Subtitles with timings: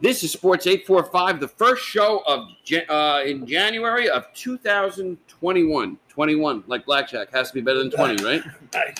[0.00, 2.48] This is Sports 845, the first show of
[2.88, 5.98] uh, in January of 2021.
[6.08, 8.42] 21, like blackjack, has to be better than 20, right?
[8.72, 8.96] Nice.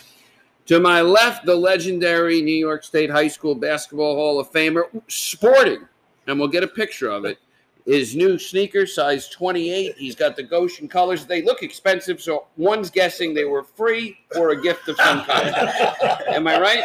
[0.67, 5.87] To my left, the legendary New York State High School Basketball Hall of Famer, sporting,
[6.27, 7.39] and we'll get a picture of it.
[7.85, 9.97] His new sneaker, size 28.
[9.99, 11.27] He's got the Goshen colors.
[11.27, 15.55] They look expensive, so one's guessing they were free or a gift of some kind.
[16.29, 16.85] Am I right?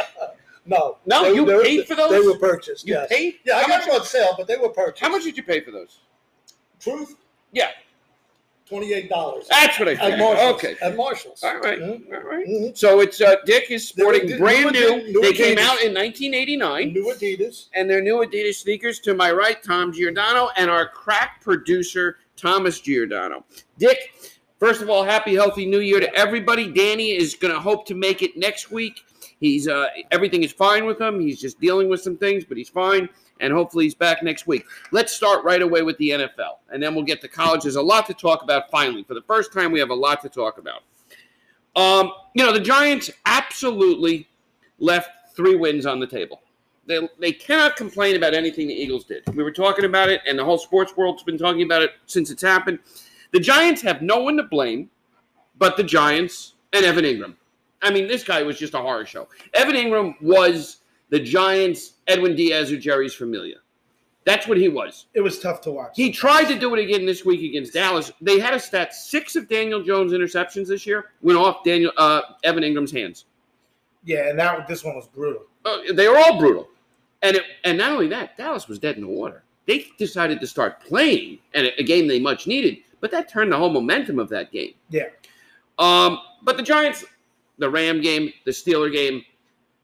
[0.69, 0.97] No.
[1.05, 2.11] No, They- you they were- paid for those?
[2.11, 2.87] They were purchased.
[2.87, 3.09] You yes.
[3.09, 3.39] paid?
[3.43, 5.01] Yeah, I How got much- them on sale, but they were purchased.
[5.01, 5.99] How much did you pay for those?
[6.79, 7.15] Truth?
[7.51, 7.71] Yeah,
[8.67, 9.47] Twenty-eight dollars.
[9.49, 10.19] that's what I At.
[10.19, 10.53] Marshalls.
[10.55, 10.75] Okay.
[10.79, 11.43] At Marshalls.
[11.43, 11.79] All right.
[11.79, 12.13] Mhm.
[12.13, 12.45] All right.
[12.47, 12.77] Mhm.
[12.77, 15.11] So it's uh, Dick is sporting New- brand new new.
[15.13, 16.93] New They came out in 1989.
[16.93, 17.65] New Adidas.
[17.73, 18.99] and their new Adidas sneakers.
[18.99, 23.43] To my right, Tom Giordano, and our crack producer, Thomas Giordano.
[23.79, 24.13] Dick,
[24.59, 26.67] first of all, happy, healthy new year to everybody.
[26.71, 29.03] Danny is going to hope to make it next week.
[29.39, 31.19] He's uh, everything is fine with him.
[31.19, 33.07] He's just dealing with some things, but he's fine,
[33.39, 34.65] and hopefully he's back next week.
[34.91, 37.63] Let's start right away with the NFL, and then we'll get to college.
[37.63, 38.69] There's a lot to talk about.
[38.69, 40.83] Finally, for the first time, we have a lot to talk about.
[41.75, 44.27] Um, you know, the Giants absolutely
[44.79, 46.41] left three wins on the table
[46.89, 49.23] they, they cannot complain about anything the Eagles did.
[49.35, 52.31] We were talking about it, and the whole sports world's been talking about it since
[52.31, 52.79] it's happened.
[53.31, 54.89] The Giants have no one to blame
[55.59, 57.35] but the Giants and Evan Engram.
[57.81, 59.27] I mean, this guy was just a horror show.
[59.53, 60.77] Evan Engram was
[61.09, 63.55] the Giants' Edwin Diaz or Jeurys Familia.
[64.25, 65.07] That's what he was.
[65.13, 65.93] It was tough to watch.
[65.95, 68.11] He tried to do it again this week against Dallas.
[68.21, 72.21] They had a stat six of Daniel Jones' interceptions this year went off Daniel uh,
[72.43, 73.25] Evan Engram's hands.
[74.03, 75.43] yeah, and that this one was brutal.
[75.65, 76.67] Uh, they were all brutal,
[77.23, 79.43] and it, and not only that, Dallas was dead in the water.
[79.65, 83.51] They decided to start playing, and a, a game they much needed, but that turned
[83.51, 84.73] the whole momentum of that game.
[84.89, 85.07] Yeah.
[85.79, 87.05] Um, but the Giants,
[87.59, 89.23] the Ram game, the Steeler game,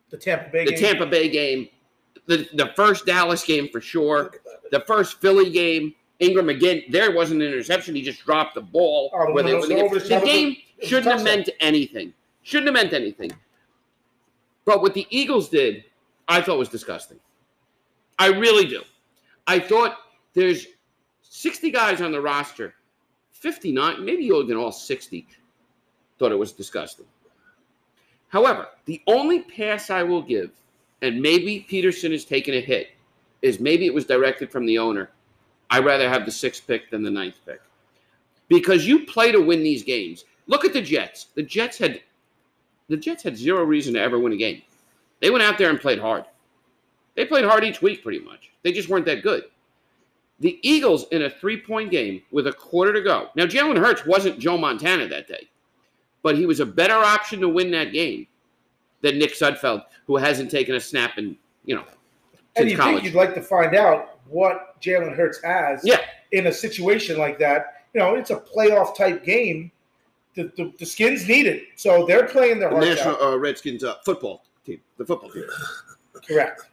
[0.10, 0.80] The Tampa Bay the game.
[0.80, 1.70] Tampa Bay game,
[2.26, 4.32] the the first Dallas game for sure,
[4.72, 5.94] the first Philly game.
[6.22, 6.82] Engram again.
[6.90, 7.94] There wasn't an interception.
[7.94, 9.12] He just dropped the ball.
[9.14, 11.12] Oh, the where they, one they- was over the the game it was a shouldn't
[11.14, 12.14] have meant anything.
[12.44, 13.32] Shouldn't have meant anything.
[14.64, 15.84] But what the Eagles did,
[16.30, 17.20] I thought was disgusting.
[18.18, 18.82] I really do.
[19.46, 19.98] I thought
[20.34, 20.68] there's
[21.22, 22.76] 60 guys on the roster,
[23.32, 25.28] 59, maybe even all 60,
[26.18, 27.06] thought it was disgusting.
[28.36, 30.52] However, the only pass I will give,
[31.02, 32.90] and maybe Pederson has taken a hit,
[33.42, 35.10] is maybe it was directed from the owner.
[35.70, 37.62] I'd rather have the sixth pick than the ninth pick.
[38.50, 40.26] Because you play to win these games.
[40.48, 41.28] Look at the Jets.
[41.36, 42.02] The Jets had
[42.90, 44.62] the Jets had zero reason to ever win a game.
[45.22, 46.26] They went out there and played hard.
[47.16, 48.52] They played hard each week, pretty much.
[48.64, 49.46] They just weren't that good.
[50.42, 53.30] The Eagles in a three-point game with a quarter to go.
[53.36, 55.48] Now, Jalen Hurts wasn't Joe Montana that day,
[56.26, 58.26] but he was a better option to win that game
[59.02, 61.84] than Nick Sudfeld, who hasn't taken a snap in you know
[62.56, 62.96] and you college.
[62.96, 66.00] think you'd like to find out what Jalen Hurts has Yeah.
[66.32, 67.84] in a situation like that.
[67.94, 69.72] You know, it's a playoff type game.
[70.34, 71.64] The, the, the skins need it.
[71.76, 73.34] So they're playing their the hearts National out.
[73.34, 75.44] uh, Redskins uh, football team, the football team,
[76.28, 76.64] Correct.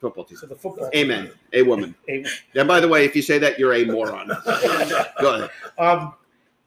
[0.00, 0.36] football team.
[0.38, 0.90] So the football.
[0.96, 1.30] Amen.
[1.52, 1.94] A woman.
[2.10, 2.30] Amen.
[2.56, 4.26] And by the way, if you say that, you're a moron.
[5.20, 5.50] Go ahead.
[5.78, 6.14] Um,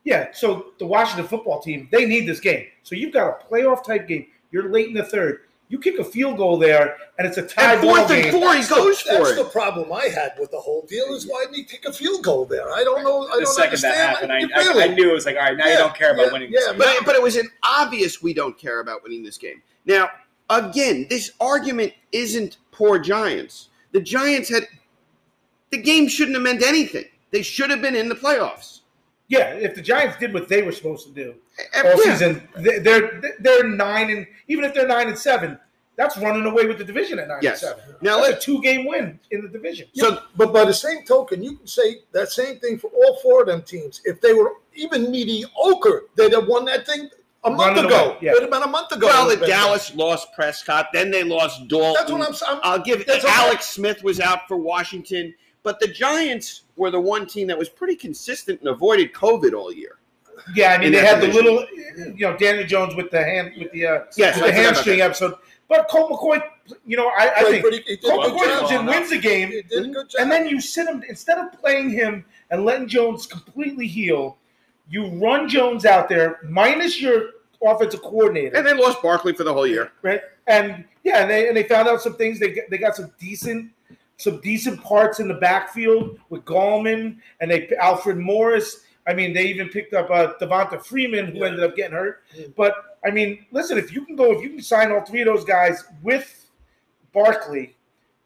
[0.10, 2.66] yeah, so the Washington football team, they need this game.
[2.84, 4.26] So you've got a playoff type game.
[4.52, 5.42] You're late in the third.
[5.72, 8.32] You kick a field goal there, and it's a tie And ball fourth and game.
[8.32, 9.36] four, he goes for That's it.
[9.36, 12.24] the problem I had with the whole deal is why didn't he kick a field
[12.24, 12.72] goal there?
[12.74, 13.28] I don't know.
[13.28, 13.94] I the don't second understand.
[13.94, 15.78] that happened, I, You I, really- I knew it was like, all right, now you
[15.78, 16.52] don't care about yeah, winning.
[16.52, 16.78] yeah, game.
[16.80, 19.62] But, but it was an obvious we don't care about winning this game.
[19.86, 20.10] Now,
[20.50, 23.70] again, this argument isn't poor Giants.
[23.92, 24.64] The Giants had
[25.70, 27.06] the game shouldn't have meant anything.
[27.30, 28.79] They should have been in the playoffs.
[29.30, 31.36] Yeah, if the Giants did what they were supposed to do
[31.76, 32.12] Uh, all yeah.
[32.14, 35.58] season, they- they're they're nine and even if they're nine and seven,
[35.96, 37.62] that's running away with the division at nine Yes.
[37.64, 37.96] and seven.
[38.02, 39.88] Now that's let a two game win in the division.
[39.94, 43.42] so But by the same token, you can say that same thing for all four
[43.42, 44.02] of them teams.
[44.04, 47.10] If they were even mediocre, they'd have won that thing
[47.44, 48.06] a month Running ago.
[48.12, 48.32] away, yeah.
[48.36, 49.08] It'd a month ago.
[49.08, 51.94] well, It the would've been- Dallas lost Prescott, then they lost Dalton.
[51.94, 52.60] That's what I'm saying.
[52.64, 53.34] I'll give That's okay.
[53.34, 55.34] Alex Smith was out for Washington,
[55.64, 59.72] but the Giants were the one team that was pretty consistent and avoided COVID all
[59.74, 59.98] year.
[60.56, 61.66] Yeah, I mean they that had the little,
[62.16, 65.36] you know, Daniel Jones with the hand with the uh, Yes, with the hamstring episode.
[65.68, 66.42] But Colt McCoy,
[66.88, 69.10] you know, I, I think pretty- he did a Colt good McCoy comes in, wins
[69.10, 70.22] the game, He did a good job.
[70.22, 74.38] and then you sit him instead of playing him and letting Jones completely heal.
[74.90, 77.32] You run Jones out there minus your
[77.64, 79.92] offensive coordinator, And they lost Barkley for the whole year.
[80.02, 80.22] right?
[80.48, 82.40] And yeah, and they and they found out some things.
[82.40, 83.72] They they got some decent
[84.20, 88.82] some decent parts in the backfield with Gallman and they Alfred Morris.
[89.08, 91.46] I mean, they even picked up uh, Devonta Freeman, who Yeah.
[91.48, 92.22] ended up getting hurt.
[92.38, 92.54] Mm.
[92.56, 95.26] But I mean, listen, if you can go, if you can sign all three of
[95.28, 96.50] those guys with
[97.14, 97.76] Barkley,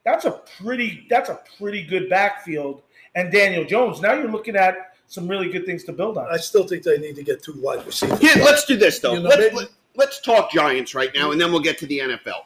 [0.04, 2.82] That's a pretty that's a pretty good backfield.
[3.16, 4.02] And Daniel Jones.
[4.02, 6.26] Now you're looking at some really good things to build on.
[6.34, 8.20] I still think they need to get two wide receivers.
[8.20, 9.14] Here, let's do this though.
[9.14, 12.00] You know, let's, maybe- let's talk Giants right now, and then we'll get to the
[12.00, 12.46] NFL.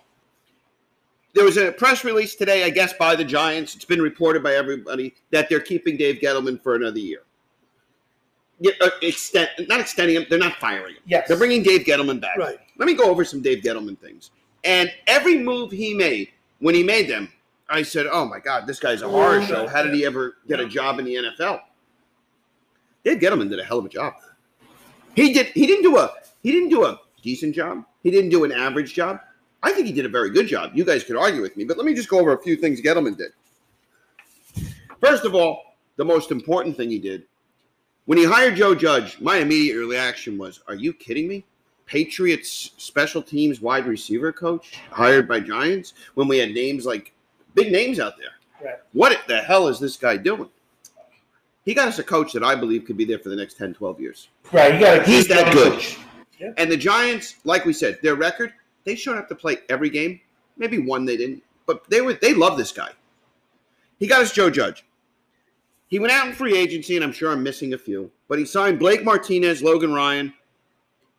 [1.38, 3.76] There was a press release today, I guess, by the Giants.
[3.76, 7.20] It's been reported by everybody that they're keeping Dave Gettleman for another year.
[8.82, 10.26] Uh, extend, not extending him.
[10.32, 11.04] They're not firing him.
[11.06, 11.28] Yes.
[11.28, 12.40] They're bringing Dave Gettleman back.
[12.40, 12.58] Right.
[12.80, 14.32] Let me go over some Dave Gettleman things.
[14.64, 17.32] And every move he made, when he made them,
[17.70, 19.68] I said, "Oh my God, this guy's a horror Oh, show.
[19.68, 21.62] How did he ever get a job in the NFL?"
[23.04, 24.16] Dave Gettleman did a hell of a job.
[25.16, 25.48] He did.
[25.48, 26.12] He didn't do a.
[26.42, 27.86] He didn't do a decent job.
[28.02, 29.20] He didn't do an average job.
[29.64, 30.72] I think he did a very good job.
[30.74, 32.82] You guys could argue with me, but let me just go over a few things
[32.82, 33.32] Gettleman did.
[35.00, 37.24] First of all, the most important thing he did
[38.08, 41.44] when he hired Joe Judge, my immediate reaction was, "Are you kidding me?"
[41.86, 47.14] Patriots special teams wide receiver coach hired by Giants when we had names like
[47.54, 48.32] big names out there.
[48.62, 48.80] Right.
[48.94, 50.50] What the hell is this guy doing?
[51.64, 53.74] He got us a coach that I believe could be there for the next 10,
[53.74, 54.30] 12 years.
[54.54, 54.76] Right.
[54.76, 55.84] You got He's that good.
[56.40, 56.54] Yeah.
[56.58, 58.54] And the Giants, like we said, their record,
[58.88, 60.20] they showed up to play every game.
[60.58, 62.90] Maybe one they didn't, but they were they love this guy.
[64.00, 64.86] He got us Joe Judge.
[65.90, 68.46] He went out in free agency, and I'm sure I'm missing a few, but he
[68.46, 70.34] signed Blake Martinez, Logan Ryan.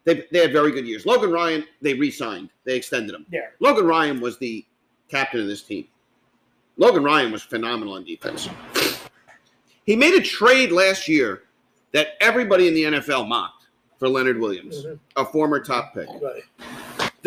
[0.04, 1.04] They, they had very good years.
[1.06, 2.48] Logan Ryan, they re-signed.
[2.64, 3.26] They extended him.
[3.30, 3.46] Yeah.
[3.60, 4.64] Logan Ryan was the
[5.10, 5.86] captain of this team.
[6.78, 8.48] Logan Ryan was phenomenal on defense.
[9.84, 11.42] He made a trade last year
[11.92, 13.66] that everybody in the NFL mocked
[13.98, 14.98] for Leonard Williams, Mhm.
[15.16, 16.08] a former top pick.
[16.22, 16.42] Right.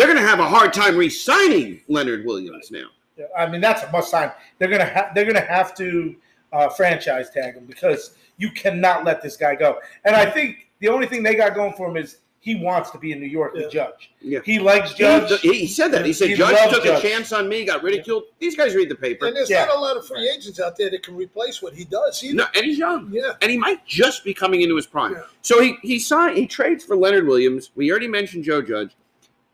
[0.02, 2.88] They're going to have a hard time re-signing Leonard Williams now.
[3.18, 4.32] Yeah, I mean that's a must sign.
[4.58, 6.16] They're gonna ha- they're gonna have to
[6.54, 9.78] uh, franchise tag him because you cannot let this guy go.
[10.06, 12.98] And I think the only thing they got going for him is he wants to
[12.98, 14.12] be in New York with Judge.
[14.22, 14.40] Yeah.
[14.44, 15.40] He likes Judge.
[15.42, 16.04] he said that.
[16.04, 17.04] He said He Judge took Judge.
[17.04, 18.24] a chance on me, got ridiculed.
[18.40, 19.28] These guys read the paper.
[19.28, 19.66] And there's Yeah.
[19.66, 22.24] not a lot of free agents out there that can replace what he does.
[22.24, 22.34] Either.
[22.38, 23.10] No, and he's young.
[23.12, 23.34] Yeah.
[23.42, 25.12] and he might just be coming into his prime.
[25.14, 25.24] Yeah.
[25.44, 27.70] So he he signed he trades for Leonard Williams.
[27.76, 28.96] We already mentioned Joe Judge.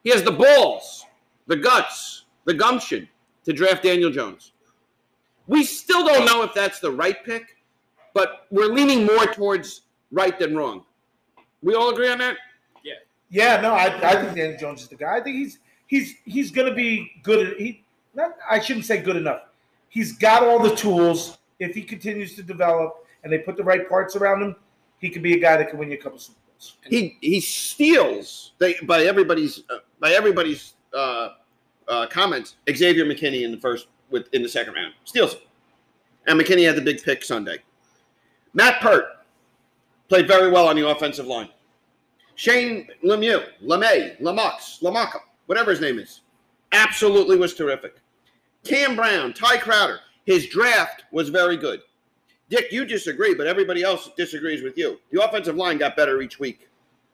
[0.07, 1.05] He has the balls,
[1.47, 3.09] the guts, the gumption
[3.43, 4.53] to draft Daniel Jones.
[5.47, 7.57] We still don't know if that's the right pick,
[8.13, 9.81] but we're leaning more towards
[10.13, 10.85] right than wrong.
[11.61, 12.37] We all agree on that?
[12.85, 12.93] Yeah,
[13.29, 15.17] Yeah, no, I, I think Daniel Jones is the guy.
[15.17, 17.45] I think he's he's he's to be good.
[17.45, 17.83] At, he
[18.15, 19.41] not I shouldn't say good enough.
[19.89, 21.37] He's got all the tools.
[21.59, 24.55] If he continues to develop and they put the right parts around him,
[24.99, 26.46] he could be a guy that can win you a couple Super.
[26.89, 31.29] He he steals they, by everybody's uh, by everybody's uh,
[31.87, 32.55] uh, comments.
[32.69, 35.47] Xavier McKinney in the first with in the second round steals it,
[36.27, 37.57] and McKinney had the big pick Sunday.
[38.53, 39.05] Matt Peart
[40.09, 41.49] played very well on the offensive line.
[42.35, 46.21] Shane Lemieux, LeMay, Lamux, Lamaka, whatever his name is,
[46.71, 47.95] absolutely was terrific.
[48.63, 51.81] Cam Brown, Tae Crowder, his draft was very good.
[52.49, 54.99] Dick, you disagree, but everybody else disagrees with you.
[55.11, 56.69] The offensive line got better each week.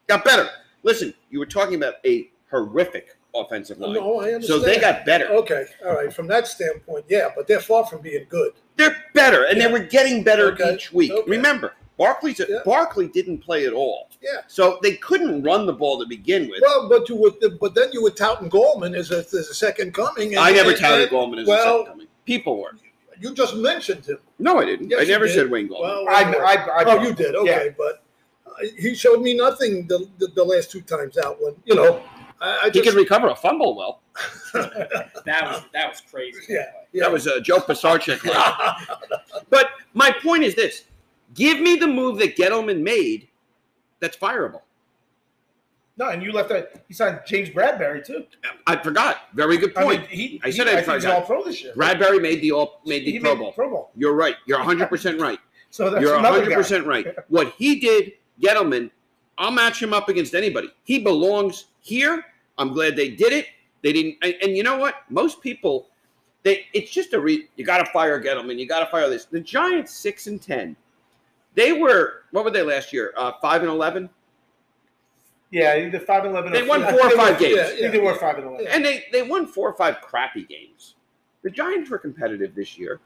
[0.07, 0.50] Got better.
[0.83, 3.94] Listen, you were talking about a horrific offensive oh, line.
[3.95, 4.45] No, I understand.
[4.45, 5.25] so they got better.
[5.30, 6.13] Okay, all right.
[6.13, 8.51] From that standpoint, yeah, but they're far from being good.
[8.77, 9.68] They're better, and Yeah.
[9.68, 10.75] they were getting better Okay.
[10.75, 11.12] each week.
[11.12, 11.31] Okay.
[11.31, 12.59] Remember, Barkley's Yeah.
[12.65, 14.41] Barkley didn't play at all, Yeah.
[14.47, 16.62] so they couldn't run the ball to begin with.
[16.62, 19.94] Well, but you would, but then you were touting Goldman as a, as a second
[19.95, 20.35] coming.
[20.35, 22.07] and- I never touted and- Goldman as a second coming.
[22.25, 22.75] People were.
[23.19, 24.18] You just mentioned him.
[24.39, 24.89] No, I didn't.
[24.89, 25.36] Yes, I never did.
[25.36, 26.06] said Wayne Goldman.
[26.06, 27.35] Well, I, I, I, oh, you did.
[27.35, 28.04] Okay, but
[28.45, 31.42] uh, he showed me nothing the, the, the last two times out.
[31.42, 32.04] When you know,
[32.42, 34.02] I, I he just could recover a fumble well.
[35.26, 36.42] That was that was crazy.
[36.49, 36.66] Yeah.
[36.92, 37.04] yeah.
[37.04, 38.21] That was a Joe Pisarcik.
[39.49, 40.83] but my point is this:
[41.33, 43.30] give me the move that Gettleman made
[44.02, 44.62] that's fireable.
[45.95, 46.83] No, and you left that.
[46.88, 48.26] He signed James Bradberry too.
[48.66, 49.30] I forgot.
[49.35, 50.02] Very good I point.
[50.02, 51.12] mean, he, I said he, I I he's forgot.
[51.16, 51.73] all pro this year.
[51.76, 53.52] Bradberry made the all made the he Pro made Bowl.
[53.54, 53.92] Pro Bowl.
[53.95, 54.35] You're right.
[54.47, 55.40] You're 100 percent right.
[55.69, 57.07] So that's You're 100 percent right.
[57.30, 58.92] What he did, Gettleman,
[59.40, 60.69] I'll match him up against anybody.
[60.83, 62.23] He belongs here.
[62.59, 63.47] I'm glad they did it.
[63.81, 64.18] They didn't.
[64.21, 64.97] And, and you know what?
[65.09, 65.88] Most people,
[66.44, 67.47] they it's just a re.
[67.56, 68.59] You got to fire Gettleman.
[68.59, 69.26] You got to fire this.
[69.26, 70.76] The Giants six and ten.
[71.56, 73.12] They were what were they last year?
[73.18, 74.12] Uh, five and eleven.
[75.54, 76.52] Yeah, either five and eleven.
[76.52, 77.56] They won four or five games.
[77.57, 78.66] Yeah, think they were five and eleven.
[78.72, 80.95] And they, they won four or five crappy games.
[81.44, 83.00] The Giants were competitive this year.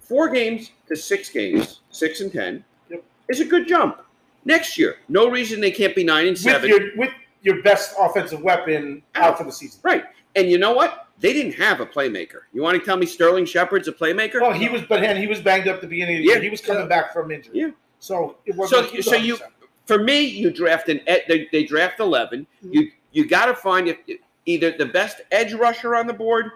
[0.00, 3.04] Four games to six games, six and ten, Yep.
[3.28, 4.00] is a good jump.
[4.44, 6.68] Next year, no reason they can't be nine and with seven.
[6.68, 7.10] your with
[7.42, 9.78] your best offensive weapon out for the season.
[9.84, 10.04] right.
[10.34, 11.06] And you know what?
[11.20, 12.40] They didn't have a playmaker.
[12.52, 14.40] You want to tell me Sterling Shepard's a playmaker?
[14.40, 16.34] Well, he was, but he was banged up at the beginning of the Yeah.
[16.34, 16.42] year.
[16.42, 16.88] He was coming Yeah.
[16.88, 17.52] back from injury.
[17.54, 17.70] Yeah.
[18.00, 18.92] So it wasn't.
[18.94, 19.42] was so you, 100%.
[19.88, 22.46] For me, you draft an ed- they, they draft eleven.
[22.62, 22.74] Mm-hmm.
[22.74, 23.96] You you got to find if
[24.46, 26.50] either the best edge rusher on the board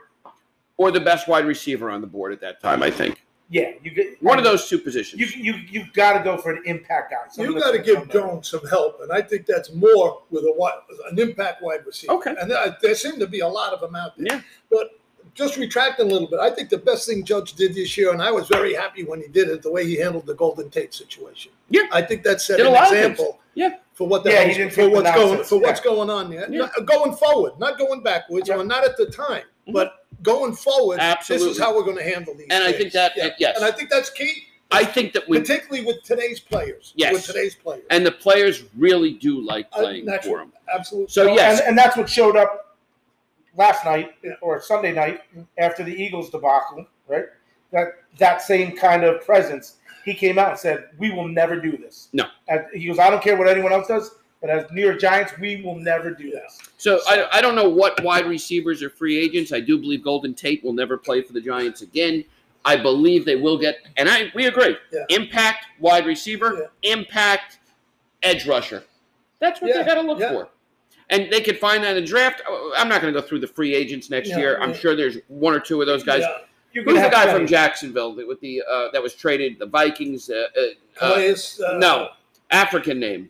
[0.76, 2.82] or the best wide receiver on the board at that time.
[2.82, 5.20] I think Yeah, you get one of those two positions.
[5.20, 7.16] You you you've got to go for an impact guy.
[7.38, 8.28] You Someone got to give gonna come down.
[8.34, 10.78] Jones some help, and I think that's more with a wi-
[11.10, 12.12] an impact wide receiver.
[12.14, 12.34] Okay.
[12.38, 14.26] and there, there seem to be a lot of them out there.
[14.36, 14.40] Yeah.
[14.70, 14.90] But
[15.34, 18.20] just retracting a little bit, I think the best thing Judge did this year, and
[18.20, 20.92] I was very happy when he did it, the way he handled the Golden Tate
[20.92, 21.52] situation.
[21.70, 21.82] Yeah.
[21.90, 23.10] I think that set Did a an lot of things.
[23.12, 23.38] example.
[23.54, 23.76] Yeah.
[23.94, 25.48] For what the Yeah, he hell's- didn't for take the what's going nonsense.
[25.48, 26.58] for what's going on there, Yeah.
[26.58, 28.56] Not- going forward, not going backwards, Yeah.
[28.58, 29.72] or not at the time, Mhm.
[29.72, 31.00] but going forward.
[31.28, 32.46] This is how we're going to handle these.
[32.50, 33.30] And I think that- yeah.
[33.38, 33.56] yes.
[33.56, 36.92] and I think that's key, I think that we particularly with today's players.
[36.96, 37.12] Yes.
[37.12, 37.84] with today's players.
[37.90, 40.36] and the players really do like Uh, playing naturally.
[40.36, 40.52] for him.
[40.74, 41.10] Absolutely.
[41.12, 42.72] So yes, and, and that's what showed up
[43.56, 45.23] last night or Sunday night
[45.59, 47.26] after the Eagles debacle, right?
[47.71, 49.76] That that same kind of presence.
[50.04, 52.25] He came out and said, "We will never do this." No.
[52.49, 55.32] And he goes, "I don't care what anyone else does, but as New York Giants,
[55.38, 59.18] we will never do this." So I, I don't know what wide receivers are free
[59.18, 59.52] agents.
[59.52, 62.25] I do believe Golden Tate will never play for the Giants again.
[62.64, 64.76] I believe they will get, and I we agree.
[64.92, 65.04] Yeah.
[65.09, 67.59] Impact wide receiver, impact
[68.23, 68.85] edge rusher.
[69.40, 70.30] That's what Yeah, they got to look yeah.
[70.32, 70.49] for,
[71.12, 72.42] and they could find that in the draft.
[72.49, 74.61] Oh, I'm not going to go through the free agents next Yeah, year.
[74.61, 76.23] I'm sure there's one or two of those guys.
[76.23, 76.83] Yeah.
[76.85, 79.59] Who's the guy from Jacksonville that, with the uh, that was traded?
[79.59, 80.31] The Vikings.
[80.31, 81.35] Uh, uh, uh, Calais,
[81.66, 82.09] uh, no,
[82.50, 83.28] African name.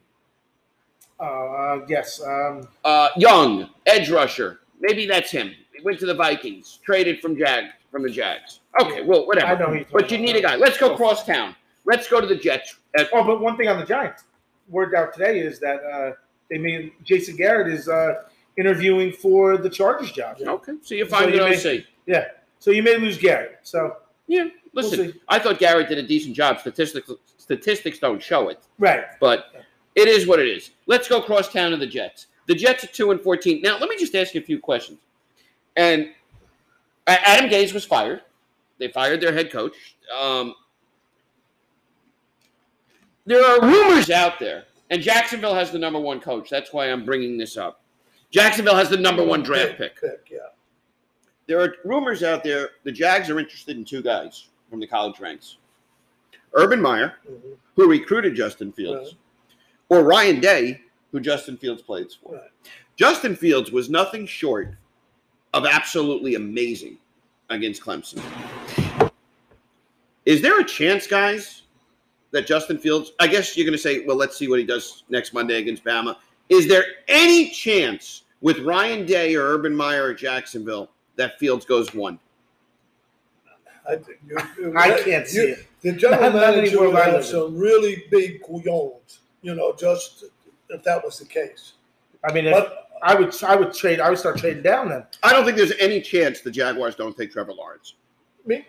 [1.19, 2.23] Uh, yes.
[2.23, 4.61] Um, Uh, Young, edge rusher.
[4.81, 5.53] Maybe that's him.
[5.77, 8.61] He went to the Vikings, traded from Jag from the Jags.
[8.81, 9.49] Okay, well, whatever.
[9.49, 10.55] I know who But you need a guy.
[10.57, 11.55] Let's go cross town.
[11.85, 12.77] Let's go to the Jets.
[12.97, 14.25] Uh, Oh, but one thing on the Giants.
[14.69, 16.13] Word out today is that uh,
[16.53, 18.25] they made Jason Garrett is uh,
[18.59, 20.37] interviewing for the Chargers job.
[20.47, 21.85] okay, so you So find you may- OC.
[22.07, 22.27] Yeah.
[22.59, 23.59] So you may lose Garrett.
[23.63, 23.97] So
[24.29, 25.15] Yeah, We'll listen.
[25.29, 26.61] I thought Garrett did a decent job.
[26.61, 29.05] Statistics statistics don't show it, right.
[29.21, 29.47] but
[29.95, 30.71] it is what it is.
[30.87, 32.27] Let's go cross town to the Jets.
[32.47, 33.61] The Jets are two and fourteen.
[33.63, 34.99] Now, let me just ask you a few questions.
[35.77, 36.11] And
[37.07, 38.23] Adam Gase was fired.
[38.79, 39.75] They fired their head coach.
[40.21, 40.55] Um,
[43.27, 46.51] there are rumors out there, and Jacksonville has the number one coach.
[46.51, 47.81] That's why I'm bringing this up.
[48.31, 49.99] Jacksonville has the number one draft pick.
[50.31, 50.39] yeah.
[51.47, 52.71] There are rumors out there.
[52.85, 55.57] The Jags are interested in two guys from the college ranks:
[56.55, 57.57] Urban Meyer, Mhm.
[57.75, 59.17] who recruited Justin Fields,
[59.89, 62.35] or Ryan Day, who Justin Fields plays for.
[62.35, 62.51] Right.
[62.97, 64.75] Justin Fields was nothing short
[65.55, 66.99] of absolutely amazing
[67.51, 68.23] against Clemson.
[70.25, 71.62] Is there a chance, guys,
[72.33, 73.13] that Justin Fields?
[73.21, 75.85] I guess you're going to say, well, let's see what he does next Monday against
[75.85, 76.17] Bama.
[76.49, 81.95] Is there any chance with Ryan Day or Urban Meyer at Jacksonville that Fields goes
[81.95, 82.19] one?
[83.89, 85.67] I, you, you- I can't see it.
[85.83, 87.25] The general Not- not manager anywhere would I have live.
[87.25, 90.25] some really big couillons, you know, just
[90.69, 91.73] if that was the case.
[92.25, 93.99] I mean, if, But I would I would trade.
[94.01, 95.05] I would start trading down then.
[95.25, 97.95] I don't think there's any chance the Jaguars don't take Trevor Lawrence.
[98.45, 98.65] I mean,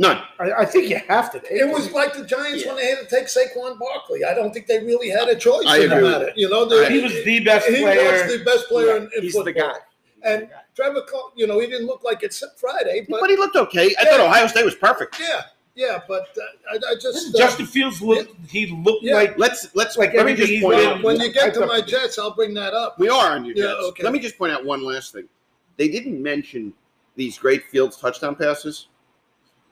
[0.00, 0.22] None.
[0.38, 1.40] I, I think you have to.
[1.40, 2.68] Take it was like the Giants Yeah.
[2.72, 4.24] when they had to take Saquon Barkley.
[4.24, 6.32] I don't think they really had a choice I in the agree with matter.
[6.36, 8.12] You know, they- He was the best he player.
[8.24, 9.44] was the best player in, in He's football.
[9.44, 9.74] the guy.
[10.22, 13.56] And Trevor, Col- you know, he didn't look like it's Friday, but, But he looked
[13.56, 13.94] okay.
[14.00, 15.18] I thought Ohio State was perfect.
[15.20, 15.42] yeah,
[15.74, 16.00] yeah.
[16.06, 18.34] But uh, I, I just uh, Justin Fields looked.
[18.48, 19.14] He looked Yeah.
[19.14, 21.02] like Let's let's Like let me everything just point out.
[21.02, 22.98] when you get to my Jets, I'll bring that up.
[23.00, 23.84] We are on your Yeah, Jets.
[23.90, 24.02] okay.
[24.04, 25.28] Let me just point out one last thing.
[25.76, 26.72] They didn't mention
[27.16, 28.86] these great Fields touchdown passes.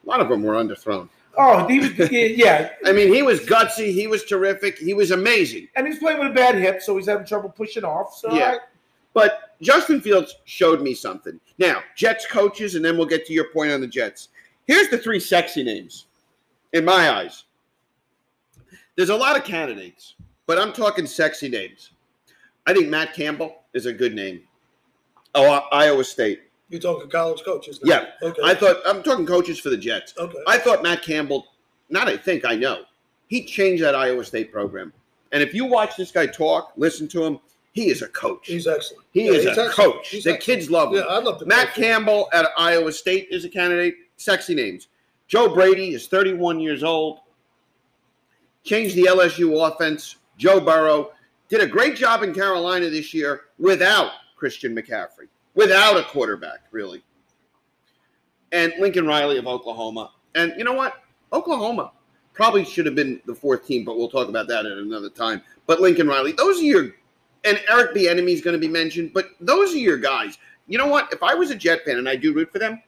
[0.07, 1.09] A lot of them were underthrown.
[1.37, 3.91] oh he was yeah, I mean, he was gutsy.
[3.91, 4.77] He was terrific.
[4.77, 5.67] He was amazing.
[5.75, 8.15] and he's playing with a bad hip, so he's having trouble pushing off.
[8.15, 8.51] So Yeah.
[8.53, 8.59] I-
[9.13, 11.39] But Justin Fields showed me something.
[11.57, 14.29] Now, Jets coaches, and then we'll get to your point on the Jets.
[14.67, 16.05] Here's the three sexy names,
[16.73, 17.45] in my eyes.
[18.95, 21.91] There's a lot of candidates, but I'm talking sexy names.
[22.65, 24.41] I think Matt Campbell is a good name.
[25.35, 26.41] Oh, Iowa State.
[26.69, 27.79] You talking college coaches?
[27.83, 27.93] Now.
[28.21, 28.27] Yeah.
[28.29, 28.41] Okay.
[28.43, 30.13] I thought I'm talking coaches for the Jets.
[30.17, 30.37] okay.
[30.47, 31.47] I thought Matt Campbell,
[31.89, 32.83] not I think, I know,
[33.27, 34.91] he changed that Iowa State program.
[35.31, 37.39] And if you watch this guy talk, listen to him,
[37.73, 38.47] he is a coach.
[38.47, 39.05] He's excellent.
[39.11, 39.71] he Yeah, is a excellent.
[39.73, 40.09] coach.
[40.09, 40.59] He's the excellent.
[40.59, 41.03] kids love him.
[41.07, 41.45] Yeah, I'd love.
[41.45, 41.73] Matt.
[41.73, 43.95] Campbell at Iowa State is a candidate.
[44.17, 44.87] Sexy names.
[45.27, 47.19] Joe Brady is 31 years old.
[48.63, 50.15] Changed the LSU offense.
[50.37, 51.11] Joe Burrow
[51.49, 57.03] did a great job in Carolina this year without Christian McCaffrey, without a quarterback, really.
[58.53, 60.11] And Lincoln Riley of Oklahoma.
[60.35, 61.03] And you know what?
[61.33, 61.91] Oklahoma
[62.33, 65.41] probably should have been the fourth team, but we'll talk about that at another time.
[65.65, 66.95] But Lincoln Riley, those are your
[67.43, 70.37] and Eric Bieniemy is going to be mentioned, but those are your guys.
[70.67, 71.11] You know what?
[71.11, 72.81] If I was a Jet fan and I do root for them,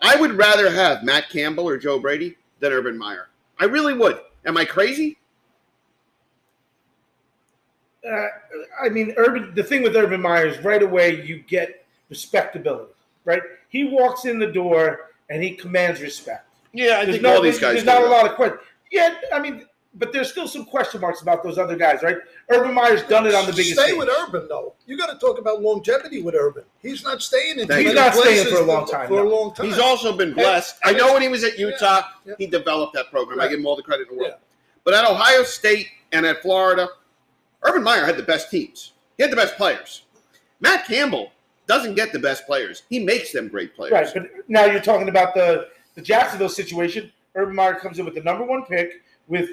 [0.00, 3.28] I would rather have Matt Campbell or Joe Brady than Urban Meyer.
[3.60, 4.20] I really would.
[4.44, 5.18] Am I crazy?
[8.08, 8.26] uh,
[8.80, 9.54] I mean, Urban.
[9.54, 12.92] The thing with Urban Meyer is right away you get respectability,
[13.24, 13.42] right?
[13.68, 16.46] He walks in the door and he commands respect.
[16.72, 17.72] Yeah, I There's think no, all these guys.
[17.74, 18.60] There's do not a lot of questions.
[18.90, 22.16] Yeah, I mean, but there's still some question marks about those other guys, right?
[22.50, 23.98] Urban Meyer's done it on the biggest Stay stage.
[23.98, 24.74] with Urban though.
[24.86, 26.64] You got to talk about longevity with Urban.
[26.82, 27.66] He's not staying in.
[27.68, 27.94] Thank too you.
[27.94, 29.28] many He's not staying for a long time, For no.
[29.28, 29.66] a long time.
[29.66, 30.76] He's also been blessed.
[30.84, 32.34] I know when he was at Utah, Yeah.
[32.38, 33.40] he developed that program.
[33.40, 34.34] I give him all the credit in the world.
[34.36, 34.44] Yeah.
[34.84, 36.88] But at Ohio State and at Florida,
[37.62, 38.92] Urban Meyer had the best teams.
[39.16, 40.02] He had the best players.
[40.60, 41.32] Matt Campbell
[41.68, 42.82] doesn't get the best players.
[42.90, 43.92] He makes them great players.
[43.92, 47.12] Right, but now you're talking about the the Jacksonville situation.
[47.36, 49.50] Urban Meyer comes in with the number one pick with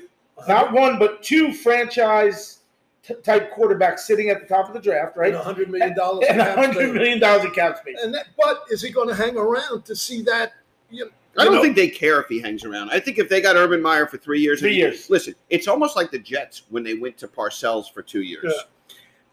[0.48, 2.60] not one but two franchise
[3.04, 5.28] t- type quarterbacks sitting at the top of the draft, right?
[5.34, 6.26] and a hundred million dollars.
[6.30, 7.98] And a hundred million dollars in cap space.
[8.02, 10.54] And that, but is he going to hang around to see that?
[10.90, 12.90] You, know, I don't know, think they care if he hangs around.
[12.92, 15.10] I think if they got Urban Meyer for three years, Three and- years.
[15.10, 18.46] Listen, it's almost like the Jets when they went to Parcells for two years.
[18.56, 18.62] Yeah.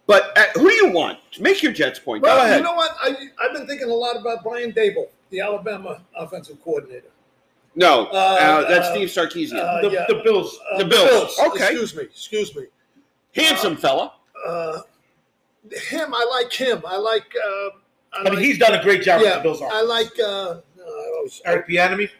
[0.06, 1.18] But uh, who do you want?
[1.32, 2.22] To make your Jets point.
[2.22, 2.58] Well, Go ahead.
[2.58, 2.96] you know what?
[3.00, 7.06] I, I've been thinking a lot about Brian Daboll, the Alabama offensive coordinator.
[7.76, 9.58] no, uh, Uh, that's uh, Steve Sarkisian.
[9.58, 10.04] uh, the, yeah.
[10.08, 10.58] the Bills.
[10.72, 11.38] Uh, The Bills.
[11.46, 11.64] Okay.
[11.70, 12.02] Excuse me.
[12.02, 12.64] Excuse me.
[13.34, 14.12] Handsome fella.
[14.46, 14.80] Uh,
[15.88, 16.82] him, I like him.
[16.86, 17.32] I like.
[17.36, 17.48] Uh,
[18.14, 19.62] I, I mean, like, he's done a great job with the Bills.
[19.62, 20.10] I like.
[20.18, 22.10] Uh, I always- Eric Bieniemy.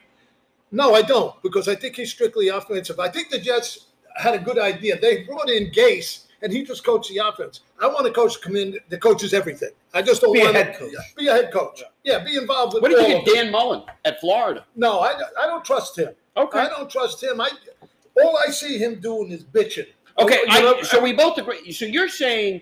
[0.75, 2.99] No, I don't, because I think he's strictly offensive.
[2.99, 4.99] I think the Jets had a good idea.
[4.99, 7.61] They brought in Gase, and he just coached the offense.
[7.81, 9.71] I want a coach to come in that coaches everything.
[9.95, 10.93] I just don't Be a want to, coach.
[11.17, 11.83] Be a head coach.
[12.05, 12.83] Yeah, be involved with.
[12.83, 13.35] What do you think of of.
[13.35, 14.67] Dan Mullen at Florida?
[14.77, 16.11] No, I, I don't trust him.
[16.37, 16.59] Okay.
[16.59, 17.41] I don't trust him.
[17.41, 17.51] I
[18.23, 19.87] all I see him doing is bitching.
[20.19, 21.73] Okay, oh, I, so we both agree.
[21.73, 22.61] So you're saying,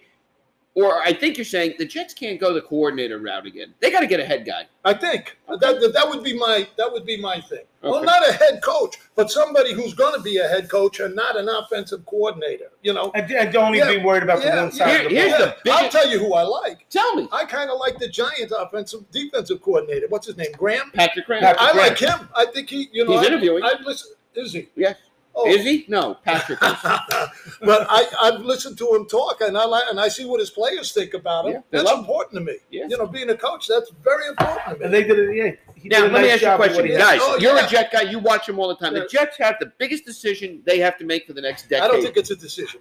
[0.74, 3.74] or I think you're saying, the Jets can't go the coordinator route again.
[3.80, 4.66] They got to get a head guy.
[4.84, 7.64] I think that, that that would be my that would be my thing.
[7.82, 8.04] Well, Okay.
[8.06, 11.36] not a head coach, but somebody who's going to be a head coach and not
[11.36, 12.66] an offensive coordinator.
[12.82, 13.10] You know.
[13.14, 15.38] And, and don't even be worried about Yeah, the one side Here- of the here's
[15.38, 15.52] ball.
[15.64, 16.88] the I'll tell you who I like.
[16.88, 20.06] Tell me, I kind of like the Giants' offensive defensive coordinator.
[20.08, 20.52] What's his name?
[20.56, 20.90] Graham.
[20.94, 21.42] Patrick Graham.
[21.42, 21.88] Patrick- I Graham.
[21.88, 22.28] like him.
[22.36, 22.88] I think he.
[22.92, 23.12] You know.
[23.12, 23.64] He's I, interviewing.
[23.64, 24.12] I listen.
[24.36, 24.68] Is he?
[24.76, 24.96] Yes.
[25.34, 25.46] Oh.
[25.48, 25.84] Is he?
[25.88, 26.58] No, Patrick.
[26.62, 26.68] is.
[26.82, 30.50] but I, I've listened to him talk, and I like, and I see what his
[30.50, 31.52] players think about him.
[31.52, 32.00] Yeah, that's love him.
[32.00, 32.58] important to me.
[32.70, 32.86] Yeah.
[32.88, 34.84] You know, being a coach, that's very important to me.
[34.84, 35.36] And they did it.
[35.36, 37.00] Yeah, he Now, did a let me ask you a question, what he had.
[37.00, 37.20] guys.
[37.22, 37.66] Oh, you're yeah.
[37.66, 38.02] a Jet guy.
[38.02, 38.94] You watch them all the time.
[38.94, 39.02] Yeah.
[39.02, 41.84] The Jets have the biggest decision they have to make for the next decade.
[41.84, 42.80] I don't think it's a decision.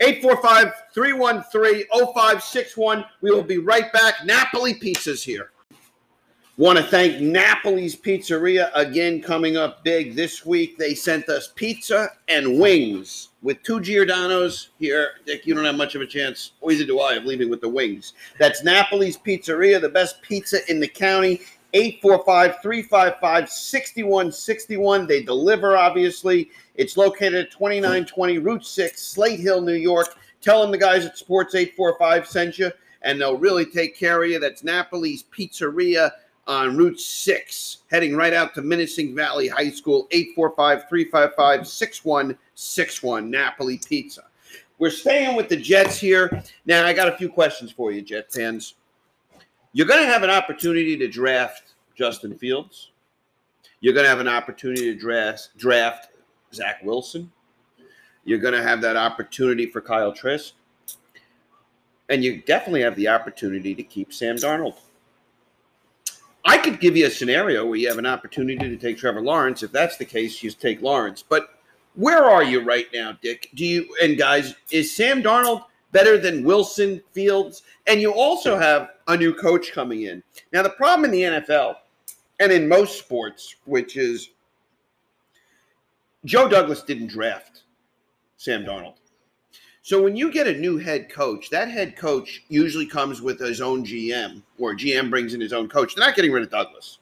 [0.00, 3.04] 845 313 0561.
[3.22, 4.24] We will be right back.
[4.24, 5.50] Napoli Pizza's here.
[6.58, 10.78] Want to thank Napoli's Pizzeria again, coming up big this week.
[10.78, 15.10] They sent us pizza and wings with two Giordano's here.
[15.26, 17.60] Dick, you don't have much of a chance, or either do I, of leaving with
[17.60, 18.14] the wings.
[18.38, 21.42] That's Napoli's Pizzeria, the best pizza in the county.
[21.74, 25.06] 845 355 6161.
[25.06, 26.50] They deliver, obviously.
[26.74, 30.16] It's located at 2920 Route 6, Slate Hill, New York.
[30.40, 34.30] Tell them the guys at Sports 845 sent you, and they'll really take care of
[34.30, 34.40] you.
[34.40, 36.12] That's Napoli's Pizzeria
[36.46, 43.80] on Route 6, heading right out to Minisink Valley High School, 845 355 6161, Napoli
[43.86, 44.22] Pizza.
[44.78, 46.42] We're staying with the Jets here.
[46.66, 48.74] Now, I got a few questions for you, Jet fans.
[49.72, 52.90] You're going to have an opportunity to draft Justin Fields.
[53.80, 56.08] You're going to have an opportunity to draft, draft
[56.52, 57.30] Zach Wilson.
[58.24, 60.54] You're going to have that opportunity for Kyle Trask.
[62.08, 64.74] And you definitely have the opportunity to keep Sam Darnold.
[66.70, 69.62] Could give you a scenario where you have an opportunity to take Trevor Lawrence.
[69.62, 71.22] If that's the case, you take Lawrence.
[71.22, 71.60] But
[71.94, 73.50] where are you right now, Dick?
[73.54, 77.62] Do you and guys, is Sam Darnold better than Wilson Fields?
[77.86, 80.24] And you also have a new coach coming in.
[80.52, 81.76] Now, the problem in the NFL
[82.40, 84.30] and in most sports, which is
[86.24, 87.62] Joe Douglas didn't draft
[88.38, 88.94] Sam Darnold.
[89.86, 93.60] So when you get a new head coach, that head coach usually comes with his
[93.60, 95.94] own GM, or GM brings in his own coach.
[95.94, 96.98] They're not getting rid of Douglas.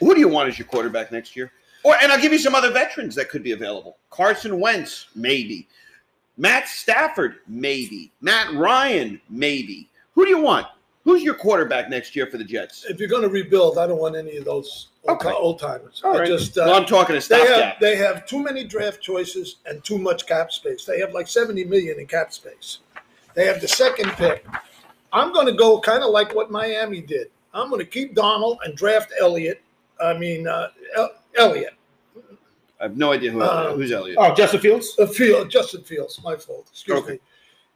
[0.00, 1.52] Who do you want as your quarterback next year?
[1.84, 3.96] Or and I'll give you some other veterans that could be available.
[4.10, 5.68] Carson Wentz, maybe.
[6.36, 8.10] Matt Stafford, maybe.
[8.20, 9.88] Matt Ryan, maybe.
[10.16, 10.66] Who do you want?
[11.04, 12.84] Who's your quarterback next year for the Jets?
[12.88, 15.30] If you're going to rebuild, I don't want any of those Okay.
[15.32, 16.00] old timers.
[16.04, 16.28] All I right.
[16.28, 19.82] just uh, well, I'm talking a they have they have too many draft choices and
[19.82, 20.84] too much cap space.
[20.84, 22.78] They have like 70 million in cap space.
[23.34, 24.46] They have the second pick.
[25.12, 27.28] I'm going to go kind of like what Miami did.
[27.52, 29.60] I'm going to keep Donald and draft Elliott.
[30.00, 31.74] I mean uh, El- Elliott,
[32.80, 34.18] I have no idea who Uh, who's Elliott.
[34.20, 34.94] Oh, Justin Fields.
[35.00, 36.20] uh, Field, Justin Fields.
[36.22, 36.68] My fault.
[36.70, 37.12] Excuse Okay.
[37.14, 37.18] me.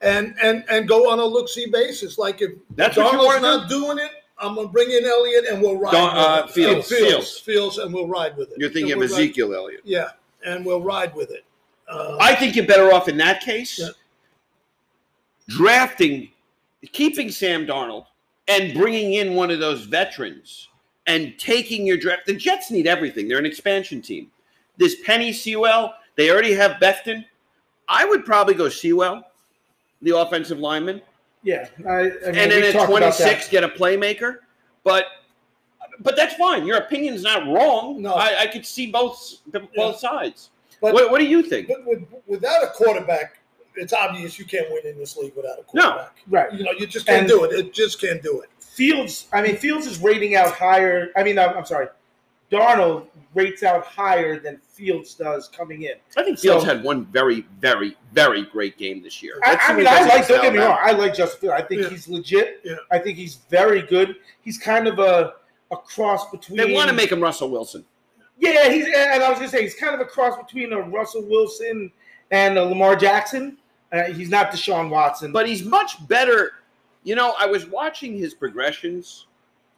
[0.03, 2.19] And and and go on a look see basis.
[2.19, 5.05] Like if That's what you Donald's wanna not doing it, I'm going to bring in
[5.07, 5.93] Elliott and we'll ride.
[5.93, 6.51] Don- with uh, it.
[6.53, 7.39] Fields, Fields, Fields.
[7.39, 8.59] Fields, and we'll ride with it.
[8.59, 9.81] You're thinking And of we'll ride- Ezekiel Elliott.
[9.85, 10.09] Yeah,
[10.45, 11.45] and we'll ride with it.
[11.89, 13.89] Uh, I think you're better off in that case Yeah.
[15.49, 16.29] drafting,
[16.93, 18.07] keeping Sam Darnold
[18.49, 20.69] and bringing in one of those veterans
[21.07, 22.27] and taking your draft.
[22.27, 23.29] The Jets need everything.
[23.29, 24.31] They're an expansion team.
[24.77, 27.25] This Penei Sewell, they already have Becton.
[27.89, 29.23] I would probably go Sewell,
[30.03, 31.01] the offensive lineman,
[31.43, 34.39] Yeah, I, I mean, and then at 26 get a playmaker.
[34.85, 35.07] But
[36.01, 36.67] but that's fine.
[36.67, 38.03] Your opinion's not wrong.
[38.03, 38.15] No.
[38.15, 39.93] I, I could see both both Yeah.
[39.97, 40.51] sides.
[40.81, 41.69] But- what, what do you think?
[41.69, 43.39] But with, without a quarterback,
[43.77, 46.15] it's obvious you can't win in this league without a quarterback.
[46.17, 46.23] that.
[46.29, 46.53] Right.
[46.53, 47.53] You know, you just can't And- do it.
[47.53, 48.51] It just can't do it.
[48.61, 51.09] Fields, I mean, Fields is rating out higher.
[51.17, 51.89] I mean, I'm, I'm sorry,
[52.51, 55.95] Darnold rates out higher than Fields does coming in.
[56.17, 59.39] I think Fields So- had one very, very, very great game this year.
[59.45, 60.11] I, I mean, I like.
[60.11, 60.79] against Don't get me wrong.
[60.81, 61.61] I like Justin Fields.
[61.61, 61.89] I think Yeah.
[61.89, 62.61] he's legit.
[62.65, 62.77] Yeah.
[62.91, 64.17] I think he's very good.
[64.43, 65.35] He's kind of a
[65.73, 66.57] a cross between.
[66.59, 67.85] They want to make him Russell Wilson.
[68.39, 71.23] Yeah, he's and I was gonna say he's kind of a cross between a Russell
[71.23, 71.91] Wilson
[72.31, 73.59] and a Lamar Jackson.
[73.93, 76.53] Uh, he's not Deshaun Watson, but he's much better.
[77.03, 79.26] You know, I was watching his progressions,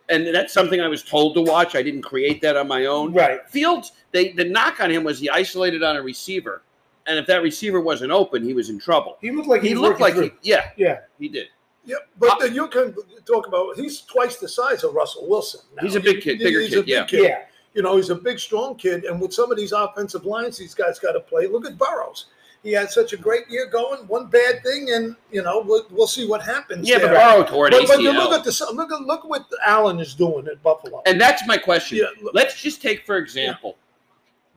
[0.08, 1.74] and that's something I was told to watch.
[1.76, 3.12] I didn't create that on my own.
[3.12, 3.48] right.
[3.48, 6.62] Fields, they the knock on him was he isolated on a receiver,
[7.06, 9.18] and if that receiver wasn't open, he was in trouble.
[9.20, 11.00] He looked like He was looked like working he, yeah, yeah.
[11.18, 11.48] he did.
[11.84, 12.94] Yeah, but Uh, then you can
[13.26, 15.60] talk about he's twice the size of Russell Wilson.
[15.76, 15.82] now.
[15.82, 17.20] He's a big kid, bigger he's kid, a big yeah.
[17.22, 17.38] Yeah.
[17.74, 20.74] You know, he's a big, strong kid, and with some of these offensive lines, these
[20.74, 21.46] guys got to play.
[21.46, 22.26] Look at Burrows.
[22.68, 24.07] He had such a great year going.
[24.09, 26.87] One bad thing, and you know we'll, we'll see what happens.
[26.87, 27.14] Yeah, but there.
[27.14, 30.12] Burrow tore an but, but you look at the look at look what Allen is
[30.12, 31.00] doing at Buffalo.
[31.07, 31.96] And that's my question.
[31.96, 33.78] Yeah, look- Let's just take, for example,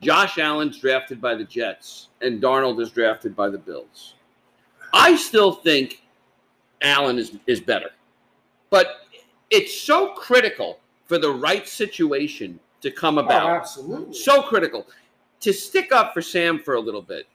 [0.02, 4.12] Josh Allen's drafted by the Jets and Darnold is drafted by the Bills.
[4.92, 6.02] I still think
[6.82, 7.92] Allen is, is better.
[8.68, 9.06] But
[9.48, 13.48] it's so critical for the right situation to come Oh, about.
[13.48, 14.12] absolutely.
[14.12, 14.86] so critical.
[15.40, 17.26] To stick up for Sam for a little bit.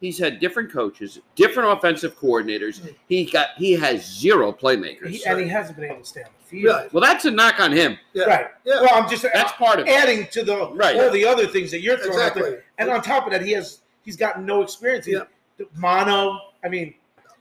[0.00, 2.80] He's had different coaches, different offensive coordinators.
[2.80, 2.88] Mm-hmm.
[3.08, 5.08] He got he has zero playmakers.
[5.08, 6.74] He, and he hasn't been able to stay on the field.
[6.76, 6.92] Right.
[6.92, 7.96] well, that's a knock on him.
[8.12, 8.24] Yeah.
[8.24, 8.46] Right.
[8.64, 8.80] Yeah.
[8.82, 9.90] Well, I'm just That's part of it.
[9.90, 10.96] adding to the Right.
[10.96, 12.42] all the other things that you're throwing out Exactly.
[12.42, 12.64] there.
[12.78, 15.06] And on top of that, he has he's got no experience.
[15.06, 15.22] He's-
[15.58, 15.66] Yeah.
[15.76, 16.38] Mono.
[16.64, 16.94] I mean,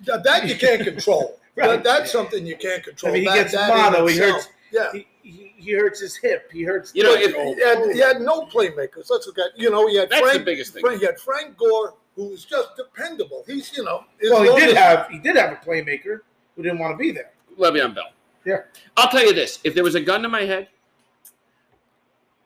[0.05, 1.39] That, that you can't control.
[1.55, 1.67] Right.
[1.67, 3.11] That- that's something you can't control.
[3.13, 3.13] I control.
[3.13, 4.07] mean, he That- gets that in mono.
[4.07, 4.31] He itself.
[4.43, 4.47] hurts.
[4.71, 4.91] Yeah.
[4.91, 6.49] He, he, he hurts his hip.
[6.51, 6.91] He hurts.
[6.95, 9.09] You know, the- if- He had, he had no playmakers.
[9.09, 10.39] Let's look at you know he had That's Frank.
[10.39, 10.81] the biggest thing.
[10.81, 13.43] Frank, he had Frank Gore, who was just dependable.
[13.47, 14.05] He's you know.
[14.23, 16.21] as well, he did as- have he did have a playmaker
[16.55, 17.31] who didn't want to be there.
[17.57, 18.11] Le'Veon Bell.
[18.45, 18.57] Yeah.
[18.97, 20.67] I'll tell you this: if there was a gun to my head,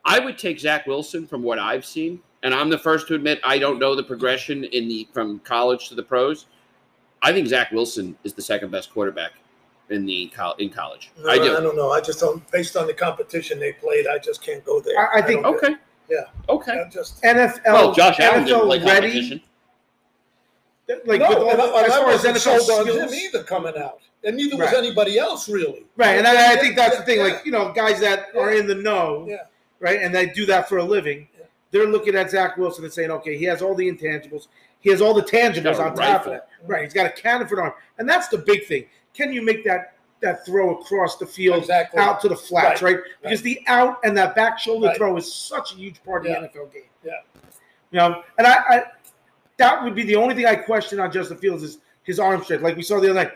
[0.06, 3.40] I would take Zach Wilson from what I've seen, and I'm the first to admit
[3.44, 6.46] I don't know the progression in the from college to the pros.
[7.22, 9.32] I think Zach Wilson is the second best quarterback
[9.90, 11.12] in the in college.
[11.18, 11.58] No, I do.
[11.58, 11.92] I don't know.
[11.92, 12.50] I just don't.
[12.52, 14.98] Based on the competition they played, I just can't go there.
[15.00, 15.76] I- I think- don't- Okay.
[16.10, 16.26] Yeah.
[16.48, 16.72] Okay.
[16.86, 17.22] I just.
[17.24, 17.74] NFL.
[17.74, 19.44] Well, Josh Allen didn't NFL play ready.
[20.88, 21.08] Competition.
[21.08, 23.08] Like no, with all, and I, as and I far as wasn't NFL sold on
[23.08, 24.72] him either coming out, and neither Right.
[24.72, 25.86] was anybody else really.
[25.96, 27.20] Right, and I, I think that's the thing.
[27.20, 29.44] Like you know, guys that are in the know, Yeah.
[29.80, 31.28] right, and they do that for a living.
[31.38, 31.46] Yeah.
[31.72, 34.48] They're looking at Zach Wilson and saying, okay, he has all the intangibles,
[34.80, 36.50] he has all the tangibles on top of that.
[36.66, 38.86] Right, he's got a cannon for an arm, and that's the big thing.
[39.14, 42.00] Can you make that that throw across the field Exactly.
[42.00, 42.98] out to the flats, right?
[43.22, 44.98] Because the out and that back shoulder Right.
[44.98, 46.40] throw is such a huge part of Yeah.
[46.40, 46.84] the NFL game.
[47.04, 47.12] Yeah.
[47.92, 48.84] You know, and I, I
[49.58, 52.64] that would be the only thing I question on Justin Fields is his arm strength.
[52.64, 53.32] Like we saw the other night.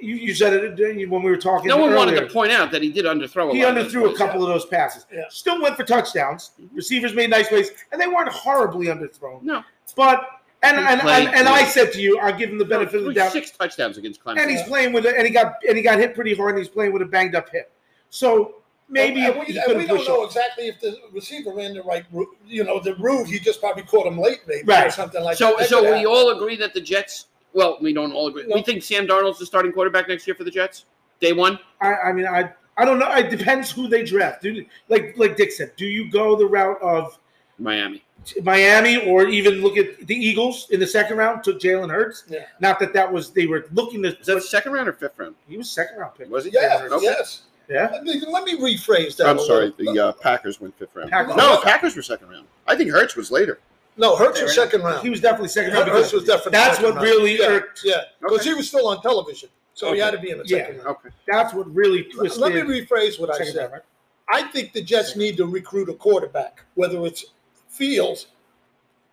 [0.00, 1.68] You, you said it when we were talking.
[1.68, 3.76] No one wanted to point out that he did underthrow a He lot.
[3.76, 4.18] of those underthrew a plays.
[4.18, 5.04] couple of those passes.
[5.12, 5.24] Yeah.
[5.28, 6.52] Still went for touchdowns.
[6.58, 6.74] Mm-hmm.
[6.74, 9.42] Receivers made nice plays, and they weren't horribly underthrown.
[9.42, 9.62] No.
[9.94, 10.26] But
[10.62, 13.12] and and, and, and I said to you, I'll give him the benefit of the
[13.12, 13.32] doubt.
[13.32, 14.38] Six touchdowns against Clemson.
[14.40, 16.58] And he's playing with it, and he got and he got hit pretty hard, and
[16.60, 17.70] he's playing with a banged up hip.
[18.08, 20.28] So maybe and, he we, and we don't know off.
[20.28, 22.28] exactly if the receiver ran the right route.
[22.46, 25.50] You know, the route he just probably caught him late, maybe or something like so,
[25.50, 25.58] that.
[25.60, 26.06] That so we happen.
[26.06, 27.26] all agree that the Jets.
[27.52, 28.46] Well, we don't all agree.
[28.46, 28.56] No.
[28.56, 30.86] We think Sam Darnold's the starting quarterback next year for the Jets.
[31.20, 31.58] Day one.
[31.80, 33.10] I, I mean, I I don't know.
[33.14, 34.42] It depends who they draft.
[34.42, 37.18] Do, like like Dick said, do you go the route of
[37.58, 38.02] Miami.
[38.42, 41.44] Miami or even look at the Eagles in the second round?
[41.44, 42.24] Took Jalen Hurts.
[42.28, 42.46] Yeah.
[42.58, 44.18] Not that that was they were looking to.
[44.18, 45.34] Is that second round or fifth round?
[45.46, 46.30] he was second round pick.
[46.30, 46.50] Was he?
[46.52, 47.04] Yes, Okay.
[47.04, 47.42] yes.
[47.68, 47.88] Yeah.
[47.92, 49.26] Let me, let me rephrase that.
[49.26, 49.72] I'm sorry.
[49.78, 49.94] little.
[49.94, 51.10] The uh, Packers went fifth round.
[51.10, 51.36] Packers.
[51.36, 52.46] No, Packers were second round.
[52.66, 53.58] I think Hurts was later.
[53.96, 55.02] no, Hurts was second round.
[55.02, 55.88] He was definitely second round.
[55.88, 56.52] Hurts because was definitely.
[56.52, 57.02] That's what round.
[57.04, 57.80] really yeah, irked.
[57.84, 58.50] Yeah, because Okay.
[58.50, 59.96] he was still on television, so Okay.
[59.96, 60.58] he had to be in the Yeah.
[60.66, 60.88] second round.
[60.88, 61.08] Okay.
[61.26, 62.40] That's what really twisted.
[62.40, 63.56] Let me rephrase what I said.
[63.56, 63.82] round, right?
[64.28, 67.24] I think the Jets need to recruit a quarterback, whether it's
[67.68, 68.26] Fields,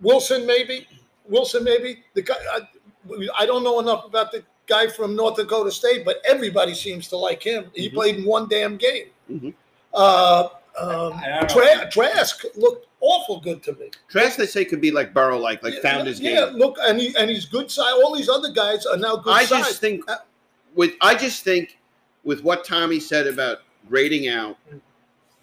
[0.01, 0.87] Wilson, maybe
[1.27, 2.35] Wilson, maybe the guy.
[2.53, 2.61] I,
[3.37, 7.17] I don't know enough about the guy from North Dakota State, but everybody seems to
[7.17, 7.69] like him.
[7.75, 7.93] He Mhm.
[7.93, 9.07] played in one damn game.
[9.29, 9.53] Mhm.
[9.93, 10.47] Uh,
[10.79, 11.47] um, I don't know.
[11.47, 13.91] Tra- Trask looked awful good to me.
[14.09, 16.55] Trask, they say, could be like Burrow, like like found his yeah, game.
[16.55, 17.93] look, and he and he's good size.
[18.01, 19.65] All these other guys are now good I size.
[19.67, 20.05] just think
[20.73, 21.77] with I just think
[22.23, 24.55] with what Tommy said about grading out,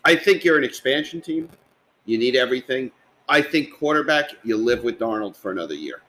[0.04, 1.50] I think you're an expansion team.
[2.06, 2.90] You need everything.
[3.28, 6.00] I think quarterback, you live with Darnold for another year.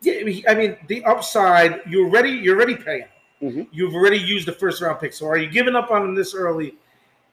[0.00, 1.80] Yeah, I mean- the upside.
[1.88, 3.04] You're already you're already paying.
[3.42, 3.66] Mhm.
[3.70, 5.12] You've already used the first round pick.
[5.12, 6.74] So are you giving up on him this early?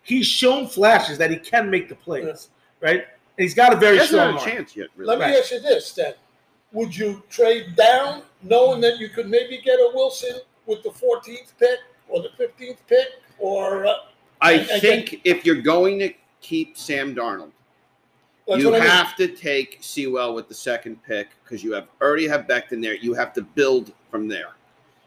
[0.02, 2.50] He's shown flashes that he can make the plays,
[2.82, 3.06] right?
[3.38, 4.46] And he's got a very He strong arm.
[4.50, 5.16] chance yet, really.
[5.16, 6.14] Let me ask you this then.
[6.74, 11.54] Would you trade down knowing that you could maybe get a Wilson with the 14th
[11.58, 13.08] pick or the 15th pick?
[13.40, 13.94] Or uh,
[14.42, 17.52] I I- I think if you're going to keep Sam Darnold,
[18.48, 18.82] that's you I mean.
[18.90, 22.96] have to take Sewell with the second pick because you have already have Becton there.
[22.96, 24.50] You have to build from there.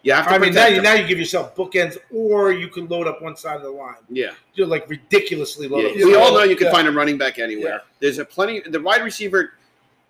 [0.03, 2.87] You have to I mean, now you now you give yourself bookends, or you can
[2.87, 3.97] load up one side of the line.
[4.09, 4.31] yeah.
[4.55, 5.81] You're like ridiculously low.
[5.81, 6.05] Yeah.
[6.05, 6.73] we all know you can Yeah.
[6.73, 7.73] find a running back anywhere.
[7.75, 7.79] Yeah.
[8.01, 8.61] There's a plenty.
[8.61, 9.55] The wide receiver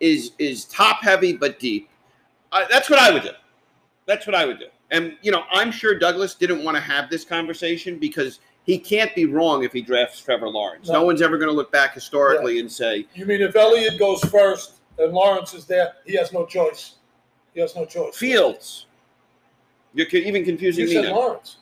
[0.00, 1.88] is is top heavy but deep.
[2.52, 3.30] Uh, that's what I would do.
[4.04, 4.66] That's what I would do.
[4.90, 9.14] And you know, I'm sure Douglas didn't want to have this conversation because he can't
[9.14, 10.88] be wrong if he drafts Trevor Lawrence.
[10.88, 11.04] No, No.
[11.06, 14.80] one's ever going to look back historically and say, You mean if Elliott goes first
[14.98, 16.96] and Lawrence is there, he has no choice.
[17.54, 18.16] He has no choice.
[18.16, 18.86] Fields.
[19.94, 21.14] You're even confusing You me said now.
[21.16, 21.56] Lawrence.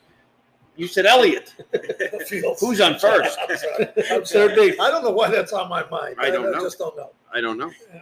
[0.77, 1.55] You said Elliott.
[2.27, 2.61] Fields.
[2.61, 3.38] Who's on first?
[3.40, 3.88] I'm sorry.
[4.11, 4.79] I'm sorry.
[4.81, 6.17] I don't know why that's on my mind.
[6.19, 6.61] I don't know.
[6.61, 7.11] just don't know.
[7.33, 7.71] I don't know.
[7.95, 8.01] Yeah.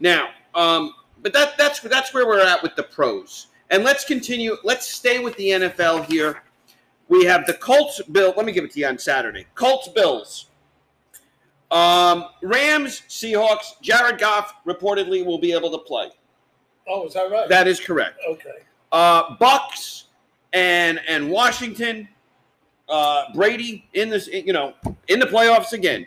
[0.00, 3.48] Now, um, but that that's that's where we're at with the pros.
[3.70, 4.56] And let's continue.
[4.64, 6.42] Let's stay with the NFL here.
[7.08, 8.34] We have the Colts Bill.
[8.36, 9.46] Let me give it to you on Saturday.
[9.54, 10.46] Colts Bills.
[11.70, 13.80] Um, Rams Seahawks.
[13.82, 16.10] Jared Goff reportedly will be able to play.
[16.86, 17.48] Oh, is that right?
[17.48, 18.18] That is correct.
[18.28, 18.64] okay.
[18.90, 20.04] Uh, Bucks
[20.52, 22.08] and and Washington.
[22.88, 24.72] Uh, Brady in this, you know,
[25.08, 26.06] in the playoffs again.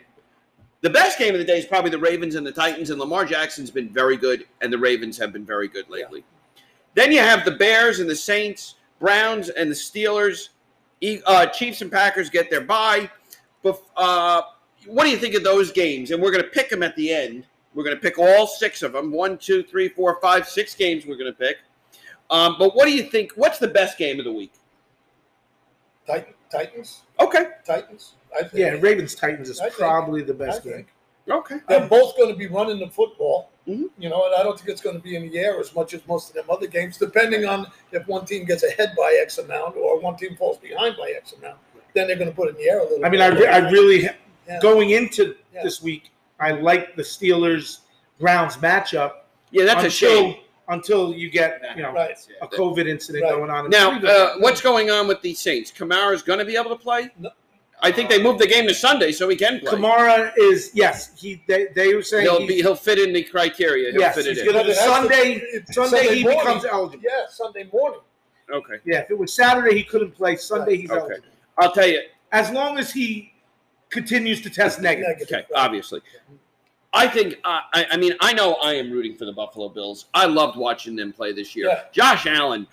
[0.80, 3.24] The best game of the day is probably the Ravens and the Titans, and Lamar
[3.24, 6.24] Jackson's been very good, and the Ravens have been very good lately.
[6.94, 10.48] Then you have the Bears and the Saints, Browns and the Steelers,
[11.26, 13.10] uh, Chiefs and Packers get their bye.
[13.62, 14.42] But uh,
[14.86, 16.10] what do you think of those games?
[16.10, 17.46] And we're going to pick them at the end.
[17.74, 19.12] We're going to pick all six of them.
[19.12, 21.58] One, two, three, four, five, six games we're going to pick.
[22.30, 23.32] Um, but what do you think?
[23.36, 24.52] What's the best game of the week?
[26.06, 27.02] Titan, Titans.
[27.20, 27.46] Okay.
[27.66, 28.14] Titans.
[28.34, 28.54] I think.
[28.54, 30.88] Yeah, Ravens Titans is I think- probably the I best think.
[31.26, 31.36] Game.
[31.38, 31.56] Okay.
[31.68, 33.50] They're both going to be running the football.
[33.68, 33.84] Mhm.
[33.98, 35.94] You know, and I don't think it's going to be in the air as much
[35.94, 39.38] as most of them other games, depending on if one team gets ahead by X
[39.38, 41.58] amount or one team falls behind by X amount.
[41.94, 43.04] Then they're going to put it in the air a little.
[43.04, 43.20] I mean, bit.
[43.20, 44.02] I, re- I really
[44.48, 44.58] Yeah.
[44.60, 45.62] going into Yeah.
[45.62, 47.78] this week, I like the Steelers
[48.18, 49.12] Browns matchup
[49.52, 50.36] Yeah, that's a until shame.
[50.68, 52.16] until you get you know Right.
[52.40, 53.32] a COVID incident Right.
[53.34, 53.66] going on.
[53.66, 55.70] in Now, uh, what's going on with the Saints?
[55.70, 57.10] Kamara's going to be able to play.
[57.20, 57.30] No.
[57.84, 59.72] I think they moved the game to Sunday so he can play.
[59.72, 61.18] Kamara is yes.
[61.20, 63.90] He they, they were saying He'll be he'll fit in the criteria.
[63.90, 64.46] He'll Yes, fit it he's in.
[64.46, 66.38] gonna- But it has to- Sunday- Sunday, he morning.
[66.40, 67.02] becomes eligible.
[67.04, 68.00] Yeah, Sunday morning.
[68.52, 68.74] Okay.
[68.84, 70.36] Yeah, if it was Saturday, he couldn't play.
[70.36, 71.00] Sunday, he's Okay.
[71.00, 71.28] eligible.
[71.58, 72.02] I'll tell you.
[72.30, 73.32] As long as he
[73.90, 75.18] continues to test negative.
[75.18, 76.00] Negative, Okay, obviously.
[76.94, 77.34] I think.
[77.44, 80.06] Uh, I, I mean, I know I am rooting for the Buffalo Bills.
[80.14, 81.66] I loved watching them play this year.
[81.68, 81.82] Yeah.
[81.92, 82.66] Josh Allen,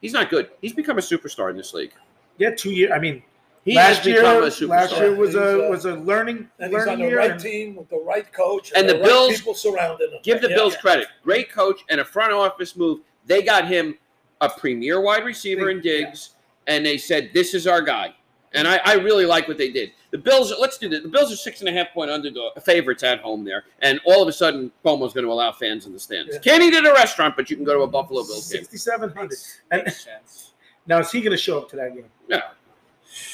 [0.00, 0.50] he's not good.
[0.62, 1.92] He's become a superstar in this league.
[2.38, 2.92] Yeah, two years.
[2.94, 3.22] I mean,
[3.66, 4.68] He last year, a superstar.
[4.68, 7.18] last year was He's, a uh, was a learning And he's on the year.
[7.18, 10.20] right team with the right coach And the right Bills- people surrounding him.
[10.22, 10.54] Give the Yeah.
[10.56, 11.08] Bills credit.
[11.24, 13.00] Great coach and a front office move.
[13.26, 13.98] They got him
[14.40, 16.30] a premier wide receiver in Diggs,
[16.68, 18.14] and they said, "This is our guy."
[18.52, 19.90] And I, I really like what they did.
[20.12, 20.52] The Bills.
[20.60, 21.02] Let's do this.
[21.02, 24.22] The Bills are six and a half point underdog favorites at home there, and all
[24.22, 26.34] of a sudden, Cuomo's going to allow fans in the stands.
[26.34, 26.38] Yeah.
[26.40, 28.60] Can't eat at a restaurant, but you can go to a Buffalo Bills game.
[28.60, 29.30] Sixty-seven hundred.
[29.30, 30.52] Makes, And makes sense.
[30.86, 32.04] now is he going to show up to that game?
[32.28, 32.42] Yeah.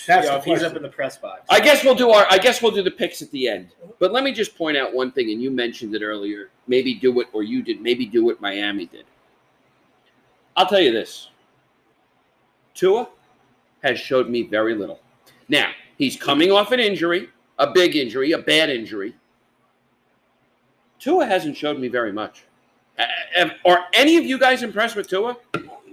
[0.07, 1.43] That's Yo, the if he's up in the press box.
[1.49, 2.27] I guess we'll do our.
[2.31, 3.71] I guess we'll do the picks at the end.
[3.99, 6.51] But let me just point out one thing, and you mentioned it earlier.
[6.67, 7.81] Maybe do it, or you did.
[7.81, 9.05] Maybe do what Miami did.
[10.57, 11.31] I'll tell you this.
[12.75, 13.09] Tua
[13.83, 15.01] has showed me very little.
[15.49, 19.15] Now he's coming off an injury, a big injury, a bad injury.
[20.99, 22.45] Tua hasn't showed me very much.
[22.99, 25.37] Uh, Are any of you guys impressed with Tua?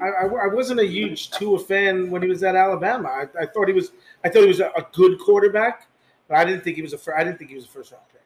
[0.02, 3.10] I, I, I wasn't a huge Tua fan when he was at Alabama.
[3.10, 3.92] I, I thought he was.
[4.24, 5.88] I thought he was a, a good quarterback,
[6.28, 6.98] but I didn't think he was a.
[6.98, 8.22] Fir- I didn't think he was a first round pick.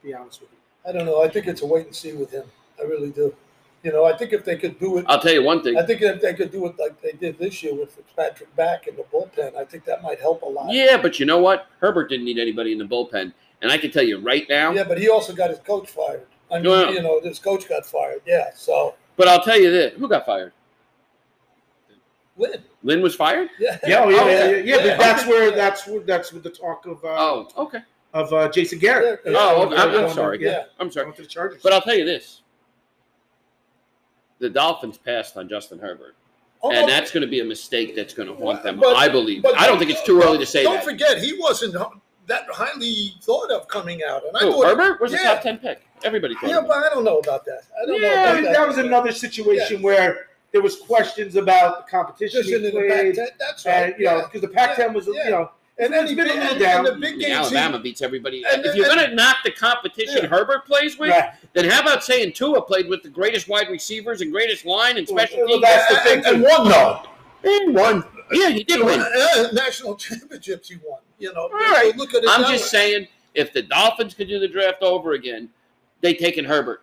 [0.00, 0.58] To be honest with you.
[0.88, 1.22] I don't know.
[1.22, 2.44] I think it's a wait and see with him.
[2.80, 3.34] I really do.
[3.82, 5.76] You know, I think if they could do it, I'll tell you one thing.
[5.76, 8.88] I think if they could do it like they did this year with Fitzpatrick back
[8.88, 10.72] in the bullpen, I think that might help a lot.
[10.72, 11.66] Yeah, but you know what?
[11.80, 13.32] Herbert didn't need anybody in the bullpen,
[13.62, 14.72] and I can tell you right now.
[14.72, 16.26] Yeah, but he also got his coach fired.
[16.50, 16.90] I mean, Yeah.
[16.90, 18.22] you know, this coach got fired.
[18.26, 20.52] Yeah, so But I'll tell you this: who got fired?
[22.38, 22.62] Lynn.
[22.82, 23.48] Lynn was fired.
[23.58, 24.44] Yeah, Yeah, oh, yeah, Oh, yeah, yeah.
[24.50, 24.96] yeah, yeah, Yeah.
[24.96, 27.78] But that's where that's where that's with the talk of uh, Oh, okay.
[28.12, 29.20] of uh, Jason Garrett.
[29.24, 29.76] Yeah, Oh, okay.
[29.76, 30.42] I'm, I'm sorry.
[30.42, 31.10] Yeah, I'm sorry.
[31.12, 31.62] to the Chargers.
[31.62, 32.42] But I'll tell you this:
[34.38, 36.14] the Dolphins passed on Justin Herbert.
[36.62, 38.80] Oh, and that's going to be a mistake that's going to haunt them.
[38.80, 39.42] But- I believe.
[39.42, 40.84] but I don't think it's too early to say Don't that.
[40.84, 41.74] forget, he wasn't
[42.26, 45.58] that highly thought of coming out, and I Who, thought Herbert was a top ten
[45.58, 45.82] pick.
[46.04, 46.50] Everybody thought.
[46.50, 47.62] Yeah, but I don't know about that.
[47.82, 48.52] I don't Yeah, know about that.
[48.52, 52.70] that was another situation where there was questions about the competition Just he in the
[52.72, 53.72] Pac-10, that's right.
[53.92, 55.24] and you know because the Pac-10 was Yeah.
[55.24, 56.86] you know and then it's he been a little and- down.
[56.86, 57.26] and the big it.
[57.26, 57.50] games.
[57.50, 58.42] he- Alabama beats everybody.
[58.50, 60.26] and- if you're going to knock the competition Yeah.
[60.28, 61.30] Herbert plays with, right.
[61.52, 65.06] then how about saying Tua played with the greatest wide receivers and greatest line and
[65.06, 65.62] special Well, teams?
[65.62, 67.02] that's the thing, and, and won though.
[67.42, 68.04] He won.
[68.32, 69.00] Yeah, he did win.
[69.00, 71.00] Uh, national championships he won.
[71.18, 71.92] You know, All right.
[71.96, 72.28] look at it.
[72.30, 72.78] I'm that just way.
[72.78, 75.48] saying, if the Dolphins could do the draft over again,
[76.00, 76.82] they taken Herbert.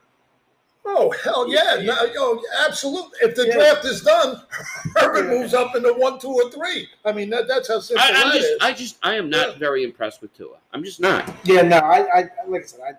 [0.86, 1.82] Oh hell yeah!
[1.82, 3.18] No, yo, absolutely.
[3.22, 3.54] If the Yeah.
[3.54, 4.42] draft is done,
[4.98, 5.40] Herbert Yeah.
[5.40, 6.90] moves up into one, two, or three.
[7.06, 8.58] I mean, that, that's how simple I, I'm that just, is.
[8.60, 9.58] I just, I am not Yeah.
[9.60, 10.58] very impressed with Tua.
[10.74, 11.34] I'm just not.
[11.46, 12.92] Yeah, no, I, I like I said, I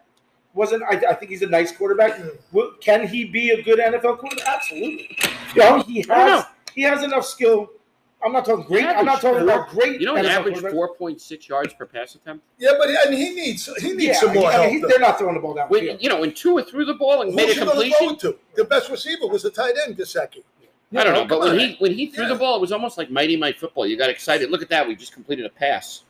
[0.54, 0.82] wasn't.
[0.84, 2.16] I, I think he's a nice quarterback.
[2.54, 2.80] Mm.
[2.80, 4.46] Can he be a good NFL quarterback?
[4.48, 5.18] Absolutely.
[5.54, 7.70] You know, he I don't has he has enough skill.
[8.24, 8.86] I'm not talking great.
[8.86, 10.00] I'm not talking Average about great.
[10.00, 12.42] You know, an NFL average 4.6 yards per pass attempt.
[12.58, 14.70] yeah, but and he needs he needs Yeah, some more I help.
[14.70, 17.20] he- they're not throwing the ball down When, you know, when Tua threw the ball
[17.20, 18.38] and Who's made a he completion, to?
[18.54, 20.42] The best receiver was the tight end, Gesicki.
[20.96, 21.58] I don't know, but when on.
[21.58, 22.30] he when he threw Yeah.
[22.30, 23.84] the ball, it was almost like Mighty Mite football.
[23.86, 24.50] You got excited.
[24.50, 26.04] Look at that, we just completed a pass.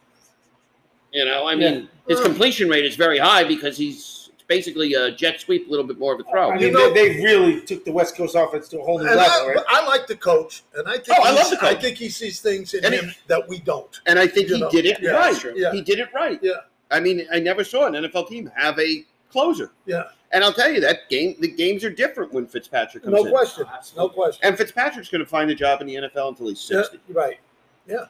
[1.13, 5.11] You know, I mean, his completion rate is very high because he's it's basically a
[5.11, 6.51] jet sweep, a little bit more of a throw.
[6.51, 8.99] I You mean, know- they, they really took the West Coast offense to a whole
[8.99, 9.65] new level, I, right?
[9.69, 11.77] I like the coach, and I think Oh, I love the coach.
[11.77, 14.01] I think he sees things in And him that we don't.
[14.07, 15.45] And I think he know, did it yeah, right.
[15.55, 15.73] Yeah.
[15.73, 16.39] He did it right.
[16.43, 16.53] Yeah.
[16.91, 19.73] I mean, I never saw an NFL team have a closer.
[19.87, 20.05] Yeah.
[20.33, 23.27] And I'll tell you that game the games are different when Fitzpatrick comes No in.
[23.27, 23.67] No question.
[23.97, 24.41] No question.
[24.47, 26.99] And Fitzpatrick's going to find a job in the NFL until he's Yeah, 60.
[27.13, 27.39] right.
[27.87, 28.07] Yeah.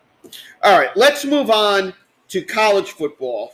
[0.63, 1.93] All right, let's move on
[2.29, 3.53] to college football.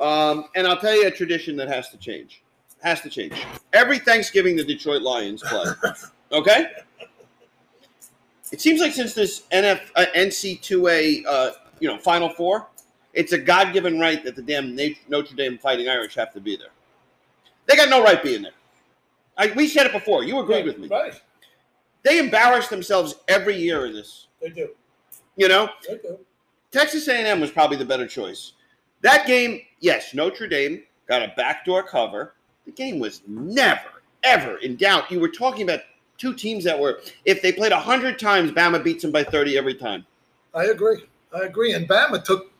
[0.00, 2.42] Um, and I'll tell you a tradition that has to change.
[2.82, 3.34] Has to change.
[3.72, 5.64] Every Thanksgiving, the Detroit Lions play.
[6.30, 6.66] Okay?
[8.52, 12.66] It seems like since this NF, uh, NC2A, uh, you know, Final Four,
[13.14, 14.76] it's a God-given right that the damn
[15.08, 16.68] Notre Dame Fighting Irish have to be there.
[17.66, 18.52] They got no right being there.
[19.36, 20.24] I, we said it before.
[20.24, 20.88] You agreed with me.
[20.88, 21.18] Right.
[22.02, 24.26] They embarrass themselves every year in this.
[24.40, 24.68] They do.
[25.36, 26.18] You know, They do.
[26.70, 28.52] Texas A&M was probably the better choice.
[29.02, 32.34] That game, yes, Notre Dame got a backdoor cover.
[32.66, 35.10] The game was never, ever in doubt.
[35.10, 35.80] You were talking about
[36.18, 39.74] two teams that were, if they played 100 times, Bama beats them by 30 every
[39.74, 40.04] time.
[40.54, 41.04] I agree.
[41.34, 41.72] I agree.
[41.72, 42.52] And Bama took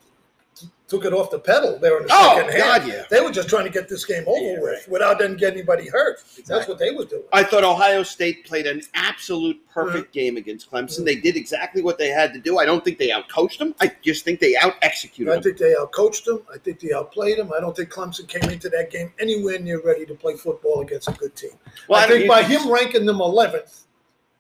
[0.88, 2.80] took it off the pedal there in the Oh, second half.
[2.82, 3.02] God, yeah.
[3.10, 5.88] They were just trying to get this game over Yeah, with without them getting anybody
[5.88, 6.24] hurt.
[6.46, 7.24] That's what they were doing.
[7.32, 10.12] I thought Ohio State played an absolute perfect mm.
[10.12, 11.00] game against Clemson.
[11.00, 11.04] Mm.
[11.04, 12.58] They did exactly what they had to do.
[12.58, 13.74] I don't think they outcoached them.
[13.80, 15.38] I just think they out-executed them.
[15.38, 16.42] I think they outcoached them.
[16.52, 17.52] I think they outplayed them.
[17.52, 21.08] I don't think Clemson came into that game anywhere near ready to play football against
[21.08, 21.50] a good team.
[21.88, 23.82] Well, I don't- think by him ranking them 11th,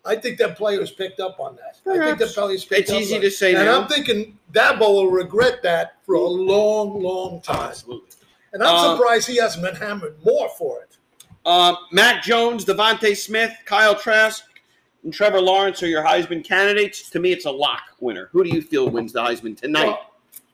[0.04, 1.76] I think that players picked up on that.
[1.86, 2.18] I think Perhaps.
[2.34, 3.58] that players picked It's up easy on to say now.
[3.60, 3.80] And now.
[3.82, 7.68] I'm thinking Dabo will regret that for a long, long time.
[7.70, 8.08] Absolutely.
[8.52, 10.96] And I'm Um, surprised he hasn't been hammered more for it.
[11.44, 14.44] Um, Mac Jones, DeVonta Smith, Kyle Trask,
[15.04, 17.10] and Trevor Lawrence are your Heisman candidates.
[17.10, 18.28] To me, it's a lock winner.
[18.32, 19.86] Who do you feel wins the Heisman tonight?
[19.86, 20.10] Well,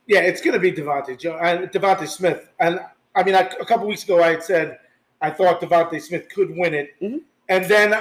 [0.07, 2.49] yeah, it's going to be DeVonta Joe and DeVonta Smith.
[2.61, 2.81] And
[3.15, 4.79] I mean, I, a couple weeks ago, I had said
[5.21, 7.21] I thought DeVonta Smith could win it, Mhm.
[7.49, 7.97] and then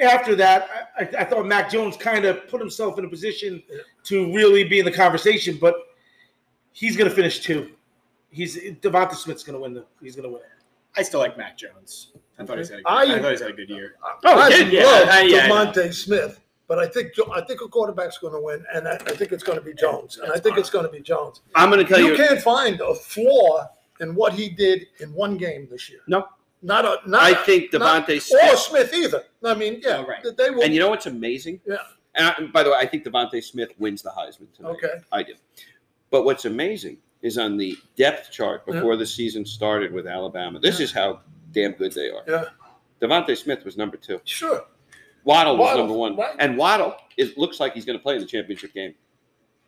[0.00, 3.62] after that, I, I thought Mac Jones kind of put himself in a position
[4.04, 5.74] to really be in the conversation, but
[6.72, 7.70] he's going to finish two.
[8.30, 9.84] He's DeVonta Smith's going to win the.
[10.02, 10.64] He's going to win it.
[10.96, 12.12] I still like Mac Jones.
[12.38, 13.94] I thought he's had a good, I- I, thought he's had a good year.
[14.24, 14.84] Oh, I did, yeah.
[14.84, 18.88] love yeah, DeVonta Smith, but I think I think a quarterback's going to win, and
[18.88, 21.00] I, I think it's going to be Jones, and I think it's going to be
[21.00, 21.42] Jones.
[21.54, 22.16] I'm going to tell You you.
[22.16, 23.68] can't find a flaw
[24.00, 26.00] in what he did in one game this year.
[26.06, 26.26] No.
[26.62, 27.22] Not a not.
[27.22, 28.58] I a- think not- DeVonta or Smith.
[28.58, 29.24] Smith either.
[29.44, 30.22] I mean, yeah, Oh, right.
[30.36, 30.62] they will.
[30.62, 31.60] And you know what's amazing?
[31.66, 31.76] Yeah.
[32.14, 34.70] And, I, and by the way, I think DeVonta Smith wins the Heisman tonight.
[34.70, 35.34] okay, I do.
[36.10, 40.58] But what's amazing is on the depth chart before the season started with Alabama.
[40.58, 41.20] This is how
[41.52, 42.22] damn good they are.
[42.28, 42.44] yeah,
[43.00, 44.20] DeVonta Smith was number two.
[44.24, 44.64] sure.
[45.24, 46.16] Waddle was number one.
[46.16, 46.34] right.
[46.38, 48.94] And Waddle is looks like he's going to play in the championship game.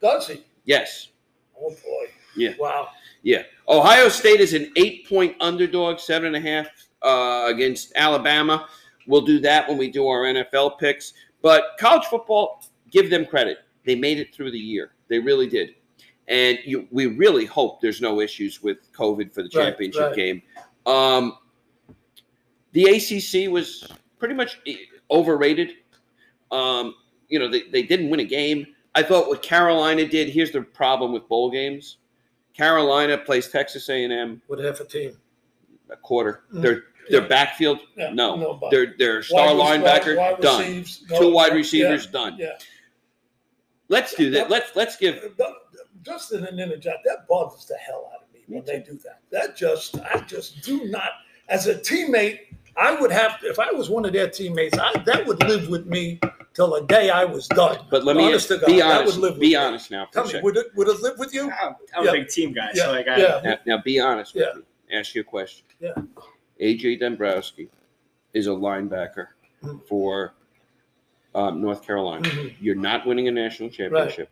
[0.00, 0.42] Does he?
[0.64, 1.08] Yes.
[1.56, 2.06] Oh boy.
[2.36, 2.54] Yeah.
[2.58, 2.88] Wow.
[3.22, 3.42] Yeah.
[3.68, 6.66] Ohio State is an eight point underdog, seven and a half
[7.02, 8.68] uh, against Alabama.
[9.06, 11.12] We'll do that when we do our NFL picks.
[11.40, 13.58] But college football, give them credit.
[13.84, 14.92] They made it through the year.
[15.08, 15.74] They really did.
[16.28, 20.14] And you, we really hope there's no issues with COVID for the championship right.
[20.14, 20.42] game.
[20.86, 21.36] Um,
[22.72, 24.76] the ACC was pretty much eh,
[25.10, 25.72] overrated.
[26.50, 26.94] Um,
[27.28, 28.66] you know, they, they didn't win a game.
[28.94, 30.28] I thought what Carolina did.
[30.28, 31.98] Here's the problem with bowl games.
[32.54, 35.16] Carolina plays Texas A&M With half a team.
[35.90, 36.44] a quarter.
[36.52, 36.62] Mm.
[36.62, 38.58] They're Their backfield, Yeah, no.
[38.70, 40.60] Their their star Wide linebacker, wide done.
[40.60, 41.18] receives, no.
[41.20, 42.36] Two wide Yeah, receivers, done.
[42.38, 42.52] Yeah.
[43.88, 44.48] Let's do that.
[44.50, 45.34] Let's let's give.
[46.02, 49.20] Just in an interject, that bothers the hell out of me when they do that.
[49.30, 51.10] That just, I just do not,
[51.48, 52.40] as a teammate,
[52.76, 55.68] I would have, to if I was one of their teammates, I, that would live
[55.68, 56.18] with me
[56.54, 57.78] till the day I was done.
[57.90, 59.16] But let me Honest to be God, that honest.
[59.16, 59.54] would live with Be me.
[59.56, 60.06] honest now.
[60.12, 61.50] Tell me, would it, would it live with you?
[61.50, 62.10] I'm, I'm Yeah.
[62.10, 63.40] a big team guy, Yeah, so like I, yeah.
[63.44, 64.62] Now, now be honest with me.
[64.92, 65.64] Ask you a question.
[65.80, 65.94] Yeah.
[66.60, 67.68] AJ Dombrowski
[68.34, 69.28] is a linebacker
[69.62, 69.86] Mhm.
[69.86, 70.34] for
[71.34, 72.28] um, North Carolina.
[72.28, 72.54] Mhm.
[72.60, 74.28] You're not winning a national championship.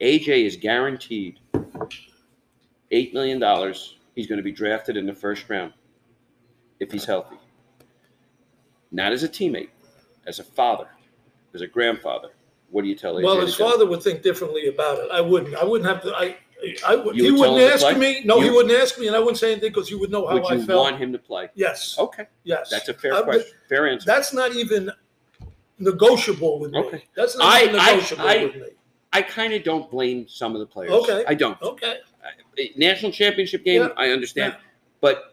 [0.00, 1.38] AJ is guaranteed
[2.90, 3.96] eight million dollars.
[4.16, 5.72] He's going to be drafted in the first round
[6.80, 7.36] if he's healthy.
[8.90, 9.68] Not as a teammate,
[10.26, 10.88] as a father,
[11.56, 12.28] as a grandfather.
[12.70, 13.24] What do you tell AJ?
[13.24, 15.08] Well, his father would think differently about it.
[15.10, 15.54] I wouldn't.
[15.56, 16.14] I wouldn't have to.
[16.14, 16.36] I.
[16.86, 17.16] I would.
[17.16, 17.94] You He would wouldn't ask play?
[17.94, 18.22] me.
[18.24, 20.34] No, he wouldn't ask me, and I wouldn't say anything because he would know how
[20.34, 20.84] Would I you felt.
[20.84, 21.48] want him to play?
[21.54, 21.96] Yes.
[21.98, 22.70] Okay, Yes.
[22.70, 23.52] that's a fair I would- question.
[23.68, 24.06] Fair answer.
[24.06, 24.90] That's not even
[25.78, 26.78] negotiable with me.
[26.80, 27.04] Okay.
[27.14, 28.68] That's not I- even I- negotiable I- with me.
[29.12, 30.92] I kind of don't blame some of the players.
[30.92, 31.24] Okay.
[31.26, 31.60] I don't.
[31.62, 31.98] Okay.
[32.76, 33.88] National championship game, Yeah.
[33.96, 34.60] I understand, Yeah.
[35.00, 35.32] but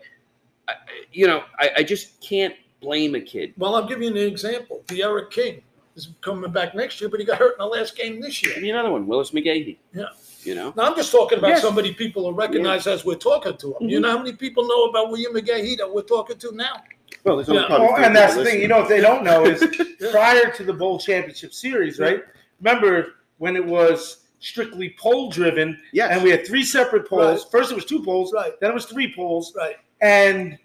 [0.67, 0.75] I-
[1.11, 3.53] you know, I, I just can't blame a kid.
[3.57, 4.83] Well, I'll give you an example.
[4.89, 5.63] The Eric King
[5.95, 8.51] is coming back next year, but he got hurt in the last game this Give
[8.53, 8.61] year.
[8.61, 9.77] me another one, Willis McGahee.
[9.93, 10.05] Yeah.
[10.43, 11.61] You know, Now I'm just talking about Yes.
[11.61, 13.87] somebody people will recognize as we're talking to them.
[13.89, 14.01] You Mhm.
[14.01, 16.81] know how many people know about William McGahee that we're talking to now?
[17.23, 17.79] well, there's only only Yeah.
[17.79, 18.59] Well, and that's the thing.
[18.59, 19.63] You know, if they don't know, is
[20.11, 22.21] prior to the bowl championship series, right?
[22.61, 27.43] Remember when it was strictly poll driven, yes, and we had three separate polls.
[27.43, 27.51] Right.
[27.51, 28.33] First, it was two polls.
[28.33, 28.59] Right.
[28.59, 29.77] Then it was three polls, Right.
[30.01, 30.57] and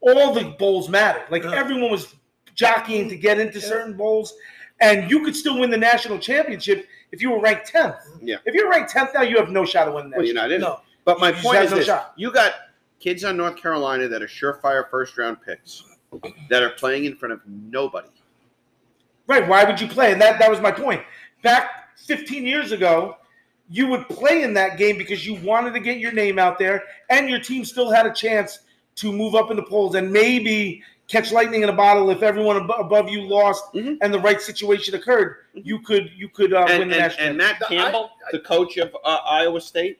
[0.00, 1.26] all the bowls mattered.
[1.30, 1.54] Like Yeah.
[1.54, 2.12] everyone was
[2.54, 4.34] jockeying to get into certain bowls,
[4.80, 7.96] and you could still win the national championship if you were ranked tenth.
[8.20, 8.36] Yeah.
[8.44, 10.16] If you're ranked tenth now, you have no shot of winning that.
[10.18, 10.60] well, you're not in.
[10.60, 10.80] No.
[11.04, 12.12] But my You point is no this: shot.
[12.16, 12.52] you got
[13.00, 15.84] kids on North Carolina that are surefire first round picks
[16.48, 18.08] that are playing in front of nobody.
[19.26, 19.46] Right.
[19.46, 20.12] Why would you play?
[20.12, 21.02] And that, that was my point.
[21.42, 23.16] Back 15 years ago,
[23.70, 26.84] you would play in that game because you wanted to get your name out there
[27.10, 28.60] and your team still had a chance
[28.96, 32.56] to move up in the polls and maybe catch lightning in a bottle if everyone
[32.56, 33.98] ab- above you lost Mhm.
[34.00, 35.36] and the right situation occurred.
[35.54, 37.28] You could you could uh, win and, the and, national.
[37.28, 39.98] and Matt I- Campbell, the coach of uh, Iowa State,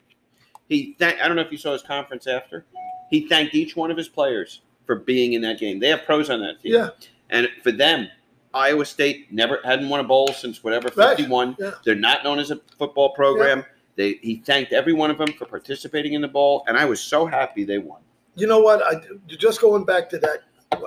[0.68, 2.64] he thank, I don't know if you saw his conference after.
[3.10, 5.78] He thanked each one of his players for being in that game.
[5.78, 6.72] They have pros on that team.
[6.74, 6.88] Yeah.
[7.30, 8.08] And for them,
[8.54, 11.16] Iowa State never hadn't won a bowl since whatever Right.
[11.16, 11.56] 51.
[11.58, 11.72] Yeah.
[11.84, 13.64] They're not known as a football program.
[13.96, 17.00] They he thanked every one of them for participating in the bowl, and I was
[17.00, 18.00] so happy they won.
[18.36, 18.82] You know what?
[18.82, 20.40] I just going back to that.